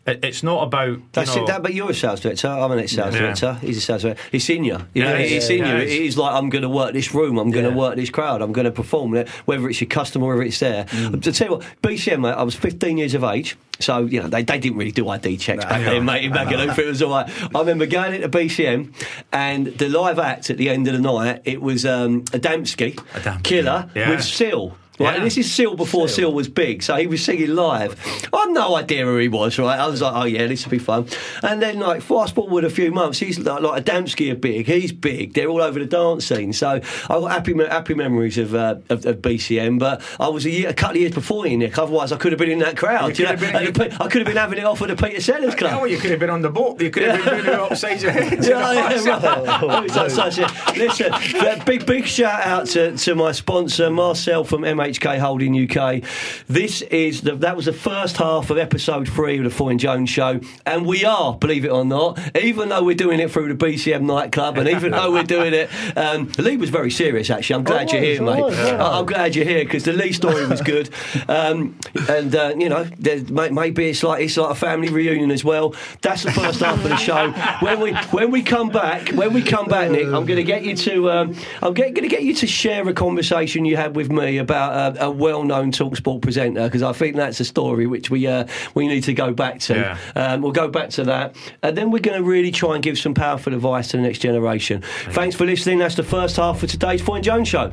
It, 0.07 0.25
it's 0.25 0.43
not 0.43 0.63
about. 0.63 0.99
That's 1.13 1.31
you 1.31 1.37
know, 1.37 1.45
it. 1.45 1.47
That, 1.49 1.63
but 1.63 1.75
you're 1.75 1.91
a 1.91 1.95
sales 1.95 2.21
director. 2.21 2.49
I'm 2.49 2.73
an 2.73 2.79
ex-sales 2.79 3.15
Yeah. 3.15 3.21
director. 3.21 3.59
He's 3.61 3.77
a 3.77 3.81
sales 3.81 4.03
director. 4.03 4.23
He's 4.33 4.49
in 4.51 4.65
you. 4.65 4.73
Know, 4.75 4.85
Yeah, 4.95 5.11
it's 5.19 5.51
yeah, 5.51 5.57
in 5.57 5.63
yeah, 5.65 5.77
you. 5.77 5.83
it 5.83 5.89
is. 5.89 5.95
It 5.95 6.03
is 6.03 6.19
like 6.19 6.35
I'm 6.35 6.49
going 6.49 6.63
to 6.63 6.69
work 6.69 6.93
this 6.95 7.15
room. 7.15 7.39
I'm 7.39 7.51
going 7.51 7.67
to 7.67 7.71
work 7.77 7.97
this 7.97 8.11
crowd. 8.11 8.41
I'm 8.43 8.53
going 8.53 8.65
to 8.65 8.71
perform 8.73 9.15
it, 9.17 9.29
whether 9.47 9.69
it's 9.69 9.81
your 9.81 9.89
customer, 9.89 10.27
or 10.27 10.31
whether 10.31 10.43
it's 10.43 10.59
there. 10.59 10.85
Mm. 10.87 11.23
To 11.23 11.33
tell 11.33 11.49
you 11.49 11.57
what, 11.57 11.67
BCM, 11.83 12.21
mate, 12.21 12.31
I 12.33 12.43
was 12.43 12.55
15 12.55 12.97
years 12.99 13.15
of 13.15 13.25
age. 13.25 13.57
So, 13.79 14.05
you 14.05 14.21
know, 14.23 14.29
they, 14.29 14.43
they 14.43 14.59
didn't 14.59 14.77
really 14.77 14.93
do 14.93 15.09
ID 15.09 15.39
checks 15.39 15.65
back 15.65 15.83
then, 15.85 16.05
mate. 16.05 16.25
In 16.25 16.33
Hoof, 16.33 16.79
it 16.79 16.87
was 16.87 17.03
all 17.03 17.13
right. 17.13 17.55
I 17.55 17.59
remember 17.61 17.87
going 17.87 18.13
into 18.15 18.29
BCM 18.29 18.93
and 19.33 19.67
the 19.69 19.89
live 19.89 20.19
act 20.19 20.51
at 20.51 20.59
the 20.59 20.69
end 20.69 20.87
of 20.87 20.93
the 20.95 21.01
night, 21.01 21.41
it 21.45 21.63
was 21.63 21.87
um, 21.87 22.23
Adamski, 22.27 22.95
Adamski, 22.95 23.43
Killer, 23.43 23.91
with 23.95 24.23
Seal. 24.23 24.77
Right, 25.01 25.17
Yeah. 25.17 25.25
this 25.25 25.39
is 25.39 25.51
Seal 25.51 25.75
before 25.77 26.09
Seal. 26.09 26.33
was 26.33 26.49
big, 26.49 26.83
so 26.83 26.95
he 26.97 27.07
was 27.07 27.25
singing 27.25 27.55
live. 27.55 27.97
I 28.33 28.41
had 28.41 28.51
no 28.51 28.77
idea 28.77 29.05
who 29.05 29.17
he 29.17 29.29
was, 29.29 29.59
right? 29.59 29.79
I 29.81 29.87
was 29.89 30.01
like, 30.03 30.15
oh 30.15 30.25
yeah, 30.25 30.47
this 30.47 30.65
will 30.65 30.71
be 30.71 30.79
fun. 30.79 31.07
And 31.43 31.61
then, 31.63 31.81
like, 31.81 32.03
fast 32.03 32.35
forward 32.35 32.65
a 32.65 32.71
few 32.71 32.93
months, 32.93 33.19
he's 33.19 33.39
like, 33.39 33.63
like 33.63 33.85
Adamski 33.85 34.31
are 34.31 34.37
big, 34.37 34.67
he's 34.67 34.93
big, 34.93 35.33
they're 35.35 35.49
all 35.49 35.63
over 35.63 35.79
the 35.79 35.87
dance 35.87 36.27
scene. 36.27 36.53
So 36.53 36.69
I've 36.69 36.83
got 37.09 37.31
happy, 37.33 37.55
happy 37.67 37.95
memories 37.95 38.39
of, 38.39 38.55
uh, 38.55 38.77
of, 38.91 39.05
of 39.07 39.17
BCM, 39.23 39.79
but 39.79 40.03
I 40.21 40.29
was 40.29 40.45
a, 40.47 40.51
year, 40.51 40.69
a 40.69 40.75
couple 40.75 40.97
of 40.97 41.01
years 41.01 41.13
before 41.15 41.47
you, 41.47 41.57
Nick, 41.57 41.79
otherwise 41.79 42.13
I 42.13 42.17
could 42.17 42.33
have 42.33 42.39
been 42.39 42.51
in 42.51 42.59
that 42.61 42.77
crowd. 42.77 43.19
You 43.19 43.27
You 43.27 43.33
know? 43.33 43.37
been- 43.41 43.73
the 43.73 43.97
I 44.01 44.09
could 44.09 44.21
have 44.21 44.27
been 44.27 44.37
having 44.37 44.59
it 44.59 44.65
off 44.65 44.83
at 44.83 44.89
the 44.89 44.97
Peter 44.97 45.21
Sellers 45.21 45.55
Club. 45.55 45.89
You 45.89 45.97
could 45.99 46.11
have 46.11 46.21
been 46.21 46.31
on 46.31 46.43
the 46.43 46.51
boat. 46.51 46.81
You 46.81 46.91
could 46.91 47.05
have 47.05 47.25
been 47.25 47.35
doing 47.45 47.47
it 47.47 47.61
upside 47.73 48.01
your 48.03 48.11
head. 48.11 48.45
Yeah, 48.45 48.73
yeah, 48.73 49.21
right. 49.63 49.85
It's 49.91 50.17
like 50.17 50.77
Listen, 50.77 51.65
big 51.65 51.87
big 51.87 52.07
shout 52.07 52.41
out 52.43 52.67
to, 52.69 52.97
to 52.97 53.15
my 53.15 53.33
sponsor 53.33 53.91
Marcel 53.91 54.45
from 54.45 54.65
MHK 54.91 55.19
Holding 55.19 55.55
UK. 55.71 56.03
This 56.49 56.83
is 56.83 57.21
the, 57.23 57.37
that 57.37 57.57
was 57.57 57.67
the 57.67 57.73
first 57.73 58.17
half 58.17 58.51
of 58.51 58.59
episode 58.59 59.09
three 59.09 59.39
of 59.39 59.45
the 59.45 59.51
Foyne 59.51 59.79
Jones 59.79 60.11
show, 60.11 60.41
and 60.67 60.85
we 60.87 61.05
are, 61.05 61.35
believe 61.35 61.65
it 61.65 61.71
or 61.71 61.85
not, 61.85 62.19
even 62.37 62.69
though 62.71 62.83
we're 62.83 62.95
doing 62.97 63.21
it 63.21 63.31
through 63.31 63.53
the 63.55 63.65
BCM 63.67 64.03
nightclub, 64.03 64.59
and 64.59 64.69
even 64.69 64.93
though 64.93 65.13
we're 65.13 65.23
doing 65.23 65.55
it, 65.55 65.71
um, 65.97 66.31
Lee 66.39 66.57
was 66.57 66.71
very 66.71 66.91
serious 66.91 67.31
actually. 67.31 67.57
I'm 67.57 67.65
glad 67.65 67.93
you're 67.93 68.03
here, 68.03 68.23
mate. 68.23 68.41
was, 68.43 68.57
yeah. 68.57 68.83
I- 68.85 68.99
I'm 69.01 69.07
glad 69.07 69.35
you're 69.37 69.45
here 69.47 69.65
because 69.65 69.85
the 69.85 69.93
Lee 69.93 70.13
story 70.13 70.47
was 70.47 70.61
good, 70.61 70.91
um, 71.29 71.79
and 72.09 72.35
uh, 72.35 72.55
you 72.59 72.69
know, 72.69 72.85
there, 72.99 73.23
may- 73.25 73.51
maybe 73.51 73.89
it's 73.91 74.03
like 74.03 74.23
it's 74.25 74.37
like 74.37 74.51
a 74.51 74.55
family 74.55 74.89
reunion 74.91 75.31
as 75.31 75.45
well. 75.45 75.75
That's 76.03 76.23
the 76.25 76.33
first 76.33 76.61
half 76.61 76.77
of 76.77 76.83
the 76.91 76.97
show. 76.97 77.31
When 77.61 77.81
we 77.81 77.93
when 78.11 78.31
we 78.31 78.43
come 78.43 78.69
back, 78.69 79.11
when 79.11 79.33
we 79.33 79.43
come 79.43 79.67
back, 79.67 79.91
Nick, 79.91 80.07
I'm 80.07 80.27
going 80.27 80.37
to 80.37 80.43
get 80.45 80.65
you 80.65 80.75
to 80.77 81.11
um, 81.11 81.37
I'm 81.63 81.75
going 81.75 81.95
to 81.95 82.09
get 82.09 82.23
you 82.23 82.35
to 82.35 82.47
share 82.47 82.87
a 82.89 82.93
conversation 82.93 83.65
you 83.65 83.77
had 83.77 83.95
with 83.97 84.11
me 84.11 84.39
about 84.39 84.70
a, 84.71 85.07
a 85.07 85.11
well-known 85.11 85.73
Talksport 85.73 86.23
presenter 86.23 86.65
because 86.65 86.83
I 86.83 86.93
think 86.93 87.17
that's 87.17 87.41
a 87.41 87.45
story 87.45 87.87
which 87.87 88.11
we 88.11 88.27
uh, 88.27 88.47
we 88.75 88.87
need 88.87 89.05
to 89.05 89.13
go 89.13 89.33
back 89.33 89.59
to. 89.61 89.75
Yeah. 89.75 89.99
Um, 90.15 90.43
we'll 90.43 90.53
go 90.53 90.69
back 90.69 90.91
to 90.91 91.05
that, 91.05 91.37
and 91.63 91.77
then 91.77 91.91
we're 91.91 92.01
going 92.01 92.19
to 92.19 92.25
really 92.25 92.51
try 92.51 92.75
and 92.75 92.83
give 92.83 92.99
some 92.99 93.15
powerful 93.15 93.55
advice 93.55 93.89
to 93.89 93.97
the 93.97 94.03
next 94.03 94.21
generation. 94.21 94.83
Thanks 95.11 95.37
for 95.37 95.47
listening. 95.47 95.79
That's 95.79 95.97
the 95.97 96.03
first 96.03 96.37
half 96.37 96.63
of 96.63 96.71
today's 96.71 97.03
Foyne 97.03 97.23
Jones 97.23 97.49
show. 97.49 97.73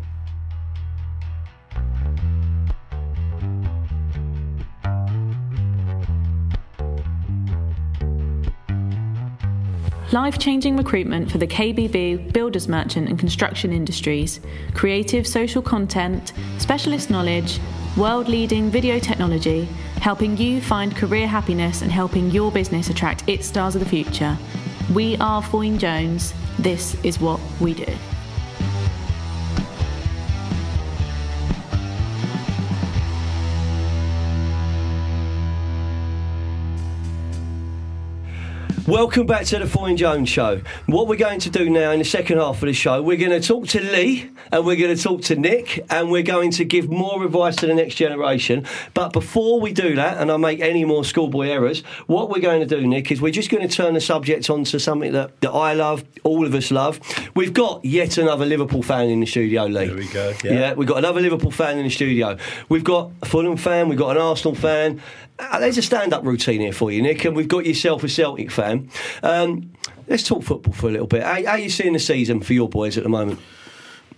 Life 10.13 10.39
changing 10.39 10.77
recruitment 10.77 11.29
for 11.29 11.37
the 11.37 11.45
KBB, 11.45 12.31
builders 12.31 12.69
merchant, 12.69 13.09
and 13.09 13.19
construction 13.19 13.73
industries. 13.73 14.39
Creative 14.73 15.27
social 15.27 15.61
content, 15.61 16.31
specialist 16.59 17.09
knowledge, 17.09 17.59
world 17.97 18.29
leading 18.29 18.69
video 18.69 18.99
technology, 18.99 19.65
helping 19.99 20.37
you 20.37 20.61
find 20.61 20.95
career 20.95 21.27
happiness 21.27 21.81
and 21.81 21.91
helping 21.91 22.31
your 22.31 22.53
business 22.53 22.89
attract 22.89 23.27
its 23.27 23.47
stars 23.47 23.75
of 23.75 23.83
the 23.83 23.89
future. 23.89 24.37
We 24.93 25.17
are 25.17 25.41
Foyne 25.41 25.77
Jones. 25.77 26.33
This 26.57 26.95
is 27.03 27.19
what 27.19 27.41
we 27.59 27.73
do. 27.73 27.93
Welcome 38.87 39.27
back 39.27 39.43
to 39.47 39.59
the 39.59 39.65
Foyne 39.65 39.97
Jones 39.97 40.29
show. 40.29 40.61
What 40.85 41.09
we're 41.09 41.17
going 41.17 41.41
to 41.41 41.49
do 41.49 41.69
now 41.69 41.91
in 41.91 41.99
the 41.99 42.05
second 42.05 42.37
half 42.37 42.63
of 42.63 42.67
the 42.67 42.73
show, 42.73 43.01
we're 43.01 43.17
going 43.17 43.37
to 43.37 43.45
talk 43.45 43.67
to 43.67 43.81
Lee 43.81 44.29
and 44.49 44.65
we're 44.65 44.77
going 44.77 44.95
to 44.95 45.03
talk 45.03 45.23
to 45.23 45.35
Nick 45.35 45.83
and 45.89 46.09
we're 46.09 46.23
going 46.23 46.51
to 46.51 46.63
give 46.63 46.89
more 46.89 47.25
advice 47.25 47.57
to 47.57 47.67
the 47.67 47.73
next 47.73 47.95
generation. 47.95 48.65
But 48.93 49.11
before 49.11 49.59
we 49.59 49.73
do 49.73 49.95
that, 49.95 50.19
and 50.21 50.31
I 50.31 50.37
make 50.37 50.61
any 50.61 50.85
more 50.85 51.03
schoolboy 51.03 51.49
errors, 51.49 51.81
what 52.05 52.29
we're 52.29 52.39
going 52.39 52.61
to 52.61 52.65
do, 52.65 52.87
Nick, 52.87 53.11
is 53.11 53.19
we're 53.19 53.33
just 53.33 53.49
going 53.49 53.67
to 53.67 53.73
turn 53.75 53.93
the 53.93 53.99
subject 53.99 54.49
on 54.49 54.63
to 54.63 54.79
something 54.79 55.11
that, 55.11 55.41
that 55.41 55.51
I 55.51 55.73
love, 55.73 56.05
all 56.23 56.45
of 56.45 56.55
us 56.55 56.71
love. 56.71 57.01
We've 57.35 57.53
got 57.53 57.83
yet 57.83 58.17
another 58.17 58.45
Liverpool 58.45 58.83
fan 58.83 59.09
in 59.09 59.19
the 59.19 59.25
studio, 59.25 59.65
Lee. 59.65 59.87
There 59.87 59.95
we 59.97 60.07
go, 60.07 60.33
Yeah, 60.45 60.51
yeah. 60.53 60.73
we've 60.75 60.87
got 60.87 60.99
another 60.99 61.19
Liverpool 61.19 61.51
fan 61.51 61.77
in 61.77 61.83
the 61.83 61.89
studio. 61.91 62.37
We've 62.69 62.85
got 62.85 63.11
a 63.21 63.25
Fulham 63.25 63.57
fan, 63.57 63.89
we've 63.89 63.99
got 63.99 64.15
an 64.15 64.21
Arsenal 64.21 64.55
fan. 64.55 65.01
Uh, 65.39 65.59
there's 65.59 65.77
a 65.77 65.81
stand 65.81 66.13
up 66.13 66.25
routine 66.25 66.61
here 66.61 66.73
for 66.73 66.91
you, 66.91 67.01
Nick, 67.01 67.23
and 67.25 67.35
we've 67.35 67.47
got 67.47 67.65
yourself 67.65 68.03
a 68.03 68.09
Celtic 68.09 68.49
fan. 68.51 68.89
Um, 69.21 69.71
let's 70.07 70.23
talk 70.27 70.43
football 70.43 70.73
for 70.73 70.87
a 70.87 70.91
little 70.91 71.07
bit. 71.07 71.21
How, 71.23 71.35
how 71.45 71.51
are 71.51 71.59
you 71.59 71.69
seeing 71.69 71.93
the 71.93 71.99
season 71.99 72.41
for 72.41 72.53
your 72.53 72.67
boys 72.69 72.97
at 72.97 73.03
the 73.03 73.09
moment? 73.09 73.39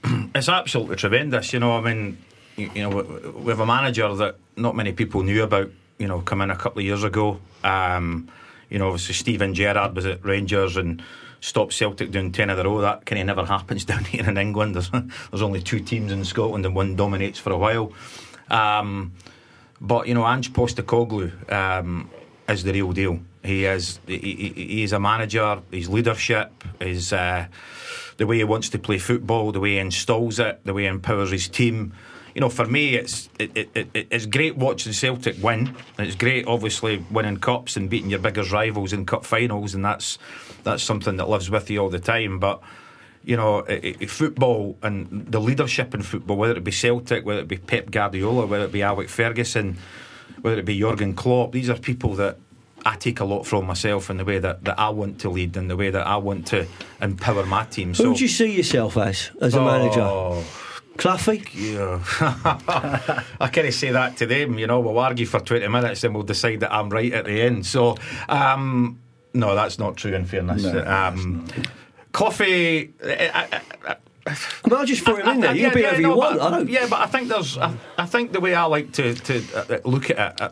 It's 0.33 0.47
absolutely 0.47 0.95
tremendous. 0.95 1.51
You 1.51 1.59
know, 1.59 1.77
I 1.77 1.81
mean, 1.81 2.17
you, 2.55 2.71
you 2.73 2.89
know, 2.89 3.33
we- 3.35 3.49
have 3.51 3.59
a 3.59 3.65
manager 3.65 4.13
that 4.15 4.37
not 4.55 4.75
many 4.75 4.93
people 4.93 5.23
knew 5.23 5.43
about. 5.43 5.69
You 5.97 6.07
know, 6.07 6.21
come 6.21 6.39
in 6.39 6.49
a 6.49 6.55
couple 6.55 6.79
of 6.79 6.85
years 6.85 7.03
ago. 7.03 7.41
Um, 7.65 8.29
you 8.69 8.79
know, 8.79 8.87
obviously 8.87 9.15
Steven 9.15 9.53
Gerrard 9.53 9.93
was 9.95 10.05
at 10.05 10.23
Rangers 10.23 10.77
and 10.77 11.03
stopped 11.41 11.73
Celtic 11.73 12.11
doing 12.11 12.31
ten 12.31 12.49
in 12.49 12.57
a 12.57 12.63
row. 12.63 12.79
That 12.79 13.05
kind 13.05 13.19
of 13.19 13.25
never 13.27 13.45
happens 13.53 13.83
down 13.83 14.05
here 14.05 14.23
in 14.29 14.37
England. 14.37 14.75
There's, 14.75 14.89
there's 14.89 15.41
only 15.41 15.61
two 15.61 15.81
teams 15.81 16.13
in 16.13 16.23
Scotland 16.23 16.65
and 16.65 16.73
one 16.73 16.95
dominates 16.95 17.39
for 17.39 17.51
a 17.51 17.57
while. 17.57 17.91
Um, 18.49 19.11
but 19.81 20.07
you 20.07 20.13
know, 20.13 20.27
Ange 20.27 20.51
Postecoglou 20.53 21.51
um, 21.51 22.09
is 22.47 22.63
the 22.63 22.73
real 22.73 22.91
deal. 22.91 23.19
He 23.43 23.65
is. 23.65 23.99
He, 24.05 24.17
he, 24.55 24.85
a 24.91 24.99
manager. 24.99 25.61
His 25.71 25.89
leadership, 25.89 26.51
his 26.79 27.13
uh, 27.13 27.47
the 28.17 28.27
way 28.27 28.37
he 28.37 28.43
wants 28.43 28.69
to 28.69 28.79
play 28.79 28.97
football, 28.97 29.51
the 29.51 29.59
way 29.59 29.71
he 29.71 29.77
installs 29.77 30.39
it, 30.39 30.59
the 30.65 30.73
way 30.73 30.83
he 30.83 30.87
empowers 30.87 31.31
his 31.31 31.47
team. 31.47 31.93
You 32.35 32.41
know, 32.41 32.49
for 32.49 32.65
me, 32.65 32.95
it's 32.95 33.29
it, 33.39 33.51
it, 33.55 33.69
it, 33.75 34.07
it's 34.11 34.25
great 34.25 34.57
watching 34.57 34.93
Celtic 34.93 35.41
win. 35.41 35.73
It's 35.97 36.15
great, 36.15 36.45
obviously, 36.47 37.03
winning 37.09 37.37
cups 37.37 37.77
and 37.77 37.89
beating 37.89 38.09
your 38.09 38.19
biggest 38.19 38.51
rivals 38.51 38.93
in 38.93 39.05
cup 39.05 39.25
finals, 39.25 39.73
and 39.73 39.83
that's 39.83 40.19
that's 40.63 40.83
something 40.83 41.15
that 41.17 41.29
lives 41.29 41.49
with 41.49 41.69
you 41.69 41.79
all 41.79 41.89
the 41.89 41.99
time. 41.99 42.39
But 42.39 42.61
you 43.23 43.35
know, 43.35 43.63
football 44.07 44.77
and 44.81 45.27
the 45.31 45.39
leadership 45.39 45.93
in 45.93 46.01
football, 46.01 46.37
whether 46.37 46.55
it 46.57 46.63
be 46.63 46.71
Celtic, 46.71 47.25
whether 47.25 47.41
it 47.41 47.47
be 47.47 47.57
Pep 47.57 47.91
Guardiola, 47.91 48.45
whether 48.45 48.65
it 48.65 48.71
be 48.71 48.81
Alec 48.81 49.09
Ferguson, 49.09 49.77
whether 50.41 50.59
it 50.59 50.65
be 50.65 50.79
Jurgen 50.79 51.13
Klopp, 51.13 51.51
these 51.51 51.69
are 51.69 51.77
people 51.77 52.15
that 52.15 52.37
I 52.85 52.95
take 52.95 53.19
a 53.19 53.25
lot 53.25 53.45
from 53.45 53.65
myself 53.65 54.09
in 54.09 54.17
the 54.17 54.25
way 54.25 54.39
that, 54.39 54.63
that 54.63 54.79
I 54.79 54.89
want 54.89 55.19
to 55.21 55.29
lead 55.29 55.57
and 55.57 55.69
the 55.69 55.75
way 55.75 55.89
that 55.89 56.07
I 56.07 56.17
want 56.17 56.47
to 56.47 56.65
empower 57.01 57.45
my 57.45 57.65
team. 57.65 57.89
Who 57.89 57.93
So, 57.93 58.13
do 58.13 58.21
you 58.21 58.29
see 58.29 58.55
yourself 58.55 58.97
as, 58.97 59.31
as 59.41 59.53
a 59.53 59.61
manager? 59.61 60.01
Oh, 60.01 60.43
Cloughie? 60.97 61.43
Yeah. 61.53 62.03
I 63.39 63.47
can't 63.51 63.73
say 63.73 63.91
that 63.91 64.17
to 64.17 64.25
them, 64.25 64.57
you 64.59 64.67
know. 64.67 64.79
We'll 64.79 64.99
argue 64.99 65.25
for 65.25 65.39
20 65.39 65.67
minutes 65.67 66.03
and 66.03 66.13
we'll 66.13 66.23
decide 66.23 66.61
that 66.61 66.73
I'm 66.73 66.89
right 66.89 67.11
at 67.13 67.25
the 67.25 67.41
end. 67.41 67.65
So, 67.65 67.97
um, 68.27 68.99
no, 69.33 69.55
that's 69.55 69.77
not 69.77 69.97
true, 69.97 70.13
in 70.13 70.25
fairness. 70.25 70.63
No, 70.63 70.83
um, 70.85 71.47
Coffee. 72.11 72.93
I, 73.03 73.07
I, 73.33 73.61
I, 73.87 73.95
I 74.27 74.69
mean, 74.69 74.79
I 74.79 74.85
just 74.85 75.03
threw 75.03 75.15
him 75.17 75.27
in 75.27 75.39
there. 75.41 75.55
You 75.55 75.69
can 75.69 75.73
be 75.73 75.81
whatever 75.81 76.01
you 76.01 76.07
no, 76.07 76.17
want. 76.17 76.39
but- 76.39 76.53
I 76.53 76.57
don't. 76.57 76.69
yeah, 76.69 76.87
but 76.89 77.01
I 77.01 77.05
think 77.07 77.29
there's. 77.29 77.57
I, 77.57 77.75
I 77.97 78.05
think 78.05 78.31
the 78.31 78.39
way 78.39 78.53
I 78.55 78.63
like 78.65 78.91
to 78.93 79.13
to 79.15 79.43
uh, 79.55 79.79
look 79.89 80.09
at 80.09 80.17
it, 80.35 80.41
uh, 80.41 80.49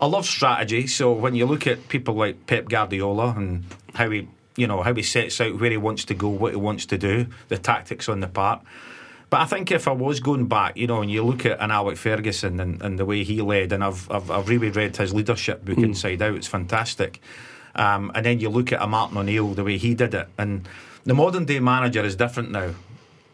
I 0.00 0.06
love 0.06 0.26
strategy. 0.26 0.86
So 0.86 1.12
when 1.12 1.34
you 1.34 1.46
look 1.46 1.66
at 1.66 1.88
people 1.88 2.14
like 2.14 2.46
Pep 2.46 2.68
Guardiola 2.68 3.34
and 3.36 3.64
how 3.94 4.10
he, 4.10 4.28
you 4.56 4.66
know, 4.66 4.82
how 4.82 4.94
he 4.94 5.02
sets 5.02 5.40
out 5.40 5.60
where 5.60 5.70
he 5.70 5.76
wants 5.76 6.04
to 6.06 6.14
go, 6.14 6.28
what 6.28 6.52
he 6.52 6.56
wants 6.56 6.86
to 6.86 6.98
do, 6.98 7.26
the 7.48 7.58
tactics 7.58 8.08
on 8.08 8.20
the 8.20 8.28
part. 8.28 8.62
But 9.30 9.40
I 9.40 9.44
think 9.46 9.70
if 9.70 9.88
I 9.88 9.92
was 9.92 10.20
going 10.20 10.46
back, 10.46 10.76
you 10.76 10.86
know, 10.86 11.00
and 11.00 11.10
you 11.10 11.22
look 11.22 11.46
at 11.46 11.58
an 11.60 11.70
Alec 11.70 11.96
Ferguson 11.96 12.60
and, 12.60 12.82
and 12.82 12.98
the 12.98 13.06
way 13.06 13.24
he 13.24 13.40
led, 13.40 13.72
and 13.72 13.82
I've, 13.82 14.10
I've 14.10 14.30
I've 14.30 14.48
really 14.48 14.70
read 14.70 14.96
his 14.96 15.14
leadership 15.14 15.64
book 15.64 15.78
inside 15.78 16.20
out. 16.20 16.34
It's 16.34 16.46
fantastic. 16.48 17.20
Um, 17.74 18.12
and 18.14 18.26
then 18.26 18.40
you 18.40 18.50
look 18.50 18.72
at 18.72 18.82
a 18.82 18.86
Martin 18.86 19.16
O'Neill, 19.16 19.54
the 19.54 19.64
way 19.64 19.78
he 19.78 19.94
did 19.94 20.12
it, 20.12 20.28
and 20.36 20.68
the 21.04 21.14
modern 21.14 21.44
day 21.44 21.60
manager 21.60 22.04
is 22.04 22.16
different 22.16 22.50
now. 22.50 22.70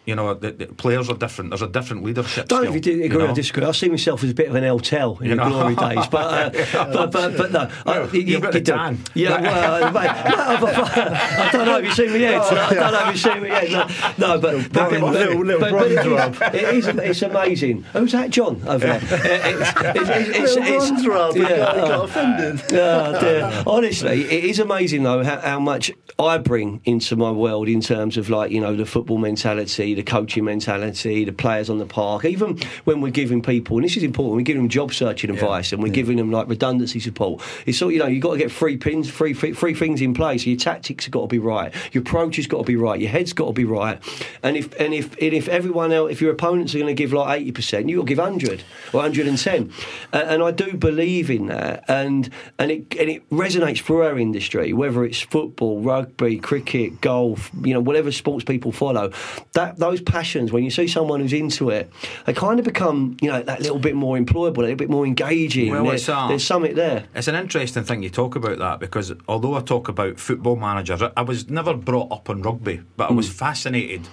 You 0.09 0.15
know, 0.15 0.33
the, 0.33 0.53
the 0.53 0.67
players 0.69 1.11
are 1.11 1.17
different. 1.19 1.51
There's 1.51 1.61
a 1.61 1.69
different 1.69 2.03
leadership. 2.03 2.49
Don't 2.49 2.65
know 2.65 2.71
skill, 2.71 2.77
if 2.79 2.87
you 2.87 2.99
do 2.99 3.05
agree 3.05 3.19
know? 3.19 3.31
or 3.31 3.35
disagree. 3.35 3.65
I 3.67 3.73
see 3.73 3.91
myself 3.91 4.25
as 4.25 4.31
a 4.31 4.35
bit 4.35 4.49
of 4.49 4.55
an 4.55 4.65
El 4.65 4.79
Tel 4.79 5.19
in 5.19 5.25
You 5.27 5.31
the 5.37 5.37
know. 5.37 5.51
glory 5.51 5.75
days, 5.75 6.07
but, 6.07 6.55
uh, 6.57 6.87
but, 6.95 7.13
but 7.13 7.37
but 7.37 7.53
no, 7.53 7.61
I- 7.87 7.99
Well, 7.99 8.17
you've 8.17 8.41
got 8.41 8.53
the 8.55 8.61
do. 8.63 8.73
Yeah, 9.13 9.39
well, 9.39 9.93
mate, 9.93 10.35
no, 10.35 10.59
but- 10.63 10.77
but- 10.77 10.99
I 10.99 11.51
don't 11.53 11.67
know 11.67 11.77
if 11.77 11.85
you've 11.85 11.95
seen 11.95 12.13
me 12.15 12.21
yet. 12.21 12.41
I 12.41 12.73
don't 12.75 12.93
know 12.93 13.01
if 13.01 13.07
you've 13.23 13.33
seen 13.35 13.43
me 13.43 13.49
yet. 13.51 14.19
No, 14.19 14.35
no 14.37 14.41
but, 14.41 14.73
but, 14.73 14.93
Little- 14.93 15.11
little- 15.11 15.45
little 15.45 15.61
but, 15.61 15.73
but 15.73 15.91
it 15.91 16.05
bronze 16.05 16.39
it 16.55 16.75
is 16.75 16.87
it's 16.87 17.21
amazing. 17.23 17.83
Who's 17.93 18.13
that, 18.13 18.31
John 18.31 18.63
over 18.67 18.79
there? 18.79 19.01
It's, 19.49 19.71
it's, 19.79 20.09
it's, 20.39 20.57
Little 20.57 20.63
it's, 20.63 20.89
bronze 20.89 21.07
rub, 21.07 21.37
yeah, 21.37 21.49
got, 21.59 21.75
he 21.77 21.81
oh. 21.83 21.87
got 21.89 22.05
offended. 22.09 22.63
Oh, 22.73 23.21
dear. 23.21 23.63
Honestly, 23.67 24.23
it 24.25 24.45
is 24.45 24.59
amazing 24.59 25.03
though 25.03 25.23
how, 25.23 25.39
how 25.41 25.61
much 25.61 25.91
I 26.19 26.39
bring 26.39 26.81
into 26.85 27.15
my 27.17 27.31
world 27.31 27.69
in 27.69 27.81
terms 27.83 28.17
of 28.17 28.31
like 28.31 28.51
you 28.51 28.61
know 28.61 28.75
the 28.75 28.87
football 28.87 29.19
mentality, 29.19 29.95
the 29.99 30.05
coaching 30.05 30.45
mentality, 30.45 31.25
the 31.25 31.33
players 31.33 31.69
on 31.69 31.79
the 31.79 31.87
park. 31.87 32.25
Even 32.25 32.57
when 32.85 33.01
we're 33.01 33.11
giving 33.11 33.43
people, 33.43 33.77
and 33.77 33.85
this 33.85 33.97
is 33.97 34.05
important, 34.05 34.37
we're 34.37 34.43
giving 34.43 34.63
them 34.63 34.69
job 34.69 34.95
searching 34.95 35.29
advice 35.29 35.73
and 35.73 35.83
we're 35.83 35.93
giving 35.93 36.17
them 36.17 36.31
like 36.31 36.49
redundancy 36.49 37.01
support. 37.01 37.43
It's 37.67 37.83
all 37.83 37.91
you 37.91 37.99
know. 37.99 38.07
You've 38.07 38.23
got 38.23 38.33
to 38.33 38.39
get 38.39 38.53
three 38.53 38.77
pins, 38.77 39.11
three 39.11 39.35
three 39.35 39.53
three 39.53 39.75
things 39.75 40.01
in 40.01 40.15
place. 40.15 40.47
Your 40.47 40.57
tactics 40.57 41.05
have 41.07 41.13
got 41.13 41.23
to 41.23 41.27
be 41.27 41.41
right. 41.41 41.75
Your 41.93 42.03
approach 42.03 42.37
has 42.37 42.47
got 42.47 42.59
to 42.59 42.65
be 42.65 42.77
right. 42.77 43.01
Your 43.01 43.11
head's 43.11 43.33
got 43.33 43.47
to 43.49 43.53
be 43.53 43.65
right. 43.65 43.99
And 44.43 44.57
if 44.57 44.73
and 44.81 44.95
if 44.95 45.13
and 45.21 45.35
if 45.35 45.49
everyone 45.49 45.93
else, 45.93 46.13
if 46.13 46.21
your 46.21 46.31
opponents 46.31 46.75
are 46.75 46.79
going 46.79 46.95
to 46.95 46.95
give 46.95 47.13
like 47.13 47.41
eighty 47.41 47.53
percent, 47.53 47.89
you've 47.89 47.99
got 47.99 48.05
to 48.05 48.09
give 48.09 48.19
hundred 48.19 48.63
or 48.93 49.01
hundred 49.01 49.27
and 49.27 49.37
ten. 49.37 49.73
And, 50.13 50.31
and 50.31 50.43
I 50.43 50.53
do 50.53 50.77
believe 50.77 51.29
in 51.29 51.47
that. 51.47 51.85
And 51.89 52.31
and 52.59 52.71
it 52.71 52.95
and 52.97 53.11
it 53.11 53.29
resonates 53.31 53.83
through 53.83 54.05
our 54.05 54.17
industry, 54.17 54.73
whether 54.73 55.05
it's 55.05 55.21
football, 55.21 55.81
rugby, 55.81 56.39
cricket, 56.39 57.01
golf, 57.01 57.51
you 57.63 57.75
know, 57.75 57.81
whatever 57.81 58.13
sports 58.13 58.45
people 58.45 58.71
follow. 58.71 59.13
That 59.55 59.79
those 59.91 60.01
passions, 60.01 60.53
when 60.53 60.65
you 60.65 60.71
see 60.71 60.87
someone 60.87 61.21
who's 61.21 61.33
into 61.33 61.71
it, 61.71 61.91
they 62.27 62.33
kind 62.33 62.59
of 62.59 62.65
become, 62.65 63.17
you 63.21 63.29
know, 63.31 63.43
that 63.43 63.61
little 63.61 63.79
bit 63.79 63.95
more 63.95 64.17
employable, 64.19 64.59
a 64.59 64.61
little 64.61 64.77
bit 64.77 64.91
more 64.91 65.07
engaging. 65.07 65.71
Well, 65.73 65.85
There- 65.85 65.95
it's, 65.95 66.09
uh, 66.09 66.29
there's 66.29 66.45
something 66.45 66.75
there. 66.75 67.05
It's 67.15 67.29
an 67.29 67.35
interesting 67.35 67.85
thing 67.85 68.03
you 68.03 68.11
talk 68.11 68.37
about 68.37 68.59
that 68.59 68.81
because 68.81 69.13
although 69.29 69.55
I 69.55 69.61
talk 69.61 69.89
about 69.89 70.19
football 70.19 70.57
managers, 70.57 71.03
I- 71.03 71.23
was 71.23 71.49
never 71.51 71.75
brought 71.75 72.11
up 72.13 72.29
on 72.31 72.43
rugby, 72.43 72.81
but 72.97 73.11
I 73.11 73.13
was 73.13 73.29
fascinated 73.29 74.09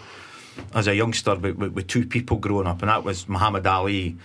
as 0.74 0.88
a 0.88 0.96
youngster 0.96 1.36
with, 1.36 1.56
with, 1.58 1.74
with 1.74 1.88
two 1.88 2.06
people 2.06 2.38
growing 2.38 2.68
up, 2.68 2.82
and 2.82 2.90
that 2.90 3.04
was 3.04 3.28
Muhammad 3.28 3.68
Ali 3.68 4.16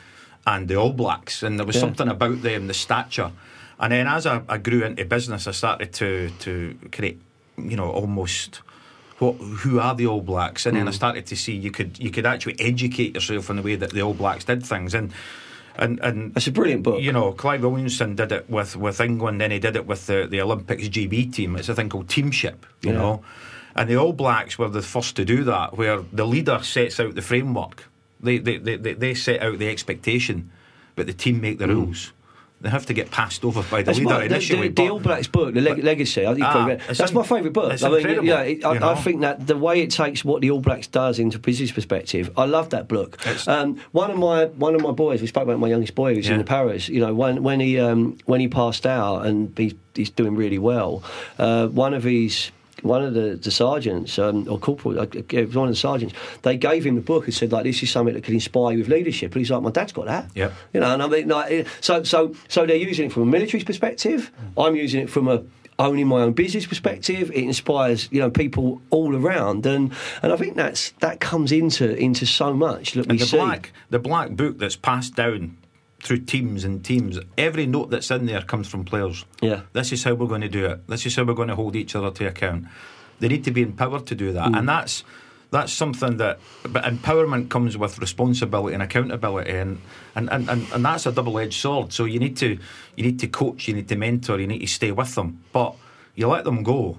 and 0.46 0.68
the 0.68 0.76
All 0.76 0.92
Blacks, 0.92 1.42
and 1.42 1.58
there 1.58 1.66
was 1.66 1.76
Yeah. 1.76 1.80
something 1.82 2.08
about 2.08 2.42
them, 2.42 2.66
the 2.66 2.74
stature. 2.74 3.30
And 3.78 3.92
then 3.92 4.06
as 4.06 4.26
I, 4.26 4.42
I 4.48 4.58
grew 4.58 4.84
into 4.84 5.04
business, 5.04 5.46
I 5.46 5.52
started 5.52 5.92
to 5.94 6.30
to 6.40 6.76
create, 6.92 7.20
you 7.58 7.76
know, 7.76 7.90
almost. 7.90 8.60
What, 9.20 9.36
who 9.36 9.78
are 9.78 9.94
the 9.94 10.06
All 10.06 10.22
Blacks? 10.22 10.66
And 10.66 10.76
then 10.76 10.88
I 10.88 10.90
mm. 10.90 10.94
started 10.94 11.26
to 11.26 11.36
see 11.36 11.54
you 11.54 11.70
could 11.70 11.98
you 11.98 12.10
could 12.10 12.26
actually 12.26 12.56
educate 12.58 13.14
yourself 13.14 13.50
in 13.50 13.56
the 13.56 13.62
way 13.62 13.76
that 13.76 13.90
the 13.90 14.02
All 14.02 14.14
Blacks 14.14 14.44
did 14.44 14.64
things, 14.64 14.94
and 14.94 15.12
and 15.76 16.00
and 16.00 16.34
That's 16.34 16.46
a 16.46 16.52
brilliant 16.52 16.82
book. 16.82 17.00
you 17.02 17.12
know, 17.12 17.32
Clive 17.32 17.62
Williamson 17.62 18.16
did 18.16 18.32
it 18.32 18.48
with, 18.50 18.76
with 18.76 19.00
England, 19.00 19.40
then 19.40 19.50
he 19.50 19.58
did 19.58 19.76
it 19.76 19.86
with 19.86 20.06
the, 20.06 20.26
the 20.28 20.40
Olympics 20.40 20.88
GB 20.88 21.32
team. 21.32 21.56
It's 21.56 21.68
a 21.68 21.74
thing 21.74 21.88
called 21.88 22.08
teamship, 22.08 22.66
you 22.82 22.92
Yeah. 22.92 22.98
know. 22.98 23.22
And 23.74 23.88
the 23.88 23.96
All 23.96 24.12
Blacks 24.12 24.58
were 24.58 24.68
the 24.68 24.82
first 24.82 25.16
to 25.16 25.24
do 25.24 25.44
that, 25.44 25.76
where 25.76 26.00
the 26.12 26.26
leader 26.26 26.58
sets 26.62 26.98
out 26.98 27.14
the 27.14 27.22
framework. 27.22 27.84
They, 28.20 28.38
they, 28.38 28.58
they, 28.58 28.76
they, 28.76 28.94
they 28.94 29.14
set 29.14 29.42
out 29.42 29.58
the 29.58 29.68
expectation, 29.68 30.50
but 30.96 31.06
the 31.06 31.12
team 31.12 31.40
make 31.40 31.58
the 31.58 31.66
mm. 31.66 31.74
rules. 31.74 32.12
They 32.62 32.68
have 32.68 32.84
to 32.86 32.92
get 32.92 33.10
passed 33.10 33.42
over 33.42 33.62
by 33.62 33.78
the. 33.80 33.84
That's 33.86 33.98
leader 33.98 34.10
my, 34.10 34.24
initially. 34.24 34.68
the, 34.68 34.86
the 34.88 34.94
Blacks 35.00 35.26
book, 35.28 35.54
the 35.54 35.62
leg- 35.62 35.82
Legacy. 35.82 36.26
I 36.26 36.34
think 36.34 36.44
Ah, 36.46 36.76
that's 36.88 37.00
in- 37.10 37.14
my 37.14 37.22
favourite 37.22 37.54
book. 37.54 37.82
I 37.82 37.88
mean, 37.88 38.24
yeah, 38.24 38.42
it, 38.42 38.62
I, 38.64 38.74
you 38.74 38.84
I 38.84 38.94
think 38.96 39.22
that 39.22 39.46
the 39.46 39.56
way 39.56 39.80
it 39.80 39.90
takes 39.90 40.24
what 40.26 40.42
the 40.42 40.50
All 40.50 40.60
Blacks 40.60 40.86
does 40.86 41.18
into 41.18 41.38
business 41.38 41.72
perspective, 41.72 42.30
I 42.36 42.44
love 42.44 42.68
that 42.70 42.86
book. 42.86 43.18
Um, 43.48 43.80
one 43.92 44.10
of 44.10 44.18
my 44.18 44.44
one 44.44 44.74
of 44.74 44.82
my 44.82 44.92
boys, 44.92 45.22
we 45.22 45.26
spoke 45.26 45.44
about 45.44 45.58
my 45.58 45.68
youngest 45.68 45.94
boy 45.94 46.14
who's 46.14 46.26
in 46.26 46.32
Yeah. 46.32 46.38
the 46.38 46.44
Paras. 46.44 46.88
You 46.90 47.00
know, 47.00 47.14
when 47.14 47.42
when 47.42 47.60
he 47.60 47.80
um, 47.80 48.18
when 48.26 48.40
he 48.40 48.48
passed 48.48 48.84
out 48.84 49.24
and 49.24 49.56
he, 49.56 49.78
he's 49.94 50.10
doing 50.10 50.36
really 50.36 50.58
well. 50.58 51.02
Uh, 51.38 51.68
one 51.68 51.94
of 51.94 52.04
his 52.04 52.50
one 52.82 53.02
of 53.02 53.14
the, 53.14 53.36
the 53.36 53.50
sergeants 53.50 54.18
um, 54.18 54.48
or 54.48 54.58
corporal, 54.58 54.98
uh, 55.00 55.06
it 55.12 55.46
was 55.46 55.54
one 55.56 55.68
of 55.68 55.74
the 55.74 55.78
sergeants, 55.80 56.14
they 56.42 56.56
gave 56.56 56.84
him 56.84 56.94
the 56.94 57.00
book 57.00 57.24
and 57.26 57.34
said 57.34 57.52
like, 57.52 57.64
"This 57.64 57.82
is 57.82 57.90
something 57.90 58.14
that 58.14 58.24
could 58.24 58.34
inspire 58.34 58.72
you 58.72 58.78
with 58.78 58.88
leadership." 58.88 59.32
And 59.32 59.40
he's 59.40 59.50
like, 59.50 59.62
"My 59.62 59.70
dad's 59.70 59.92
got 59.92 60.06
that." 60.06 60.30
Yeah. 60.34 60.52
You 60.72 60.80
know, 60.80 60.92
and 60.94 61.02
I 61.02 61.06
mean, 61.06 61.28
like, 61.28 61.66
so 61.80 62.02
so 62.02 62.34
so 62.48 62.66
they're 62.66 62.76
using 62.76 63.06
it 63.06 63.12
from 63.12 63.22
a 63.24 63.26
military 63.26 63.62
perspective. 63.64 64.30
I'm 64.56 64.76
using 64.76 65.00
it 65.02 65.10
from 65.10 65.28
a 65.28 65.42
owning 65.78 66.06
my 66.08 66.20
own 66.20 66.32
business 66.34 66.66
perspective. 66.66 67.30
It 67.30 67.42
inspires 67.42 68.08
you 68.12 68.20
know 68.20 68.30
people 68.30 68.82
all 68.90 69.16
around, 69.16 69.64
and 69.66 69.92
and 70.22 70.32
I 70.32 70.36
think 70.36 70.56
that's 70.56 70.90
that 71.00 71.20
comes 71.20 71.52
into 71.52 71.96
into 71.96 72.26
so 72.26 72.52
much 72.52 72.92
that 72.92 73.06
we 73.06 73.10
And 73.12 73.18
the 73.18 73.26
see. 73.26 73.36
black, 73.38 73.72
the 73.88 73.98
black 73.98 74.30
book 74.32 74.58
that's 74.58 74.76
passed 74.76 75.16
down 75.16 75.56
through 76.02 76.18
teams 76.20 76.64
and 76.64 76.84
teams. 76.84 77.18
Every 77.36 77.66
note 77.66 77.90
that's 77.90 78.10
in 78.10 78.26
there 78.26 78.42
comes 78.42 78.68
from 78.68 78.84
players. 78.84 79.24
Yeah. 79.42 79.62
This 79.72 79.92
is 79.92 80.02
how 80.04 80.14
we're 80.14 80.26
going 80.26 80.40
to 80.40 80.48
do 80.48 80.64
it. 80.66 80.86
This 80.88 81.04
is 81.06 81.14
how 81.16 81.24
we're 81.24 81.34
going 81.34 81.48
to 81.48 81.54
hold 81.56 81.76
each 81.76 81.94
other 81.94 82.10
to 82.10 82.26
account. 82.26 82.66
They 83.18 83.28
need 83.28 83.44
to 83.44 83.50
be 83.50 83.62
empowered 83.62 84.06
to 84.06 84.14
do 84.14 84.32
that, 84.32 84.48
Mm. 84.48 84.58
and 84.58 84.68
that's 84.68 85.04
that's 85.50 85.72
something 85.72 86.16
that. 86.18 86.38
But 86.68 86.84
empowerment 86.84 87.50
comes 87.50 87.76
with 87.76 87.98
responsibility 87.98 88.72
and 88.72 88.82
accountability, 88.82 89.50
and 89.50 89.80
and, 90.14 90.30
and, 90.30 90.48
and, 90.48 90.66
and 90.72 90.84
that's 90.84 91.04
a 91.06 91.12
double 91.12 91.38
edged 91.38 91.60
sword. 91.60 91.92
So 91.92 92.06
you 92.06 92.18
need 92.18 92.36
to 92.38 92.58
you 92.96 93.04
need 93.04 93.18
to 93.20 93.26
coach, 93.28 93.68
you 93.68 93.74
need 93.74 93.88
to 93.88 93.96
mentor, 93.96 94.40
you 94.40 94.46
need 94.46 94.60
to 94.60 94.66
stay 94.66 94.90
with 94.92 95.14
them, 95.14 95.42
but 95.52 95.74
you 96.14 96.28
let 96.28 96.44
them 96.44 96.62
go, 96.62 96.96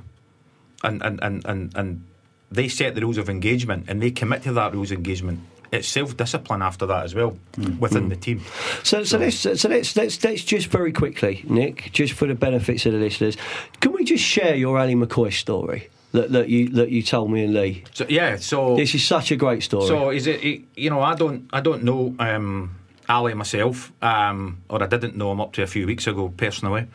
and 0.84 1.02
and 1.02 1.20
and 1.24 1.44
and, 1.46 1.76
and 1.76 2.04
they 2.52 2.68
set 2.68 2.94
the 2.94 3.02
rules 3.02 3.18
of 3.18 3.30
engagement 3.30 3.86
and 3.88 4.02
they 4.02 4.12
commit 4.12 4.44
to 4.44 4.52
that 4.54 4.74
rules 4.74 4.92
of 4.92 4.98
engagement. 4.98 5.40
It's 5.72 5.88
self 5.88 6.18
discipline 6.18 6.62
after 6.62 6.86
that 6.86 7.06
as 7.06 7.16
well 7.16 7.38
within 7.80 8.10
the 8.10 8.16
team. 8.18 8.42
So, 8.84 9.04
so 9.06 9.18
let's 9.18 9.38
so 9.38 9.70
let's, 9.70 9.96
let's 9.96 10.24
let's 10.24 10.44
just 10.44 10.68
very 10.68 10.92
quickly, 10.92 11.46
Nick, 11.48 11.92
just 11.94 12.14
for 12.14 12.28
the 12.28 12.36
benefits 12.36 12.86
of 12.86 12.92
the 12.92 13.00
listeners, 13.00 13.38
can 13.80 13.94
we 13.94 14.04
just 14.04 14.24
share 14.24 14.54
your 14.56 14.78
Ally 14.78 14.94
McCoist 14.96 15.40
story 15.40 15.90
that, 16.12 16.32
that 16.34 16.50
you 16.50 16.68
that 16.70 16.90
you 16.90 17.02
told 17.02 17.32
me 17.32 17.46
and 17.46 17.54
Lee? 17.54 17.86
So 17.94 18.06
yeah, 18.10 18.36
so 18.36 18.76
This 18.76 18.94
is 18.94 19.06
such 19.06 19.32
a 19.32 19.38
great 19.38 19.64
story. 19.64 19.88
so 19.88 20.10
is 20.10 20.28
it? 20.28 20.44
You 20.76 20.90
know, 20.90 21.02
I 21.02 21.16
don't 21.16 21.50
I 21.54 21.62
don't 21.62 21.84
know 21.84 22.14
um, 22.20 22.76
Ally 23.08 23.34
myself, 23.34 23.94
um, 24.02 24.62
or 24.68 24.84
I 24.84 24.88
didn't 24.88 25.16
know 25.16 25.32
him 25.32 25.40
up 25.40 25.54
to 25.54 25.64
a 25.64 25.68
few 25.68 25.88
weeks 25.88 26.06
ago 26.06 26.28
personally. 26.36 26.88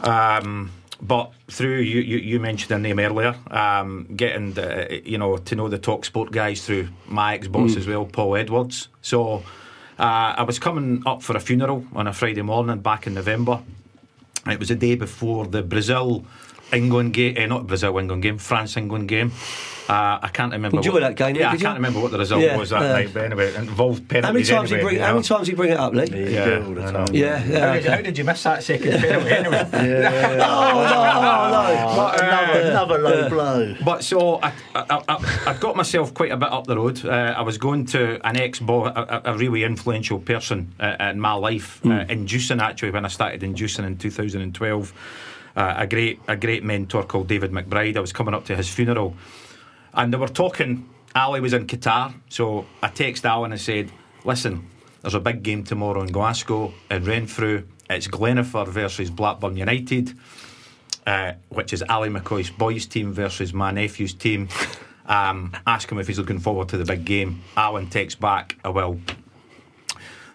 Um, 0.00 0.72
but 1.02 1.32
through 1.48 1.78
you, 1.78 2.00
you, 2.00 2.18
you 2.18 2.40
mentioned 2.40 2.68
their 2.70 2.78
name 2.78 2.98
earlier, 2.98 3.34
um, 3.50 4.06
getting 4.14 4.52
the, 4.52 5.00
you 5.04 5.18
know 5.18 5.38
to 5.38 5.54
know 5.56 5.68
the 5.68 5.78
talk 5.78 6.04
sport 6.04 6.30
guys 6.30 6.64
through 6.64 6.88
my 7.06 7.34
ex 7.34 7.48
boss 7.48 7.76
as 7.76 7.86
well, 7.86 8.04
Paul 8.04 8.36
Edwards. 8.36 8.88
So 9.02 9.42
uh, 9.98 10.34
I 10.36 10.42
was 10.42 10.58
coming 10.58 11.02
up 11.06 11.22
for 11.22 11.36
a 11.36 11.40
funeral 11.40 11.86
on 11.94 12.06
a 12.06 12.12
Friday 12.12 12.42
morning 12.42 12.80
back 12.80 13.06
in 13.06 13.14
November. 13.14 13.62
It 14.46 14.58
was 14.58 14.68
the 14.68 14.74
day 14.74 14.94
before 14.94 15.46
the 15.46 15.62
Brazil 15.62 16.24
England 16.72 17.12
game, 17.12 17.34
eh, 17.36 17.46
not 17.46 17.66
Brazil 17.66 17.98
England 17.98 18.22
game, 18.22 18.38
France 18.38 18.76
England 18.76 19.08
game. 19.08 19.32
Uh, 19.88 20.20
I 20.22 20.28
can't 20.32 20.52
remember. 20.52 20.76
Enjoy 20.76 20.92
what, 20.92 21.00
that 21.00 21.16
game, 21.16 21.34
Yeah, 21.34 21.50
I 21.50 21.54
you? 21.54 21.58
can't 21.58 21.74
remember 21.74 21.98
what 21.98 22.12
the 22.12 22.18
result 22.18 22.42
Yeah, 22.42 22.56
was 22.56 22.70
that 22.70 22.80
uh, 22.82 22.92
night. 22.92 23.10
But 23.12 23.24
anyway, 23.24 23.46
it 23.48 23.56
involved 23.56 24.12
how 24.12 24.30
many 24.30 24.44
times 24.44 24.70
anyway, 24.70 24.78
you 24.78 24.84
bring 24.86 24.94
you 24.98 25.02
how 25.02 25.14
many 25.14 25.24
times 25.24 25.48
you 25.48 25.56
bring 25.56 25.70
it 25.72 25.78
up, 25.78 25.92
Lee? 25.94 26.04
Yeah, 26.10 26.16
you 26.16 26.30
Yeah, 26.30 26.44
do 26.44 26.64
all 26.66 26.74
the 26.74 26.92
time. 26.92 27.08
Yeah, 27.14 27.38
How 27.38 27.50
yeah. 27.52 27.72
did, 27.74 27.84
how 27.86 28.00
did 28.00 28.18
you 28.18 28.22
miss 28.22 28.42
that 28.44 28.62
second 28.62 28.92
penalty 29.00 29.30
anyway? 29.32 29.68
Yeah. 29.72 30.46
Oh, 30.48 31.96
But 31.96 32.22
another, 32.22 32.60
another 32.60 32.98
low 32.98 33.28
blow. 33.28 33.74
But 33.84 34.04
so 34.04 34.38
I, 34.40 34.52
I, 34.76 35.02
I, 35.08 35.42
I 35.48 35.54
got 35.54 35.74
myself 35.74 36.14
quite 36.14 36.30
a 36.30 36.36
bit 36.36 36.52
up 36.52 36.68
the 36.68 36.76
road. 36.76 37.04
Uh, 37.04 37.34
I 37.36 37.42
was 37.42 37.58
going 37.58 37.84
to 37.86 38.24
an 38.24 38.36
ex 38.36 38.60
boss, 38.60 38.92
a, 38.94 39.00
a 39.26 39.32
a 39.34 39.36
really 39.36 39.64
influential 39.64 40.20
person 40.20 40.72
uh, 40.78 40.94
in 41.10 41.18
my 41.20 41.32
life, 41.32 41.84
uh, 41.84 42.04
in 42.08 42.28
Jewson 42.28 42.60
actually 42.60 42.90
when 42.92 43.04
I 43.04 43.08
started 43.08 43.42
in 43.42 43.56
Jewson 43.56 43.84
in 43.84 43.96
2012. 43.98 44.92
A 45.56 45.86
great, 45.86 46.20
a 46.28 46.36
great 46.36 46.62
mentor 46.64 47.02
called 47.04 47.28
David 47.28 47.50
McBride. 47.50 47.96
I 47.96 48.00
was 48.00 48.12
coming 48.12 48.34
up 48.34 48.44
to 48.46 48.56
his 48.56 48.68
funeral, 48.68 49.16
and 49.92 50.12
they 50.12 50.16
were 50.16 50.28
talking 50.28 50.88
Ally 51.14 51.40
was 51.40 51.52
in 51.52 51.66
Qatar, 51.66 52.14
so 52.28 52.66
I 52.82 52.88
texted 52.88 53.24
Alan 53.24 53.52
and 53.52 53.60
said, 53.60 53.90
"Listen, 54.24 54.70
there's 55.02 55.14
a 55.14 55.20
big 55.20 55.42
game 55.42 55.64
tomorrow 55.64 56.02
in 56.02 56.12
Glasgow 56.12 56.72
in 56.90 57.04
Renfrew. 57.04 57.64
It's 57.88 58.06
Glenafur 58.06 58.68
versus 58.68 59.10
Blackburn 59.10 59.56
United." 59.56 60.14
Uh, 61.06 61.32
which 61.48 61.72
is 61.72 61.82
Ally 61.88 62.08
McCoist's 62.08 62.50
boys' 62.50 62.86
team 62.86 63.12
versus 63.12 63.52
my 63.52 63.72
nephew's 63.72 64.14
team. 64.14 64.48
Um, 65.06 65.56
ask 65.66 65.90
him 65.90 65.98
if 65.98 66.06
he's 66.06 66.18
looking 66.18 66.38
forward 66.38 66.68
to 66.68 66.76
the 66.76 66.84
big 66.84 67.04
game. 67.04 67.42
Alan 67.56 67.88
takes 67.88 68.14
back, 68.14 68.56
I 68.64 68.68
will. 68.68 69.00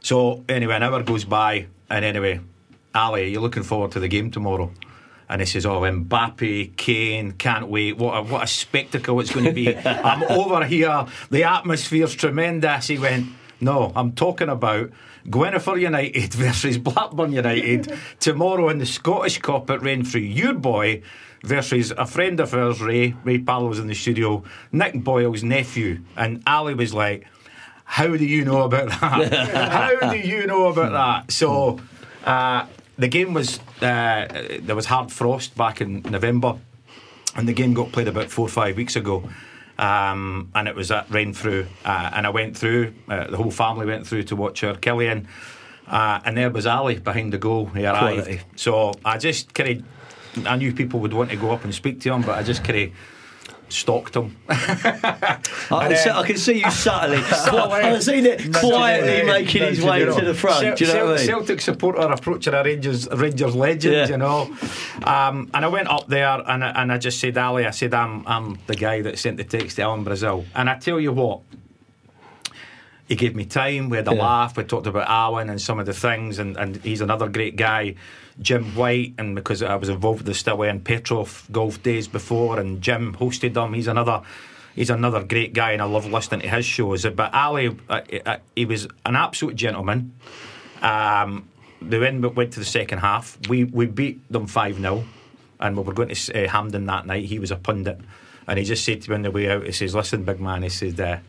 So 0.02 0.44
anyway, 0.50 0.76
an 0.76 0.84
hour 0.84 1.02
goes 1.04 1.24
by, 1.24 1.68
and 1.90 2.04
anyway, 2.04 2.42
Ally, 2.94 3.22
you're 3.22 3.42
looking 3.42 3.64
forward 3.64 3.92
to 3.92 4.00
the 4.02 4.10
game 4.10 4.32
tomorrow. 4.32 4.72
And 5.28 5.42
he 5.42 5.46
says, 5.46 5.66
"Oh, 5.66 5.82
Mbappe, 5.82 6.76
Kane, 6.78 7.32
can't 7.34 7.68
wait! 7.68 7.98
What 7.98 8.18
a 8.18 8.22
what 8.24 8.44
a 8.44 8.48
spectacle 8.48 9.20
it's 9.20 9.34
going 9.34 9.46
to 9.46 9.52
be! 9.52 9.76
I'm 9.86 10.24
over 10.24 10.66
here. 10.66 11.06
The 11.32 11.44
atmosphere's 11.44 12.14
tremendous." 12.14 12.88
He 12.88 12.98
went, 12.98 13.28
"No, 13.60 13.92
I'm 13.96 14.12
talking 14.12 14.50
about 14.50 14.92
Gwenefer 15.28 15.80
United 15.80 16.34
versus 16.36 16.78
Blackburn 16.78 17.32
United 17.32 17.92
tomorrow 18.20 18.70
in 18.70 18.78
the 18.78 18.86
Scottish 18.86 19.40
Cup 19.40 19.70
at 19.72 19.82
Renfrew. 19.82 20.22
Your 20.22 20.54
boy 20.54 21.02
versus 21.44 21.92
a 21.92 22.06
friend 22.06 22.40
of 22.40 22.54
ours, 22.54 22.82
Ray. 22.82 23.16
Ray 23.24 23.40
Parlour's 23.40 23.80
in 23.80 23.88
the 23.88 23.96
studio. 23.96 24.44
Nick 24.72 25.04
Boyle's 25.04 25.44
nephew, 25.44 26.02
and 26.16 26.44
Ally 26.46 26.74
was 26.74 26.94
like." 26.94 27.26
How 27.88 28.18
do 28.18 28.26
you 28.26 28.44
know 28.44 28.64
about 28.64 28.90
that? 28.90 29.52
How 30.02 30.12
do 30.12 30.18
you 30.18 30.48
know 30.48 30.70
about 30.70 30.92
that? 30.92 31.32
So 31.32 31.80
uh, 32.26 32.66
the 32.98 33.08
game 33.08 33.34
was 33.34 33.60
uh, 33.82 34.28
there 34.62 34.76
was 34.76 34.86
hard 34.86 35.12
frost 35.12 35.56
back 35.58 35.82
in 35.82 36.02
November, 36.04 36.58
and 37.36 37.48
the 37.48 37.54
game 37.54 37.74
got 37.74 37.92
played 37.92 38.08
about 38.08 38.30
four 38.30 38.46
or 38.46 38.50
five 38.50 38.78
weeks 38.78 38.96
ago. 38.96 39.30
Um, 39.78 40.52
and 40.56 40.70
it 40.70 40.76
was 40.76 40.90
at 40.90 41.10
Renfrew, 41.10 41.66
uh, 41.84 42.12
and 42.14 42.26
I 42.26 42.30
went 42.30 42.56
through. 42.58 42.94
Uh, 43.10 43.30
the 43.30 43.36
whole 43.38 43.52
family 43.52 43.86
went 43.86 44.08
through 44.08 44.24
to 44.24 44.36
watch 44.36 44.62
her 44.62 44.74
Killian, 44.76 45.28
uh, 45.88 46.22
and 46.24 46.38
there 46.38 46.50
was 46.50 46.66
Ally 46.66 46.98
behind 47.00 47.34
the 47.34 47.38
goal. 47.38 47.66
He 47.68 47.86
arrived, 47.86 48.24
Quality. 48.24 48.42
so 48.56 48.94
I 49.04 49.18
just 49.18 49.54
kind 49.54 49.84
of 50.36 50.48
I 50.48 50.56
knew 50.56 50.74
people 50.74 51.00
would 51.02 51.14
want 51.14 51.30
to 51.32 51.36
go 51.36 51.52
up 51.52 51.64
and 51.66 51.76
speak 51.76 52.00
to 52.02 52.14
him, 52.14 52.22
but 52.22 52.38
I 52.38 52.44
just 52.44 52.64
kind 52.64 52.90
of 52.90 52.92
stalked 53.70 54.16
him. 54.16 54.36
I 54.50 55.40
can, 55.70 55.96
see, 55.98 56.10
I 56.10 56.24
can 56.28 56.38
see 56.38 56.60
you 56.64 56.72
subtly. 56.72 57.18
I 57.18 57.82
can 57.82 58.02
see 58.02 58.20
it 58.20 58.54
quietly 58.54 59.22
away. 59.22 59.24
making 59.26 59.62
his 59.64 59.80
Nudging 59.80 59.90
way 59.90 60.02
it 60.04 60.20
to 60.20 60.26
the 60.26 60.34
front. 60.34 60.78
Do 60.78 60.86
you 60.86 60.92
know 60.92 60.98
Cel- 60.98 61.06
what 61.08 61.14
I 61.16 61.18
mean? 61.18 61.28
Celtic 61.28 61.62
supporter 61.62 62.00
approaching 62.02 62.54
a 62.54 62.64
Rangers 62.64 63.08
Rangers 63.10 63.56
legend, 63.56 63.94
Yeah. 63.96 64.08
you 64.08 64.18
know. 64.18 64.56
Um, 65.04 65.50
and 65.54 65.66
I 65.66 65.68
went 65.68 65.88
up 65.88 66.08
there 66.08 66.42
and 66.48 66.64
I, 66.64 66.70
and 66.82 66.92
I 66.92 66.98
just 66.98 67.20
said, 67.20 67.38
Ally, 67.38 67.66
I 67.68 67.72
said, 67.72 67.94
I'm 67.94 68.26
I'm 68.28 68.58
the 68.68 68.76
guy 68.76 69.02
that 69.02 69.18
sent 69.20 69.38
the 69.38 69.44
text 69.44 69.76
to 69.78 69.82
Alan 69.84 70.04
Brazil. 70.04 70.46
And 70.56 70.70
I 70.70 70.78
tell 70.78 71.00
you 71.00 71.12
what, 71.12 71.42
he 73.08 73.16
gave 73.16 73.36
me 73.36 73.46
time. 73.46 73.90
We 73.90 73.98
had 73.98 74.08
a 74.08 74.16
Yeah. 74.16 74.22
laugh. 74.22 74.58
We 74.58 74.64
talked 74.64 74.88
about 74.88 75.08
Alan 75.08 75.50
and 75.50 75.62
some 75.62 75.80
of 75.80 75.86
the 75.86 75.94
things, 75.94 76.40
and, 76.40 76.58
and 76.58 76.78
he's 76.78 77.02
another 77.02 77.28
great 77.30 77.56
guy. 77.56 77.96
Jim 78.40 78.76
White, 78.76 79.14
and 79.18 79.36
because 79.36 79.64
I 79.64 79.76
was 79.76 79.90
involved 79.90 80.26
with 80.26 80.28
the 80.28 80.34
Stiliyan 80.34 80.84
Petrov 80.84 81.48
golf 81.52 81.82
days 81.82 82.08
before, 82.08 82.60
and 82.60 82.82
Jim 82.82 83.16
hosted 83.16 83.54
them. 83.54 83.74
He's 83.74 83.88
another. 83.88 84.22
He's 84.76 84.90
another 84.90 85.24
great 85.24 85.54
guy, 85.54 85.72
and 85.72 85.82
I 85.82 85.86
love 85.86 86.06
listening 86.06 86.42
to 86.42 86.50
his 86.50 86.66
shows. 86.66 87.06
But 87.06 87.34
Ally, 87.34 87.70
uh, 87.88 88.02
uh, 88.26 88.38
he 88.58 88.66
was 88.66 88.90
an 89.06 89.16
absolute 89.16 89.56
gentleman. 89.56 90.14
Um, 90.82 91.48
they 91.82 91.98
went, 91.98 92.36
went 92.36 92.52
to 92.54 92.60
the 92.60 92.66
second 92.66 93.00
half. 93.00 93.38
We 93.48 93.64
we 93.64 93.86
beat 93.86 94.30
them 94.30 94.48
five 94.48 94.78
0 94.78 95.06
and 95.60 95.78
we 95.78 95.84
were 95.84 95.94
going 95.94 96.10
to 96.10 96.46
uh, 96.46 96.50
Hampden 96.50 96.86
that 96.88 97.06
night. 97.06 97.26
He 97.26 97.40
was 97.40 97.52
a 97.52 97.56
pundit, 97.56 98.00
and 98.48 98.60
he 98.60 98.66
just 98.66 98.84
said 98.84 99.02
to 99.04 99.10
me 99.12 99.16
on 99.16 99.22
the 99.22 99.32
way 99.32 99.50
out, 99.50 99.66
he 99.66 99.72
says, 99.72 99.96
"Listen, 99.96 100.24
big 100.24 100.40
man," 100.40 100.64
he 100.64 100.70
said. 100.70 101.22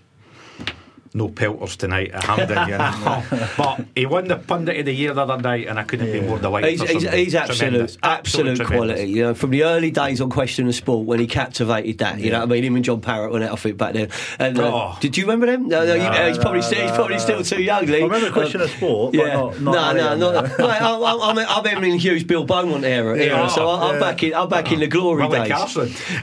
No 1.15 1.29
pelters 1.29 1.77
tonight 1.77 2.11
at 2.13 2.25
Hampden, 2.25 2.69
you 2.69 2.79
know. 2.79 3.23
but 3.57 3.85
he 3.95 4.07
won 4.07 4.29
the 4.29 4.37
pundit 4.37 4.79
of 4.79 4.87
the 4.87 4.93
year 4.95 5.15
the 5.15 5.23
other 5.23 5.39
night, 5.41 5.67
and 5.67 5.79
I 5.79 5.85
couldn't 5.85 6.13
be 6.13 6.21
more 6.21 6.39
delighted. 6.39 6.71
He's, 6.71 6.83
for 6.83 6.89
he's, 6.93 7.03
he's 7.11 7.35
absolute, 7.35 7.59
Tremendous. 7.59 7.99
absolute 8.03 8.57
tremendous. 8.57 8.67
quality. 8.95 9.11
You 9.11 9.23
know, 9.25 9.35
from 9.35 9.51
the 9.51 9.65
early 9.65 9.91
days 9.91 10.21
on 10.21 10.31
Question 10.31 10.69
of 10.69 10.75
Sport 10.75 11.07
when 11.07 11.21
he 11.21 11.27
captivated 11.27 11.99
that. 11.99 12.19
You 12.21 12.31
know 12.31 12.41
what 12.41 12.49
I 12.49 12.53
mean? 12.53 12.65
Him 12.65 12.77
and 12.77 12.85
John 12.85 13.01
Parrott 13.01 13.33
went 13.33 13.45
out 13.45 13.53
of 13.53 13.65
it 13.67 13.77
back 13.77 13.95
then. 13.95 14.09
And, 14.39 14.59
uh, 14.59 14.73
Oh. 14.75 14.99
Did 15.01 15.17
you 15.17 15.25
remember 15.25 15.47
them? 15.47 15.69
No, 15.69 15.87
no, 15.87 15.95
you, 15.95 16.03
No, 16.03 16.29
he's 16.29 16.39
probably 16.39 16.61
no, 16.61 16.67
still, 16.67 16.83
he's 16.83 16.91
probably 16.93 17.15
no. 17.15 17.21
still 17.21 17.43
too 17.43 17.63
young. 17.63 17.87
Lee. 17.87 18.01
I 18.01 18.05
remember 18.05 18.31
Question 18.31 18.61
of 18.61 18.71
Sport, 18.71 19.15
Yeah, 19.15 19.27
not- 19.35 19.61
not 19.61 19.73
no, 19.73 19.79
Ally 19.79 19.93
no, 19.95 20.09
on 20.13 20.19
no. 20.59 20.67
I'm, 20.67 21.05
I'm, 21.05 21.39
I'm, 21.39 21.47
I'm 21.49 21.67
Emlyn 21.67 21.99
Hughes, 21.99 22.25
Bill 22.25 22.45
Beaumont 22.45 22.85
era, 22.85 23.17
era 23.17 23.27
Yeah. 23.43 23.47
so 23.49 23.69
I, 23.69 23.89
I'm 23.89 23.95
Yeah. 23.95 24.01
back 24.01 24.23
in, 24.23 24.35
I'm 24.35 24.49
back 24.49 24.73
in 24.73 24.81
the 24.81 24.87
glory 24.87 25.27
Willie 25.27 25.49
days. 25.49 25.53
Carson. 25.53 25.93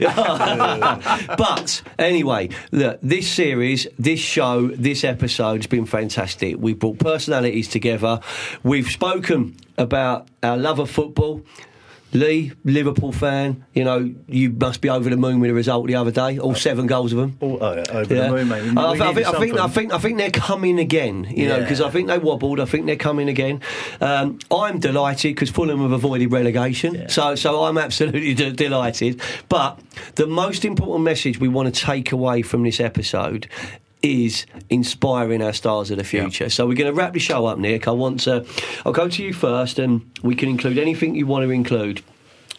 but 1.38 1.82
anyway, 1.98 2.48
look, 2.72 2.98
this 3.02 3.28
series, 3.30 3.86
this 3.98 4.20
show, 4.20 4.68
this 4.76 5.04
episode 5.04 5.56
has 5.56 5.66
been 5.66 5.86
fantastic. 5.86 6.56
We've 6.58 6.78
brought 6.78 6.98
personalities 6.98 7.68
together. 7.68 8.20
We've 8.62 8.88
spoken 8.90 9.56
about 9.78 10.28
our 10.42 10.56
love 10.56 10.78
of 10.78 10.90
football. 10.90 11.42
Lee, 12.12 12.52
Liverpool 12.64 13.10
fan, 13.10 13.64
you 13.74 13.82
know, 13.82 14.14
you 14.28 14.48
must 14.50 14.80
be 14.80 14.88
over 14.88 15.10
the 15.10 15.16
moon 15.16 15.40
with 15.40 15.50
the 15.50 15.54
result 15.54 15.88
the 15.88 15.96
other 15.96 16.12
day. 16.12 16.38
All 16.38 16.54
seven 16.54 16.86
goals 16.86 17.12
of 17.12 17.18
them. 17.18 17.36
Oh, 17.42 17.58
oh, 17.58 17.74
yeah, 17.74 17.84
over 17.90 18.14
Yeah. 18.14 18.28
the 18.28 18.30
moon, 18.30 18.48
mate. 18.48 18.78
I, 18.78 18.90
I 18.90 19.12
think, 19.12 19.26
I, 19.26 19.32
think. 19.32 19.58
I 19.58 19.66
think 19.66 19.92
I 19.92 19.98
think 19.98 20.18
they're 20.18 20.30
coming 20.30 20.78
again. 20.78 21.26
You 21.28 21.48
know, 21.48 21.58
because 21.58 21.80
I 21.80 21.90
think 21.90 22.06
they 22.06 22.18
wobbled. 22.20 22.60
I 22.60 22.66
think 22.66 22.86
they're 22.86 22.94
coming 22.94 23.28
again. 23.28 23.60
Um, 24.00 24.38
I'm 24.48 24.78
delighted 24.78 25.34
because 25.34 25.50
Fulham 25.50 25.80
have 25.82 25.90
avoided 25.90 26.30
relegation. 26.30 26.94
Yeah. 26.94 27.08
So 27.08 27.34
so 27.34 27.64
I'm 27.64 27.78
absolutely 27.78 28.32
de- 28.34 28.52
delighted. 28.52 29.20
But 29.48 29.80
the 30.14 30.28
most 30.28 30.64
important 30.64 31.02
message 31.02 31.40
we 31.40 31.48
want 31.48 31.74
to 31.74 31.80
take 31.80 32.12
away 32.12 32.42
from 32.42 32.62
this 32.62 32.78
episode. 32.78 33.48
Is 34.04 34.44
inspiring 34.68 35.40
our 35.40 35.54
stars 35.54 35.90
of 35.90 35.96
the 35.96 36.04
future. 36.04 36.50
So 36.50 36.66
we're 36.66 36.76
going 36.76 36.92
to 36.92 36.98
wrap 37.00 37.14
the 37.14 37.18
show 37.18 37.46
up, 37.46 37.56
Nick. 37.56 37.88
I 37.88 37.90
want 37.92 38.20
to. 38.20 38.44
I'll 38.84 38.92
go 38.92 39.08
to 39.08 39.22
you 39.22 39.32
first, 39.32 39.78
and 39.78 40.02
we 40.22 40.34
can 40.34 40.50
include 40.50 40.76
anything 40.76 41.14
you 41.14 41.26
want 41.26 41.42
to 41.46 41.50
include 41.50 42.02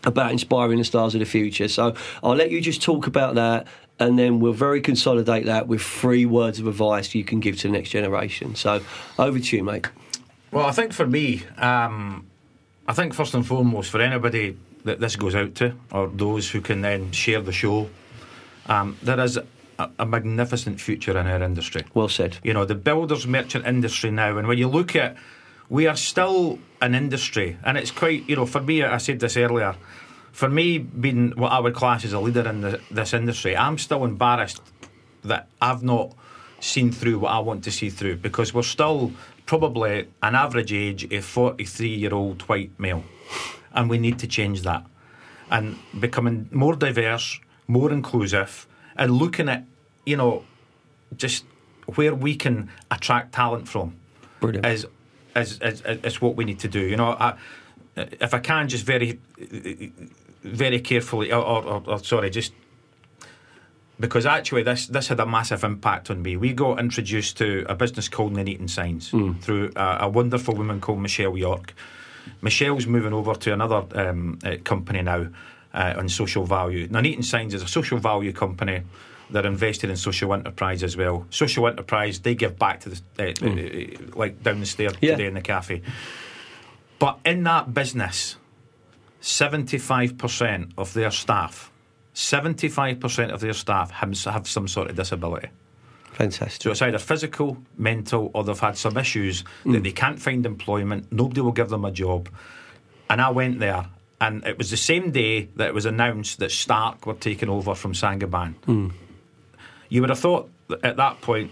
about 0.06 0.32
inspiring 0.32 0.80
the 0.80 0.84
stars 0.84 1.14
of 1.14 1.20
the 1.20 1.26
future. 1.26 1.68
So 1.68 1.94
I'll 2.24 2.34
let 2.34 2.50
you 2.50 2.62
just 2.62 2.82
talk 2.82 3.06
about 3.06 3.36
that, 3.36 3.68
and 4.00 4.18
then 4.18 4.40
we'll 4.40 4.54
very 4.54 4.82
consolidate 4.82 5.46
that 5.46 5.68
with 5.68 5.84
three 5.84 6.26
words 6.26 6.60
of 6.60 6.66
advice 6.66 7.14
you 7.14 7.24
can 7.24 7.40
give 7.40 7.58
to 7.58 7.68
the 7.68 7.74
next 7.74 7.90
generation. 7.90 8.56
So 8.56 8.82
over 9.20 9.38
to 9.38 9.58
you, 9.58 9.64
mate. 9.64 9.88
Well, 10.52 10.66
I 10.66 10.72
think 10.72 10.94
for 10.94 11.06
me, 11.06 11.44
um, 11.58 12.26
I 12.88 12.94
think 12.94 13.14
first 13.14 13.36
and 13.36 13.46
foremost 13.46 13.92
for 13.92 14.02
anybody 14.02 14.58
that 14.84 15.00
this 15.00 15.16
goes 15.16 15.36
out 15.36 15.54
to, 15.56 15.76
or 15.92 16.08
those 16.08 16.50
who 16.50 16.62
can 16.62 16.82
then 16.82 17.12
share 17.12 17.42
the 17.42 17.52
show, 17.52 17.88
um, 18.68 18.98
there 19.04 19.20
is 19.20 19.38
a, 19.80 19.90
a 20.00 20.06
magnificent 20.06 20.80
future 20.80 21.18
in 21.18 21.28
our 21.28 21.42
industry. 21.42 21.84
Well 21.94 22.10
said. 22.10 22.38
You 22.44 22.54
know, 22.54 22.66
the 22.66 22.76
builders 22.76 23.28
merchant 23.28 23.66
industry 23.66 24.12
now, 24.12 24.38
and 24.38 24.48
when 24.48 24.58
you 24.58 24.68
look 24.68 24.96
at, 24.96 25.16
we 25.70 25.88
are 25.88 25.96
still 25.96 26.60
an 26.82 26.94
industry, 26.94 27.58
and 27.64 27.78
it's 27.78 27.92
quite, 27.92 28.28
you 28.30 28.36
know, 28.36 28.46
for 28.46 28.62
me, 28.62 28.84
I 28.84 28.98
said 28.98 29.20
this 29.20 29.36
earlier, 29.36 29.76
for 30.32 30.50
me, 30.50 30.78
being 30.78 31.32
what 31.32 31.52
I 31.52 31.60
would 31.60 31.74
class 31.74 32.06
as 32.06 32.14
a 32.14 32.20
leader 32.20 32.48
in 32.48 32.62
the, 32.62 32.82
this 32.92 33.14
industry, 33.14 33.56
I'm 33.58 33.78
still 33.78 34.04
embarrassed 34.04 34.62
that 35.24 35.48
I've 35.62 35.82
not 35.82 36.14
seen 36.60 36.92
through 36.92 37.20
what 37.20 37.32
I 37.32 37.40
want 37.40 37.64
to 37.64 37.72
see 37.72 37.90
through 37.90 38.18
because 38.18 38.54
we're 38.54 38.64
still 38.64 39.12
probably 39.46 40.08
an 40.22 40.36
average 40.36 40.74
age 40.74 41.12
of 41.12 41.24
43 41.26 41.88
year 41.88 42.14
old 42.14 42.42
white 42.44 42.78
male, 42.80 43.04
and 43.74 43.90
we 43.90 43.98
need 43.98 44.20
to 44.20 44.28
change 44.28 44.62
that 44.62 44.86
and 45.50 45.78
becoming 46.00 46.50
more 46.52 46.76
diverse, 46.76 47.40
more 47.68 47.92
inclusive, 47.92 48.68
and 48.96 49.12
looking 49.12 49.50
at, 49.50 49.66
you 50.06 50.18
know, 50.18 50.44
just 51.16 51.46
where 51.96 52.14
we 52.16 52.36
can 52.36 52.70
attract 52.90 53.34
talent 53.34 53.68
from 53.68 53.96
Brilliant. 54.40 54.66
is 54.66 54.88
is, 55.36 55.60
is, 55.62 55.82
is 55.82 56.22
what 56.22 56.36
we 56.36 56.46
need 56.46 56.60
to 56.60 56.68
do. 56.68 56.80
You 56.80 56.96
know, 56.96 57.12
I, 57.12 57.36
if 57.96 58.34
I 58.34 58.40
can 58.40 58.68
just 58.70 58.86
very, 58.86 59.20
very 60.44 60.80
carefully, 60.80 61.32
or, 61.32 61.44
or, 61.44 61.64
or, 61.64 61.84
or 61.88 62.00
sorry, 62.00 62.30
just 62.30 62.54
because 64.00 64.26
actually 64.26 64.64
this 64.64 64.88
this 64.88 65.08
had 65.08 65.20
a 65.20 65.26
massive 65.26 65.64
impact 65.64 66.10
on 66.10 66.22
me. 66.22 66.38
We 66.38 66.54
got 66.54 66.80
introduced 66.80 67.38
to 67.38 67.66
a 67.68 67.76
business 67.76 68.10
called 68.10 68.34
Nuneaton 68.34 68.68
Signs 68.68 69.10
through 69.42 69.72
a, 69.76 69.98
a 70.02 70.10
wonderful 70.10 70.56
woman 70.56 70.82
called 70.82 71.00
Michelle 71.00 71.38
York. 71.38 71.74
Michelle's 72.42 72.88
moving 72.88 73.14
over 73.14 73.36
to 73.36 73.54
another 73.54 73.86
um, 73.94 74.40
uh, 74.44 74.56
company 74.64 75.02
now 75.02 75.28
uh, 75.76 75.94
on 75.98 76.10
social 76.10 76.46
value. 76.46 76.88
Nuneaton 76.88 77.24
Signs 77.24 77.54
is 77.54 77.62
a 77.62 77.68
social 77.68 78.00
value 78.00 78.34
company. 78.34 78.82
They're 79.30 79.46
invested 79.46 79.90
in 79.90 79.98
social 79.98 80.34
enterprise 80.34 80.84
as 80.84 80.96
well. 80.96 81.26
Social 81.30 81.68
enterprise, 81.68 82.20
they 82.20 82.36
give 82.36 82.58
back 82.58 82.82
to 82.82 82.90
the 82.90 83.02
uh, 83.20 83.24
uh, 83.46 84.16
like 84.16 84.42
down 84.44 84.60
the 84.60 84.66
stair 84.66 84.92
Yeah. 85.02 85.12
today 85.12 85.28
in 85.28 85.34
the 85.34 85.42
cafe. 85.42 85.82
But 87.00 87.20
in 87.26 87.44
that 87.44 87.74
business, 87.74 88.38
seventy-five 89.22 90.18
percent 90.18 90.74
of 90.78 90.94
their 90.94 91.12
staff, 91.12 91.72
seventy-five 92.14 93.00
percent 93.00 93.32
of 93.32 93.42
their 93.42 93.54
staff 93.54 93.92
have, 93.92 94.14
have 94.26 94.48
some 94.48 94.68
sort 94.68 94.90
of 94.90 94.96
disability. 94.96 95.50
Fantastic. 96.14 96.62
So 96.62 96.72
it's 96.72 96.82
either 96.82 97.00
physical, 97.00 97.58
mental, 97.78 98.32
or 98.34 98.44
they've 98.46 98.58
had 98.58 98.78
some 98.78 98.96
issues 98.96 99.44
that 99.66 99.84
they 99.84 99.92
can't 99.92 100.22
find 100.22 100.46
employment. 100.46 101.12
Nobody 101.12 101.42
will 101.42 101.52
give 101.52 101.68
them 101.70 101.84
a 101.84 101.92
job. 101.92 102.30
And 103.10 103.20
I 103.20 103.32
went 103.32 103.60
there, 103.60 103.86
and 104.20 104.46
it 104.46 104.58
was 104.58 104.70
the 104.72 104.78
same 104.78 105.12
day 105.12 105.50
that 105.56 105.68
it 105.68 105.74
was 105.74 105.86
announced 105.86 106.40
that 106.40 106.52
Stark 106.52 107.06
were 107.06 107.14
taking 107.16 107.50
over 107.50 107.76
from 107.76 107.94
Saint-Gobain. 107.94 108.56
Hmm. 108.66 108.90
You 109.90 110.02
would 110.02 110.10
have 110.10 110.20
thought 110.20 110.50
that 110.68 110.84
at 110.84 110.98
that 110.98 111.22
point 111.22 111.52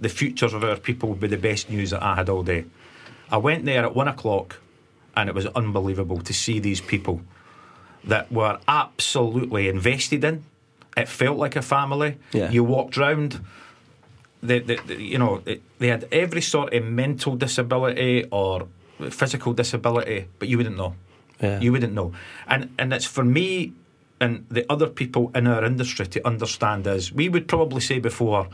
the 0.00 0.08
futures 0.08 0.52
of 0.52 0.64
our 0.64 0.76
people 0.76 1.08
would 1.10 1.20
be 1.20 1.28
the 1.28 1.36
best 1.36 1.70
news 1.70 1.90
that 1.90 2.02
I 2.02 2.16
had 2.16 2.28
all 2.28 2.42
day. 2.42 2.64
I 3.30 3.36
went 3.36 3.64
there 3.64 3.84
at 3.84 3.94
one 3.94 4.08
o'clock, 4.08 4.58
and 5.16 5.28
it 5.28 5.34
was 5.34 5.46
unbelievable 5.46 6.20
to 6.20 6.32
see 6.32 6.58
these 6.58 6.80
people 6.80 7.22
that 8.04 8.30
were 8.32 8.58
absolutely 8.66 9.68
invested 9.68 10.24
in. 10.24 10.44
It 10.96 11.08
felt 11.08 11.38
like 11.38 11.56
a 11.56 11.62
family. 11.62 12.18
Yeah. 12.32 12.50
You 12.50 12.64
walked 12.64 12.96
round. 12.96 13.40
The, 14.42 14.58
the, 14.58 14.80
the, 14.86 15.00
you 15.00 15.18
know, 15.18 15.42
they 15.78 15.86
had 15.86 16.08
every 16.10 16.42
sort 16.42 16.74
of 16.74 16.84
mental 16.84 17.36
disability 17.36 18.26
or 18.30 18.66
physical 19.10 19.52
disability, 19.52 20.26
but 20.38 20.48
you 20.48 20.56
wouldn't 20.56 20.76
know. 20.76 20.94
Yeah. 21.42 21.60
You 21.60 21.72
wouldn't 21.72 21.92
know. 21.92 22.12
And 22.46 22.72
and 22.78 22.92
it's 22.94 23.04
for 23.04 23.24
me 23.24 23.72
and 24.20 24.46
the 24.48 24.64
other 24.70 24.86
people 24.86 25.32
in 25.34 25.46
our 25.48 25.64
industry 25.64 26.06
to 26.06 26.26
understand 26.26 26.86
is 26.86 27.12
we 27.12 27.28
would 27.28 27.48
probably 27.48 27.80
say 27.80 27.98
before 27.98 28.48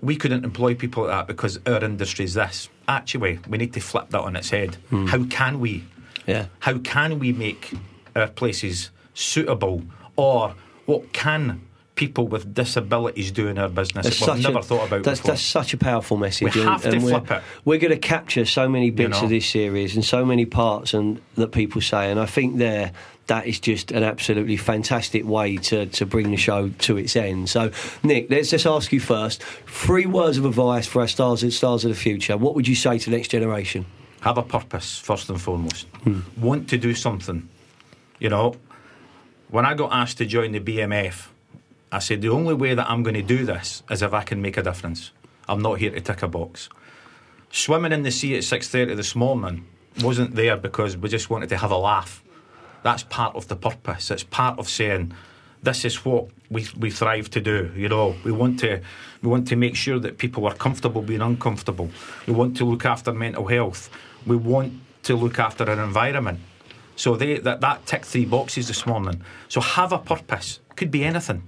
we 0.00 0.16
couldn't 0.16 0.44
employ 0.44 0.74
people 0.74 1.04
like 1.04 1.12
that 1.12 1.26
because 1.26 1.58
our 1.66 1.82
industry 1.82 2.24
is 2.24 2.34
this. 2.34 2.68
Actually, 2.86 3.40
we 3.48 3.58
need 3.58 3.72
to 3.72 3.80
flip 3.80 4.10
that 4.10 4.20
on 4.20 4.36
its 4.36 4.50
head. 4.50 4.76
Hmm. 4.90 5.06
How 5.06 5.24
can 5.24 5.60
we? 5.60 5.84
Yeah. 6.26 6.46
How 6.60 6.78
can 6.78 7.18
we 7.18 7.32
make 7.32 7.72
our 8.14 8.28
places 8.28 8.90
suitable? 9.14 9.82
Or 10.16 10.54
what 10.86 11.12
can 11.12 11.62
people 11.94 12.26
with 12.26 12.52
disabilities 12.52 13.30
doing 13.30 13.50
in 13.50 13.58
our 13.58 13.68
business 13.68 14.04
we've 14.04 14.14
such 14.14 14.42
never 14.42 14.58
a, 14.58 14.62
thought 14.62 14.88
about 14.88 15.04
that's, 15.04 15.20
before? 15.20 15.32
that's 15.32 15.42
such 15.42 15.74
a 15.74 15.76
powerful 15.76 16.16
message. 16.16 16.54
We 16.54 16.62
and- 16.62 16.70
have 16.70 16.82
to 16.82 16.88
and 16.88 17.04
we're, 17.04 17.20
flip 17.20 17.30
it. 17.30 17.42
We're 17.64 17.78
going 17.78 17.92
to 17.92 17.98
capture 17.98 18.44
so 18.44 18.68
many 18.68 18.90
bits 18.90 19.18
know. 19.18 19.24
of 19.24 19.30
this 19.30 19.46
series 19.48 19.94
and 19.94 20.04
so 20.04 20.24
many 20.24 20.44
parts 20.44 20.92
and 20.92 21.20
that 21.36 21.52
people 21.52 21.80
say, 21.80 22.10
and 22.10 22.18
I 22.18 22.26
think 22.26 22.58
there 22.58 22.92
that 23.26 23.46
is 23.46 23.58
just 23.58 23.90
an 23.90 24.02
absolutely 24.02 24.56
fantastic 24.58 25.24
way 25.24 25.56
to, 25.56 25.86
to 25.86 26.04
bring 26.04 26.30
the 26.30 26.36
show 26.36 26.68
to 26.68 26.98
its 26.98 27.16
end. 27.16 27.48
So, 27.48 27.70
Nick, 28.02 28.28
let's 28.28 28.50
just 28.50 28.66
ask 28.66 28.92
you 28.92 29.00
first: 29.00 29.42
three 29.66 30.04
words 30.04 30.36
of 30.36 30.44
advice 30.44 30.86
for 30.86 31.00
our 31.00 31.08
stars 31.08 31.42
and 31.42 31.52
stars 31.52 31.84
of 31.84 31.90
the 31.90 31.96
future. 31.96 32.36
What 32.36 32.54
would 32.54 32.68
you 32.68 32.74
say 32.74 32.98
to 32.98 33.10
the 33.10 33.16
next 33.16 33.28
generation? 33.28 33.86
have 34.24 34.38
a 34.38 34.42
purpose 34.42 34.98
first 34.98 35.28
and 35.28 35.38
foremost. 35.38 35.86
Hmm. 36.02 36.20
Want 36.38 36.70
to 36.70 36.78
do 36.78 36.94
something. 36.94 37.46
You 38.18 38.30
know, 38.30 38.56
when 39.48 39.66
I 39.66 39.74
got 39.74 39.92
asked 39.92 40.16
to 40.16 40.24
join 40.24 40.52
the 40.52 40.60
BMF, 40.60 41.26
I 41.94 42.00
said 42.00 42.22
the 42.22 42.28
only 42.30 42.54
way 42.54 42.74
that 42.74 42.90
I'm 42.90 43.04
going 43.04 43.14
to 43.14 43.22
do 43.22 43.46
this 43.46 43.84
is 43.88 44.02
if 44.02 44.12
I 44.12 44.24
can 44.24 44.42
make 44.42 44.56
a 44.56 44.62
difference. 44.64 45.12
I'm 45.48 45.62
not 45.62 45.78
here 45.78 45.92
to 45.92 46.00
tick 46.00 46.22
a 46.22 46.28
box. 46.28 46.68
Swimming 47.52 47.92
in 47.92 48.02
the 48.02 48.10
sea 48.10 48.36
at 48.36 48.42
six 48.42 48.68
thirty 48.68 48.94
this 48.94 49.14
morning 49.14 49.64
wasn't 50.02 50.34
there 50.34 50.56
because 50.56 50.96
we 50.96 51.08
just 51.08 51.30
wanted 51.30 51.50
to 51.50 51.56
have 51.56 51.70
a 51.70 51.76
laugh. 51.76 52.24
That's 52.82 53.04
part 53.04 53.36
of 53.36 53.46
the 53.46 53.54
purpose. 53.54 54.10
It's 54.10 54.24
part 54.24 54.58
of 54.58 54.68
saying 54.68 55.14
this 55.62 55.84
is 55.84 56.04
what 56.04 56.26
we 56.50 56.66
we 56.76 56.90
thrive 56.90 57.30
to 57.30 57.40
do. 57.40 57.70
You 57.76 57.88
know, 57.88 58.16
we 58.24 58.32
want 58.32 58.58
to 58.60 58.80
we 59.22 59.28
want 59.28 59.46
to 59.48 59.56
make 59.56 59.76
sure 59.76 60.00
that 60.00 60.18
people 60.18 60.46
are 60.48 60.54
comfortable 60.54 61.00
being 61.00 61.20
uncomfortable. 61.20 61.90
We 62.26 62.32
want 62.32 62.56
to 62.56 62.64
look 62.64 62.84
after 62.84 63.12
mental 63.12 63.46
health. 63.46 63.88
We 64.26 64.34
want 64.34 64.72
to 65.04 65.14
look 65.14 65.38
after 65.38 65.62
our 65.70 65.80
environment. 65.80 66.40
So 66.96 67.14
they 67.14 67.38
that 67.38 67.60
that 67.60 67.86
tick 67.86 68.04
three 68.04 68.24
boxes 68.24 68.66
this 68.66 68.84
morning. 68.84 69.22
So 69.48 69.60
have 69.60 69.92
a 69.92 69.98
purpose. 69.98 70.58
Could 70.74 70.90
be 70.90 71.04
anything, 71.04 71.44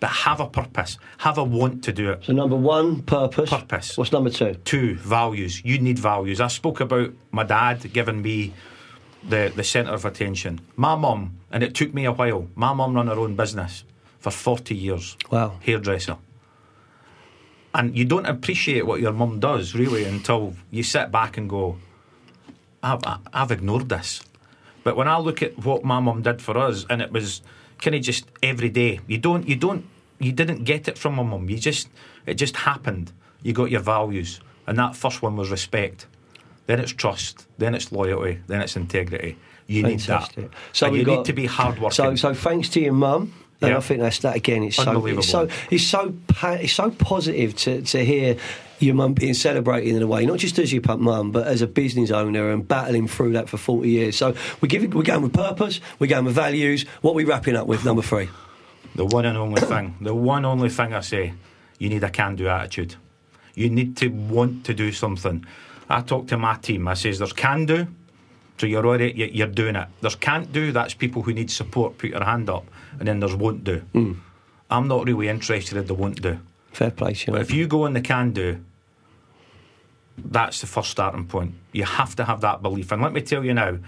but 0.00 0.08
have 0.08 0.40
a 0.40 0.46
purpose. 0.46 0.98
Have 1.18 1.38
a 1.38 1.44
want 1.44 1.84
to 1.84 1.92
do 1.92 2.10
it. 2.10 2.24
So, 2.24 2.32
number 2.32 2.56
one, 2.56 3.02
purpose. 3.02 3.50
Purpose. 3.50 3.96
What's 3.98 4.12
number 4.12 4.30
two? 4.30 4.54
Two, 4.64 4.96
values. 4.96 5.62
You 5.64 5.78
need 5.78 5.98
values. 5.98 6.40
I 6.40 6.48
spoke 6.48 6.80
about 6.80 7.12
my 7.30 7.44
dad 7.44 7.92
giving 7.92 8.22
me 8.22 8.54
the, 9.22 9.52
the 9.54 9.62
centre 9.62 9.92
of 9.92 10.04
attention. 10.04 10.60
My 10.76 10.96
mum, 10.96 11.38
and 11.52 11.62
it 11.62 11.74
took 11.74 11.92
me 11.92 12.06
a 12.06 12.12
while, 12.12 12.48
my 12.54 12.72
mum 12.72 12.94
run 12.94 13.06
her 13.08 13.18
own 13.18 13.36
business 13.36 13.84
for 14.18 14.30
40 14.30 14.74
years. 14.74 15.16
Wow. 15.30 15.58
Hairdresser. 15.60 16.16
And 17.74 17.96
you 17.96 18.04
don't 18.04 18.26
appreciate 18.26 18.86
what 18.86 19.00
your 19.00 19.12
mum 19.12 19.38
does, 19.38 19.74
really, 19.74 20.04
until 20.04 20.54
you 20.70 20.82
sit 20.82 21.12
back 21.12 21.36
and 21.36 21.48
go, 21.48 21.76
I've, 22.82 23.00
I've 23.32 23.52
ignored 23.52 23.88
this. 23.88 24.22
But 24.82 24.96
when 24.96 25.08
I 25.08 25.18
look 25.18 25.42
at 25.42 25.58
what 25.58 25.84
my 25.84 26.00
mum 26.00 26.22
did 26.22 26.40
for 26.40 26.56
us, 26.56 26.86
and 26.88 27.02
it 27.02 27.12
was 27.12 27.42
kind 27.80 27.94
of 27.94 28.02
just 28.02 28.26
every 28.42 28.68
day, 28.68 29.00
you 29.06 29.18
don't, 29.18 29.48
you 29.48 29.56
don't, 29.56 29.84
you 30.18 30.32
didn't 30.32 30.64
get 30.64 30.88
it 30.88 30.98
from 30.98 31.14
my 31.14 31.22
mum. 31.22 31.48
You 31.48 31.58
just, 31.58 31.88
it 32.26 32.34
just 32.34 32.56
happened. 32.56 33.12
You 33.42 33.52
got 33.52 33.70
your 33.70 33.80
values, 33.80 34.40
and 34.66 34.78
that 34.78 34.94
first 34.96 35.22
one 35.22 35.36
was 35.36 35.50
respect. 35.50 36.06
Then 36.66 36.78
it's 36.78 36.92
trust. 36.92 37.46
Then 37.58 37.74
it's 37.74 37.90
loyalty. 37.90 38.38
Then 38.46 38.60
it's 38.60 38.76
integrity. 38.76 39.36
You 39.66 39.82
Fantastic. 39.82 40.36
need 40.36 40.50
that. 40.50 40.56
So 40.72 40.86
and 40.88 40.96
you 40.96 41.04
got- 41.04 41.16
need 41.18 41.24
to 41.26 41.32
be 41.32 41.46
hardworking. 41.46 41.94
So, 41.94 42.14
so 42.16 42.34
thanks 42.34 42.68
to 42.70 42.80
your 42.80 42.92
mum. 42.92 43.32
And 43.62 43.70
Yeah. 43.72 43.76
I 43.76 43.80
think 43.80 44.00
that's 44.00 44.20
that 44.20 44.36
again. 44.36 44.62
It's 44.62 44.76
so 44.76 45.04
it's 45.06 45.28
so 45.28 45.48
it's 45.70 45.84
so 45.86 46.14
pa- 46.28 46.52
it's 46.60 46.72
so 46.72 46.90
positive 46.90 47.54
to, 47.56 47.82
to 47.82 48.04
hear 48.04 48.36
your 48.80 48.94
mum 48.94 49.14
being 49.14 49.34
celebrated 49.34 49.94
in 49.94 50.02
a 50.02 50.06
way, 50.06 50.24
not 50.26 50.38
just 50.38 50.58
as 50.58 50.72
your 50.72 50.82
mum, 50.98 51.30
but 51.30 51.46
as 51.46 51.62
a 51.62 51.66
business 51.66 52.10
owner 52.10 52.50
and 52.50 52.66
battling 52.66 53.06
through 53.08 53.32
that 53.34 53.48
for 53.48 53.56
forty 53.58 53.90
years. 53.90 54.16
So 54.16 54.34
we 54.60 54.68
give 54.68 54.82
it, 54.84 54.94
we're 54.94 55.02
going 55.02 55.22
with 55.22 55.32
purpose, 55.34 55.80
we're 55.98 56.06
going 56.08 56.24
with 56.24 56.34
values. 56.34 56.84
What 57.02 57.12
are 57.12 57.14
we 57.14 57.24
wrapping 57.24 57.56
up 57.56 57.66
with 57.66 57.84
number 57.84 58.02
three? 58.02 58.28
The 58.96 59.04
one 59.06 59.24
and 59.24 59.38
only 59.38 59.60
thing, 59.60 59.94
the 60.00 60.12
one 60.14 60.44
only 60.44 60.68
thing 60.68 60.92
I 60.92 61.00
say, 61.00 61.32
you 61.78 61.88
need 61.88 62.02
a 62.02 62.10
can 62.10 62.34
do 62.34 62.48
attitude. 62.48 62.96
You 63.54 63.70
need 63.70 63.96
to 63.98 64.08
want 64.08 64.64
to 64.66 64.74
do 64.74 64.90
something. 64.90 65.46
I 65.88 66.00
talk 66.00 66.26
to 66.28 66.36
my 66.36 66.56
team, 66.56 66.88
I 66.88 66.94
says 66.94 67.18
there's 67.20 67.32
can 67.32 67.66
do, 67.66 67.86
so 68.58 68.66
you're 68.66 68.84
already 68.84 69.12
you- 69.16 69.30
you're 69.32 69.46
doing 69.46 69.76
it. 69.76 69.86
There's 70.00 70.16
can't 70.16 70.52
do, 70.52 70.72
that's 70.72 70.92
people 70.94 71.22
who 71.22 71.32
need 71.32 71.52
support, 71.52 71.98
put 71.98 72.10
your 72.10 72.24
hand 72.24 72.50
up, 72.50 72.66
and 72.98 73.06
then 73.06 73.20
there's 73.20 73.34
won't 73.36 73.62
do. 73.62 73.78
Hmm. 73.92 74.14
I'm 74.68 74.88
not 74.88 75.06
really 75.06 75.28
interested 75.28 75.78
in 75.78 75.86
the 75.86 75.94
won't 75.94 76.20
do. 76.20 76.40
Fair 76.72 76.90
play. 76.90 77.14
But 77.26 77.40
if 77.42 77.52
you 77.52 77.68
go 77.68 77.86
in 77.86 77.92
the 77.92 78.00
can 78.00 78.32
do, 78.32 78.58
that's 80.18 80.60
the 80.60 80.66
first 80.66 80.90
starting 80.90 81.26
point. 81.26 81.54
You 81.72 81.84
have 81.84 82.14
to 82.16 82.24
have 82.24 82.40
that 82.42 82.62
belief. 82.62 82.92
And 82.92 83.02
let 83.02 83.12
me 83.12 83.20
tell 83.22 83.44
you 83.44 83.54
now, 83.54 83.78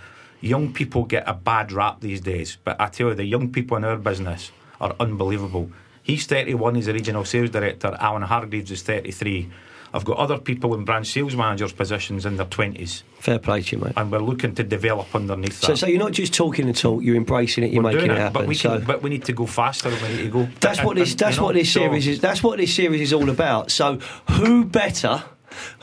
young 0.41 0.73
people 0.73 1.05
get 1.05 1.25
a 1.27 1.35
bad 1.35 1.73
rap 1.73 2.01
these 2.01 2.21
days. 2.21 2.57
But 2.65 2.81
I 2.81 2.89
tell 2.89 3.09
you, 3.09 3.15
the 3.15 3.25
young 3.25 3.53
people 3.53 3.77
in 3.77 3.85
our 3.85 3.97
business 3.97 4.51
are 4.81 4.95
unbelievable. 4.99 5.71
He's 6.03 6.27
31, 6.27 6.75
he's 6.77 6.89
a 6.89 6.93
regional 6.93 7.25
sales 7.25 7.51
director. 7.51 7.97
Alan 8.01 8.23
Hargreaves 8.23 8.71
is 8.71 8.83
33. 8.83 9.51
I've 9.95 10.07
got 10.07 10.17
other 10.17 10.39
people 10.39 10.73
in 10.75 10.87
branch 10.87 11.09
sales 11.13 11.37
managers 11.37 11.73
positions 11.75 12.25
in 12.25 12.39
their 12.39 12.47
20s. 12.47 13.03
Fair 13.21 13.39
play 13.39 13.61
to 13.61 13.77
you, 13.77 13.83
mate. 13.85 13.93
And 13.97 14.11
we're 14.11 14.21
looking 14.21 14.55
to 14.55 14.63
develop 14.65 15.15
underneath 15.15 15.61
So, 15.61 15.67
that. 15.69 15.77
so 15.77 15.87
you're 15.87 15.99
not 15.99 16.13
just 16.13 16.33
talking 16.33 16.67
the 16.67 16.73
talk; 16.73 17.03
you're 17.05 17.15
embracing 17.15 17.63
it. 17.65 17.73
You're 17.73 17.83
We're 17.83 17.91
making 17.93 18.07
doing 18.07 18.17
it 18.17 18.21
happen. 18.21 18.33
But 18.33 18.47
we, 18.47 18.55
so 18.55 18.79
can, 18.79 18.87
but 18.87 19.03
we 19.03 19.11
need 19.11 19.27
to 19.27 19.35
go 19.35 19.45
faster 19.45 19.91
we 19.91 20.09
need 20.09 20.23
to 20.23 20.29
go. 20.31 20.49
That's 20.61 20.79
and- 20.79 20.87
what 20.89 20.97
this. 20.97 21.15
That's 21.15 21.37
you 21.37 21.43
what 21.43 21.55
this 21.55 21.71
so- 21.71 21.81
series 21.81 22.07
is. 22.07 22.21
That's 22.21 22.43
what 22.43 22.57
this 22.57 22.75
series 22.75 23.03
is 23.03 23.13
all 23.13 23.29
about. 23.29 23.71
So, 23.71 23.99
who 24.31 24.65
better, 24.65 25.23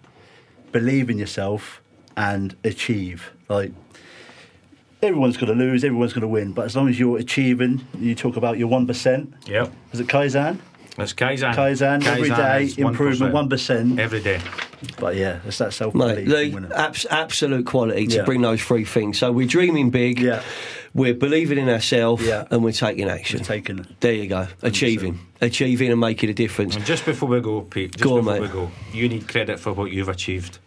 believe 0.72 1.10
in 1.10 1.18
yourself, 1.18 1.80
and 2.16 2.56
achieve. 2.64 3.30
Like 3.48 3.72
everyone's 5.02 5.36
going 5.36 5.52
to 5.52 5.58
lose, 5.64 5.84
everyone's 5.84 6.12
going 6.12 6.22
to 6.22 6.28
win, 6.28 6.52
but 6.52 6.64
as 6.64 6.74
long 6.76 6.88
as 6.88 6.98
you're 6.98 7.18
achieving, 7.18 7.86
you 7.98 8.14
talk 8.14 8.36
about 8.36 8.58
your 8.58 8.68
one 8.68 8.86
percent. 8.86 9.32
Yep. 9.46 9.72
Is 9.92 10.00
it 10.00 10.06
Kaizen? 10.06 10.58
That's 10.96 11.12
Kaizen. 11.14 11.54
Kaizen, 11.54 12.04
every 12.04 12.28
day, 12.30 12.64
is 12.64 12.76
improvement, 12.76 13.32
1%. 13.32 13.48
1%. 13.48 13.98
Every 13.98 14.20
day. 14.20 14.40
But 14.98 15.14
yeah, 15.16 15.38
it's 15.46 15.58
that 15.58 15.72
self 15.72 15.94
Mate, 15.94 16.24
belief. 16.26 16.54
Lee, 16.54 16.66
abs- 16.74 17.06
absolute 17.10 17.64
quality 17.64 18.06
to 18.08 18.16
Yeah. 18.16 18.24
bring 18.24 18.42
those 18.42 18.60
three 18.62 18.84
things. 18.84 19.18
So 19.18 19.30
we're 19.32 19.46
dreaming 19.46 19.90
big, 19.90 20.18
Yeah. 20.18 20.42
We're 20.94 21.14
believing 21.14 21.58
in 21.58 21.68
ourselves, 21.68 22.24
Yeah. 22.24 22.46
and 22.50 22.62
we're 22.64 22.72
taking 22.72 23.08
action. 23.08 23.38
Just 23.38 23.48
taking. 23.48 23.86
There 24.00 24.12
you 24.12 24.26
go, 24.28 24.48
achieving, 24.62 25.18
achieving, 25.40 25.90
and 25.90 26.00
making 26.00 26.30
a 26.30 26.34
difference. 26.34 26.76
And 26.76 26.84
just 26.84 27.04
before 27.04 27.28
we 27.28 27.40
go, 27.40 27.60
Pete, 27.62 27.92
just 27.92 28.04
Go 28.04 28.18
on, 28.18 28.24
before 28.24 28.32
mate. 28.34 28.40
we 28.42 28.48
go, 28.48 28.70
you 28.92 29.08
need 29.08 29.28
credit 29.28 29.60
for 29.60 29.72
what 29.72 29.90
you've 29.92 30.08
achieved. 30.08 30.58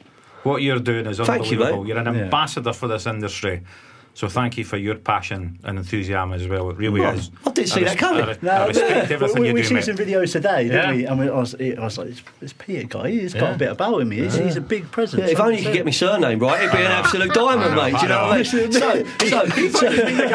What 0.44 0.62
you're 0.62 0.80
doing 0.80 1.06
is 1.06 1.18
Thank 1.20 1.52
you, 1.52 1.58
unbelievable. 1.58 1.84
mate. 1.86 1.96
are 1.98 2.00
an 2.00 2.16
Yeah. 2.16 2.22
ambassador 2.24 2.74
for 2.74 2.88
this 2.88 3.06
industry. 3.06 3.62
So 4.16 4.30
thank 4.30 4.58
you 4.60 4.64
for 4.64 4.78
your 4.78 4.94
passion 4.96 5.58
and 5.64 5.80
enthusiasm 5.80 6.34
as 6.34 6.48
well. 6.48 6.70
It 6.70 6.78
really 6.78 7.02
Oh, 7.02 7.10
is. 7.14 7.32
I 7.48 7.52
didn't 7.52 7.70
see 7.70 7.82
I 7.82 7.84
that 7.86 7.98
coming. 7.98 8.24
I, 8.48 8.48
I 8.48 8.68
respect 8.68 9.10
everything 9.12 9.42
we, 9.42 9.48
you 9.48 9.54
we 9.56 9.62
do, 9.64 9.68
see 9.70 9.74
mate. 9.74 9.84
some 9.86 9.96
videos 9.96 10.32
today, 10.32 10.64
didn't 10.66 10.76
Yeah. 10.76 10.92
we? 10.96 11.06
And 11.06 11.20
we, 11.20 11.30
I, 11.30 11.36
was, 11.36 11.56
I 11.60 11.74
was 11.80 11.98
like, 11.98 12.10
it's, 12.10 12.22
it's 12.40 12.54
Peter 12.54 12.84
guy. 12.88 13.10
He's 13.10 13.34
got 13.34 13.56
a 13.56 13.58
bit 13.58 13.72
about 13.72 14.02
him. 14.02 14.12
He's, 14.12 14.36
he's 14.36 14.56
a 14.56 14.62
big 14.62 14.92
presence. 14.92 15.24
Yeah, 15.24 15.30
if 15.30 15.40
only 15.40 15.58
you 15.58 15.64
could 15.64 15.74
get 15.74 15.86
my 15.86 15.92
surname 15.92 16.38
right, 16.38 16.60
it'd 16.62 16.72
be 16.72 16.78
an 16.78 16.92
absolute 16.92 17.34
diamond, 17.34 17.76
mate. 17.76 17.96
Do 17.96 18.02
you 18.04 18.08
know 18.10 18.28
what 18.28 18.34
I 18.34 18.36
mean? 18.38 18.46
So, 18.46 18.60
so, 18.72 19.46
the 19.48 20.28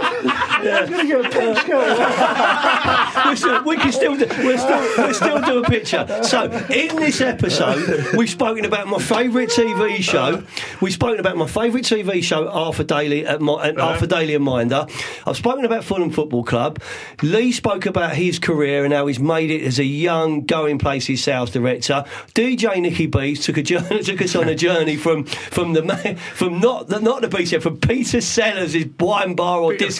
guy 0.62 0.86
for 0.86 1.06
Dragons 1.06 1.34
Den, 1.34 1.48
in 1.48 1.56
fairness. 1.56 3.26
we're 3.26 3.36
still, 3.36 3.64
we 3.64 3.76
can 3.76 3.92
still 3.92 4.16
do, 4.16 4.26
we're 4.44 4.58
still, 4.58 4.80
we're 4.98 5.12
still 5.12 5.40
do 5.42 5.58
a 5.58 5.68
picture. 5.68 6.22
So 6.22 6.44
in 6.70 6.96
this 6.96 7.20
episode, 7.20 8.14
we've 8.16 8.30
spoken 8.30 8.64
about 8.64 8.88
my 8.88 8.98
favourite 8.98 9.48
TV 9.48 10.02
show. 10.02 10.42
We've 10.80 10.92
spoken 10.92 11.20
about 11.20 11.36
my 11.36 11.46
favourite 11.46 11.84
TV 11.84 12.22
show, 12.22 12.48
Arthur 12.48 12.84
Daley 12.84 13.26
at, 13.26 13.40
my, 13.40 13.68
at 13.68 13.78
Arthur 13.78 14.06
Daley 14.06 14.34
and 14.34 14.44
Minder. 14.44 14.86
I've 15.26 15.36
spoken 15.36 15.64
about 15.64 15.84
Fulham 15.84 16.10
Football 16.10 16.44
Club. 16.44 16.80
Lee 17.22 17.52
spoke 17.52 17.86
about 17.86 18.14
his 18.14 18.38
career 18.38 18.84
and 18.84 18.92
how 18.92 19.06
he's 19.06 19.20
made 19.20 19.50
it 19.50 19.62
as 19.62 19.78
a 19.78 19.84
young, 19.84 20.44
going 20.44 20.78
places 20.78 21.22
sales 21.22 21.50
director. 21.50 22.04
DJ 22.34 22.80
Nicky 22.80 23.06
Bees 23.06 23.44
took 23.44 23.56
a 23.56 23.62
journey, 23.62 24.02
took 24.02 24.22
us 24.22 24.34
on 24.34 24.48
a 24.48 24.54
journey 24.54 24.96
from 24.96 25.24
from 25.24 25.72
the 25.72 26.18
from 26.34 26.60
not 26.60 26.88
the 26.88 27.00
not 27.00 27.22
the 27.22 27.28
beach 27.28 27.54
from 27.62 27.78
Peter 27.78 28.20
Sellers' 28.20 28.76
wine 28.98 29.34
bar 29.34 29.60
or 29.60 29.72
Peter 29.72 29.90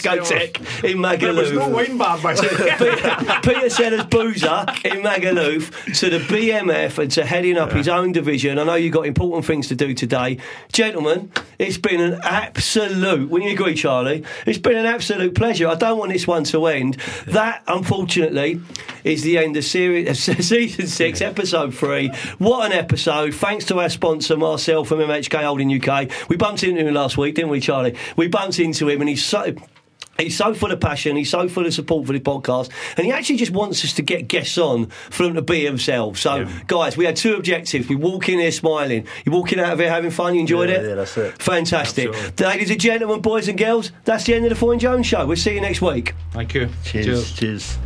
discotheque 0.53 0.83
in 0.91 1.01
There 1.01 1.33
was 1.33 1.51
Magaluf. 1.51 1.55
no 1.55 1.69
wine 1.69 1.97
bar, 1.97 2.17
mate. 2.23 2.39
Peter, 2.77 3.39
Peter 3.43 3.69
Sellers 3.69 4.05
Boozer 4.05 4.65
in 4.85 5.01
Magaluf 5.01 5.99
to 5.99 6.09
the 6.09 6.19
BMF 6.19 6.97
and 6.97 7.11
to 7.11 7.25
heading 7.25 7.57
up 7.57 7.71
his 7.71 7.87
own 7.87 8.11
division. 8.11 8.59
I 8.59 8.63
know 8.63 8.75
you've 8.75 8.93
got 8.93 9.05
important 9.05 9.45
things 9.45 9.67
to 9.69 9.75
do 9.75 9.93
today. 9.93 10.37
Gentlemen, 10.71 11.31
it's 11.59 11.77
been 11.77 12.01
an 12.01 12.19
absolute, 12.23 13.29
wouldn't 13.29 13.49
you 13.49 13.55
agree, 13.55 13.75
Charlie? 13.75 14.23
It's 14.45 14.57
been 14.59 14.77
an 14.77 14.85
absolute 14.85 15.35
pleasure. 15.35 15.67
I 15.67 15.75
don't 15.75 15.97
want 15.97 16.11
this 16.11 16.27
one 16.27 16.43
to 16.45 16.65
end. 16.67 16.95
That, 17.27 17.63
unfortunately, 17.67 18.61
is 19.03 19.23
the 19.23 19.37
end 19.37 19.57
of 19.57 19.63
series, 19.63 20.19
season 20.45 20.87
six, 20.87 21.21
episode 21.21 21.73
three. 21.73 22.09
What 22.37 22.65
an 22.65 22.71
episode. 22.77 23.33
Thanks 23.33 23.65
to 23.65 23.79
our 23.79 23.89
sponsor, 23.89 24.37
Marcel 24.37 24.85
from 24.85 24.99
MHK 24.99 25.43
Holding 25.43 25.81
UK. 25.81 26.09
We 26.29 26.37
bumped 26.37 26.63
into 26.63 26.81
him 26.85 26.93
last 26.93 27.17
week, 27.17 27.35
didn't 27.35 27.49
we, 27.51 27.59
Charlie? 27.59 27.95
We 28.15 28.27
bumped 28.27 28.59
into 28.59 28.89
him 28.89 29.01
and 29.01 29.09
he's 29.09 29.23
so. 29.23 29.53
He's 30.23 30.37
so 30.37 30.53
full 30.53 30.71
of 30.71 30.79
passion. 30.79 31.15
He's 31.15 31.29
so 31.29 31.47
full 31.49 31.65
of 31.65 31.73
support 31.73 32.07
for 32.07 32.13
the 32.13 32.19
podcast, 32.19 32.69
and 32.97 33.05
he 33.05 33.11
actually 33.11 33.37
just 33.37 33.51
wants 33.51 33.83
us 33.83 33.93
to 33.93 34.01
get 34.01 34.27
guests 34.27 34.57
on 34.57 34.87
for 35.09 35.23
them 35.23 35.35
to 35.35 35.41
be 35.41 35.65
themselves. 35.65 36.19
So, 36.21 36.47
guys, 36.67 36.97
we 36.97 37.05
had 37.05 37.15
two 37.15 37.35
objectives. 37.35 37.87
We 37.89 37.95
walk 37.95 38.29
in 38.29 38.39
here 38.39 38.51
smiling. 38.51 39.07
You're 39.25 39.35
walking 39.35 39.59
out 39.59 39.73
of 39.73 39.79
here 39.79 39.89
having 39.89 40.11
fun. 40.11 40.33
You 40.35 40.41
enjoyed 40.41 40.69
Yeah, 40.69 40.75
it. 40.77 40.89
yeah, 40.89 40.95
that's 40.95 41.17
it. 41.17 41.41
Fantastic, 41.41 42.09
Absolutely. 42.09 42.45
ladies 42.45 42.69
and 42.71 42.79
gentlemen, 42.79 43.21
boys 43.21 43.47
and 43.47 43.57
girls. 43.57 43.91
That's 44.05 44.23
the 44.25 44.33
end 44.35 44.45
of 44.45 44.49
the 44.49 44.55
Foyne 44.55 44.79
Jones 44.79 45.05
show. 45.05 45.25
We'll 45.25 45.37
see 45.37 45.53
you 45.53 45.61
next 45.61 45.81
week. 45.81 46.13
Thank 46.31 46.53
you. 46.53 46.69
Cheers. 46.83 47.31
Cheers. 47.33 47.77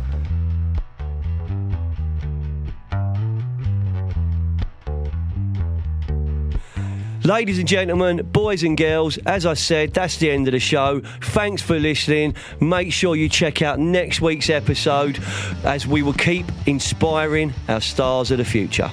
Ladies 7.26 7.58
and 7.58 7.66
gentlemen, 7.66 8.18
boys 8.30 8.62
and 8.62 8.76
girls, 8.76 9.18
as 9.26 9.46
I 9.46 9.54
said, 9.54 9.92
that's 9.92 10.18
the 10.18 10.30
end 10.30 10.46
of 10.46 10.52
the 10.52 10.60
show. 10.60 11.00
Thanks 11.20 11.60
for 11.60 11.76
listening. 11.76 12.36
Make 12.60 12.92
sure 12.92 13.16
you 13.16 13.28
check 13.28 13.62
out 13.62 13.80
next 13.80 14.20
week's 14.20 14.48
episode 14.48 15.18
as 15.64 15.88
we 15.88 16.04
will 16.04 16.12
keep 16.12 16.46
inspiring 16.66 17.52
our 17.68 17.80
stars 17.80 18.30
of 18.30 18.38
the 18.38 18.44
future. 18.44 18.92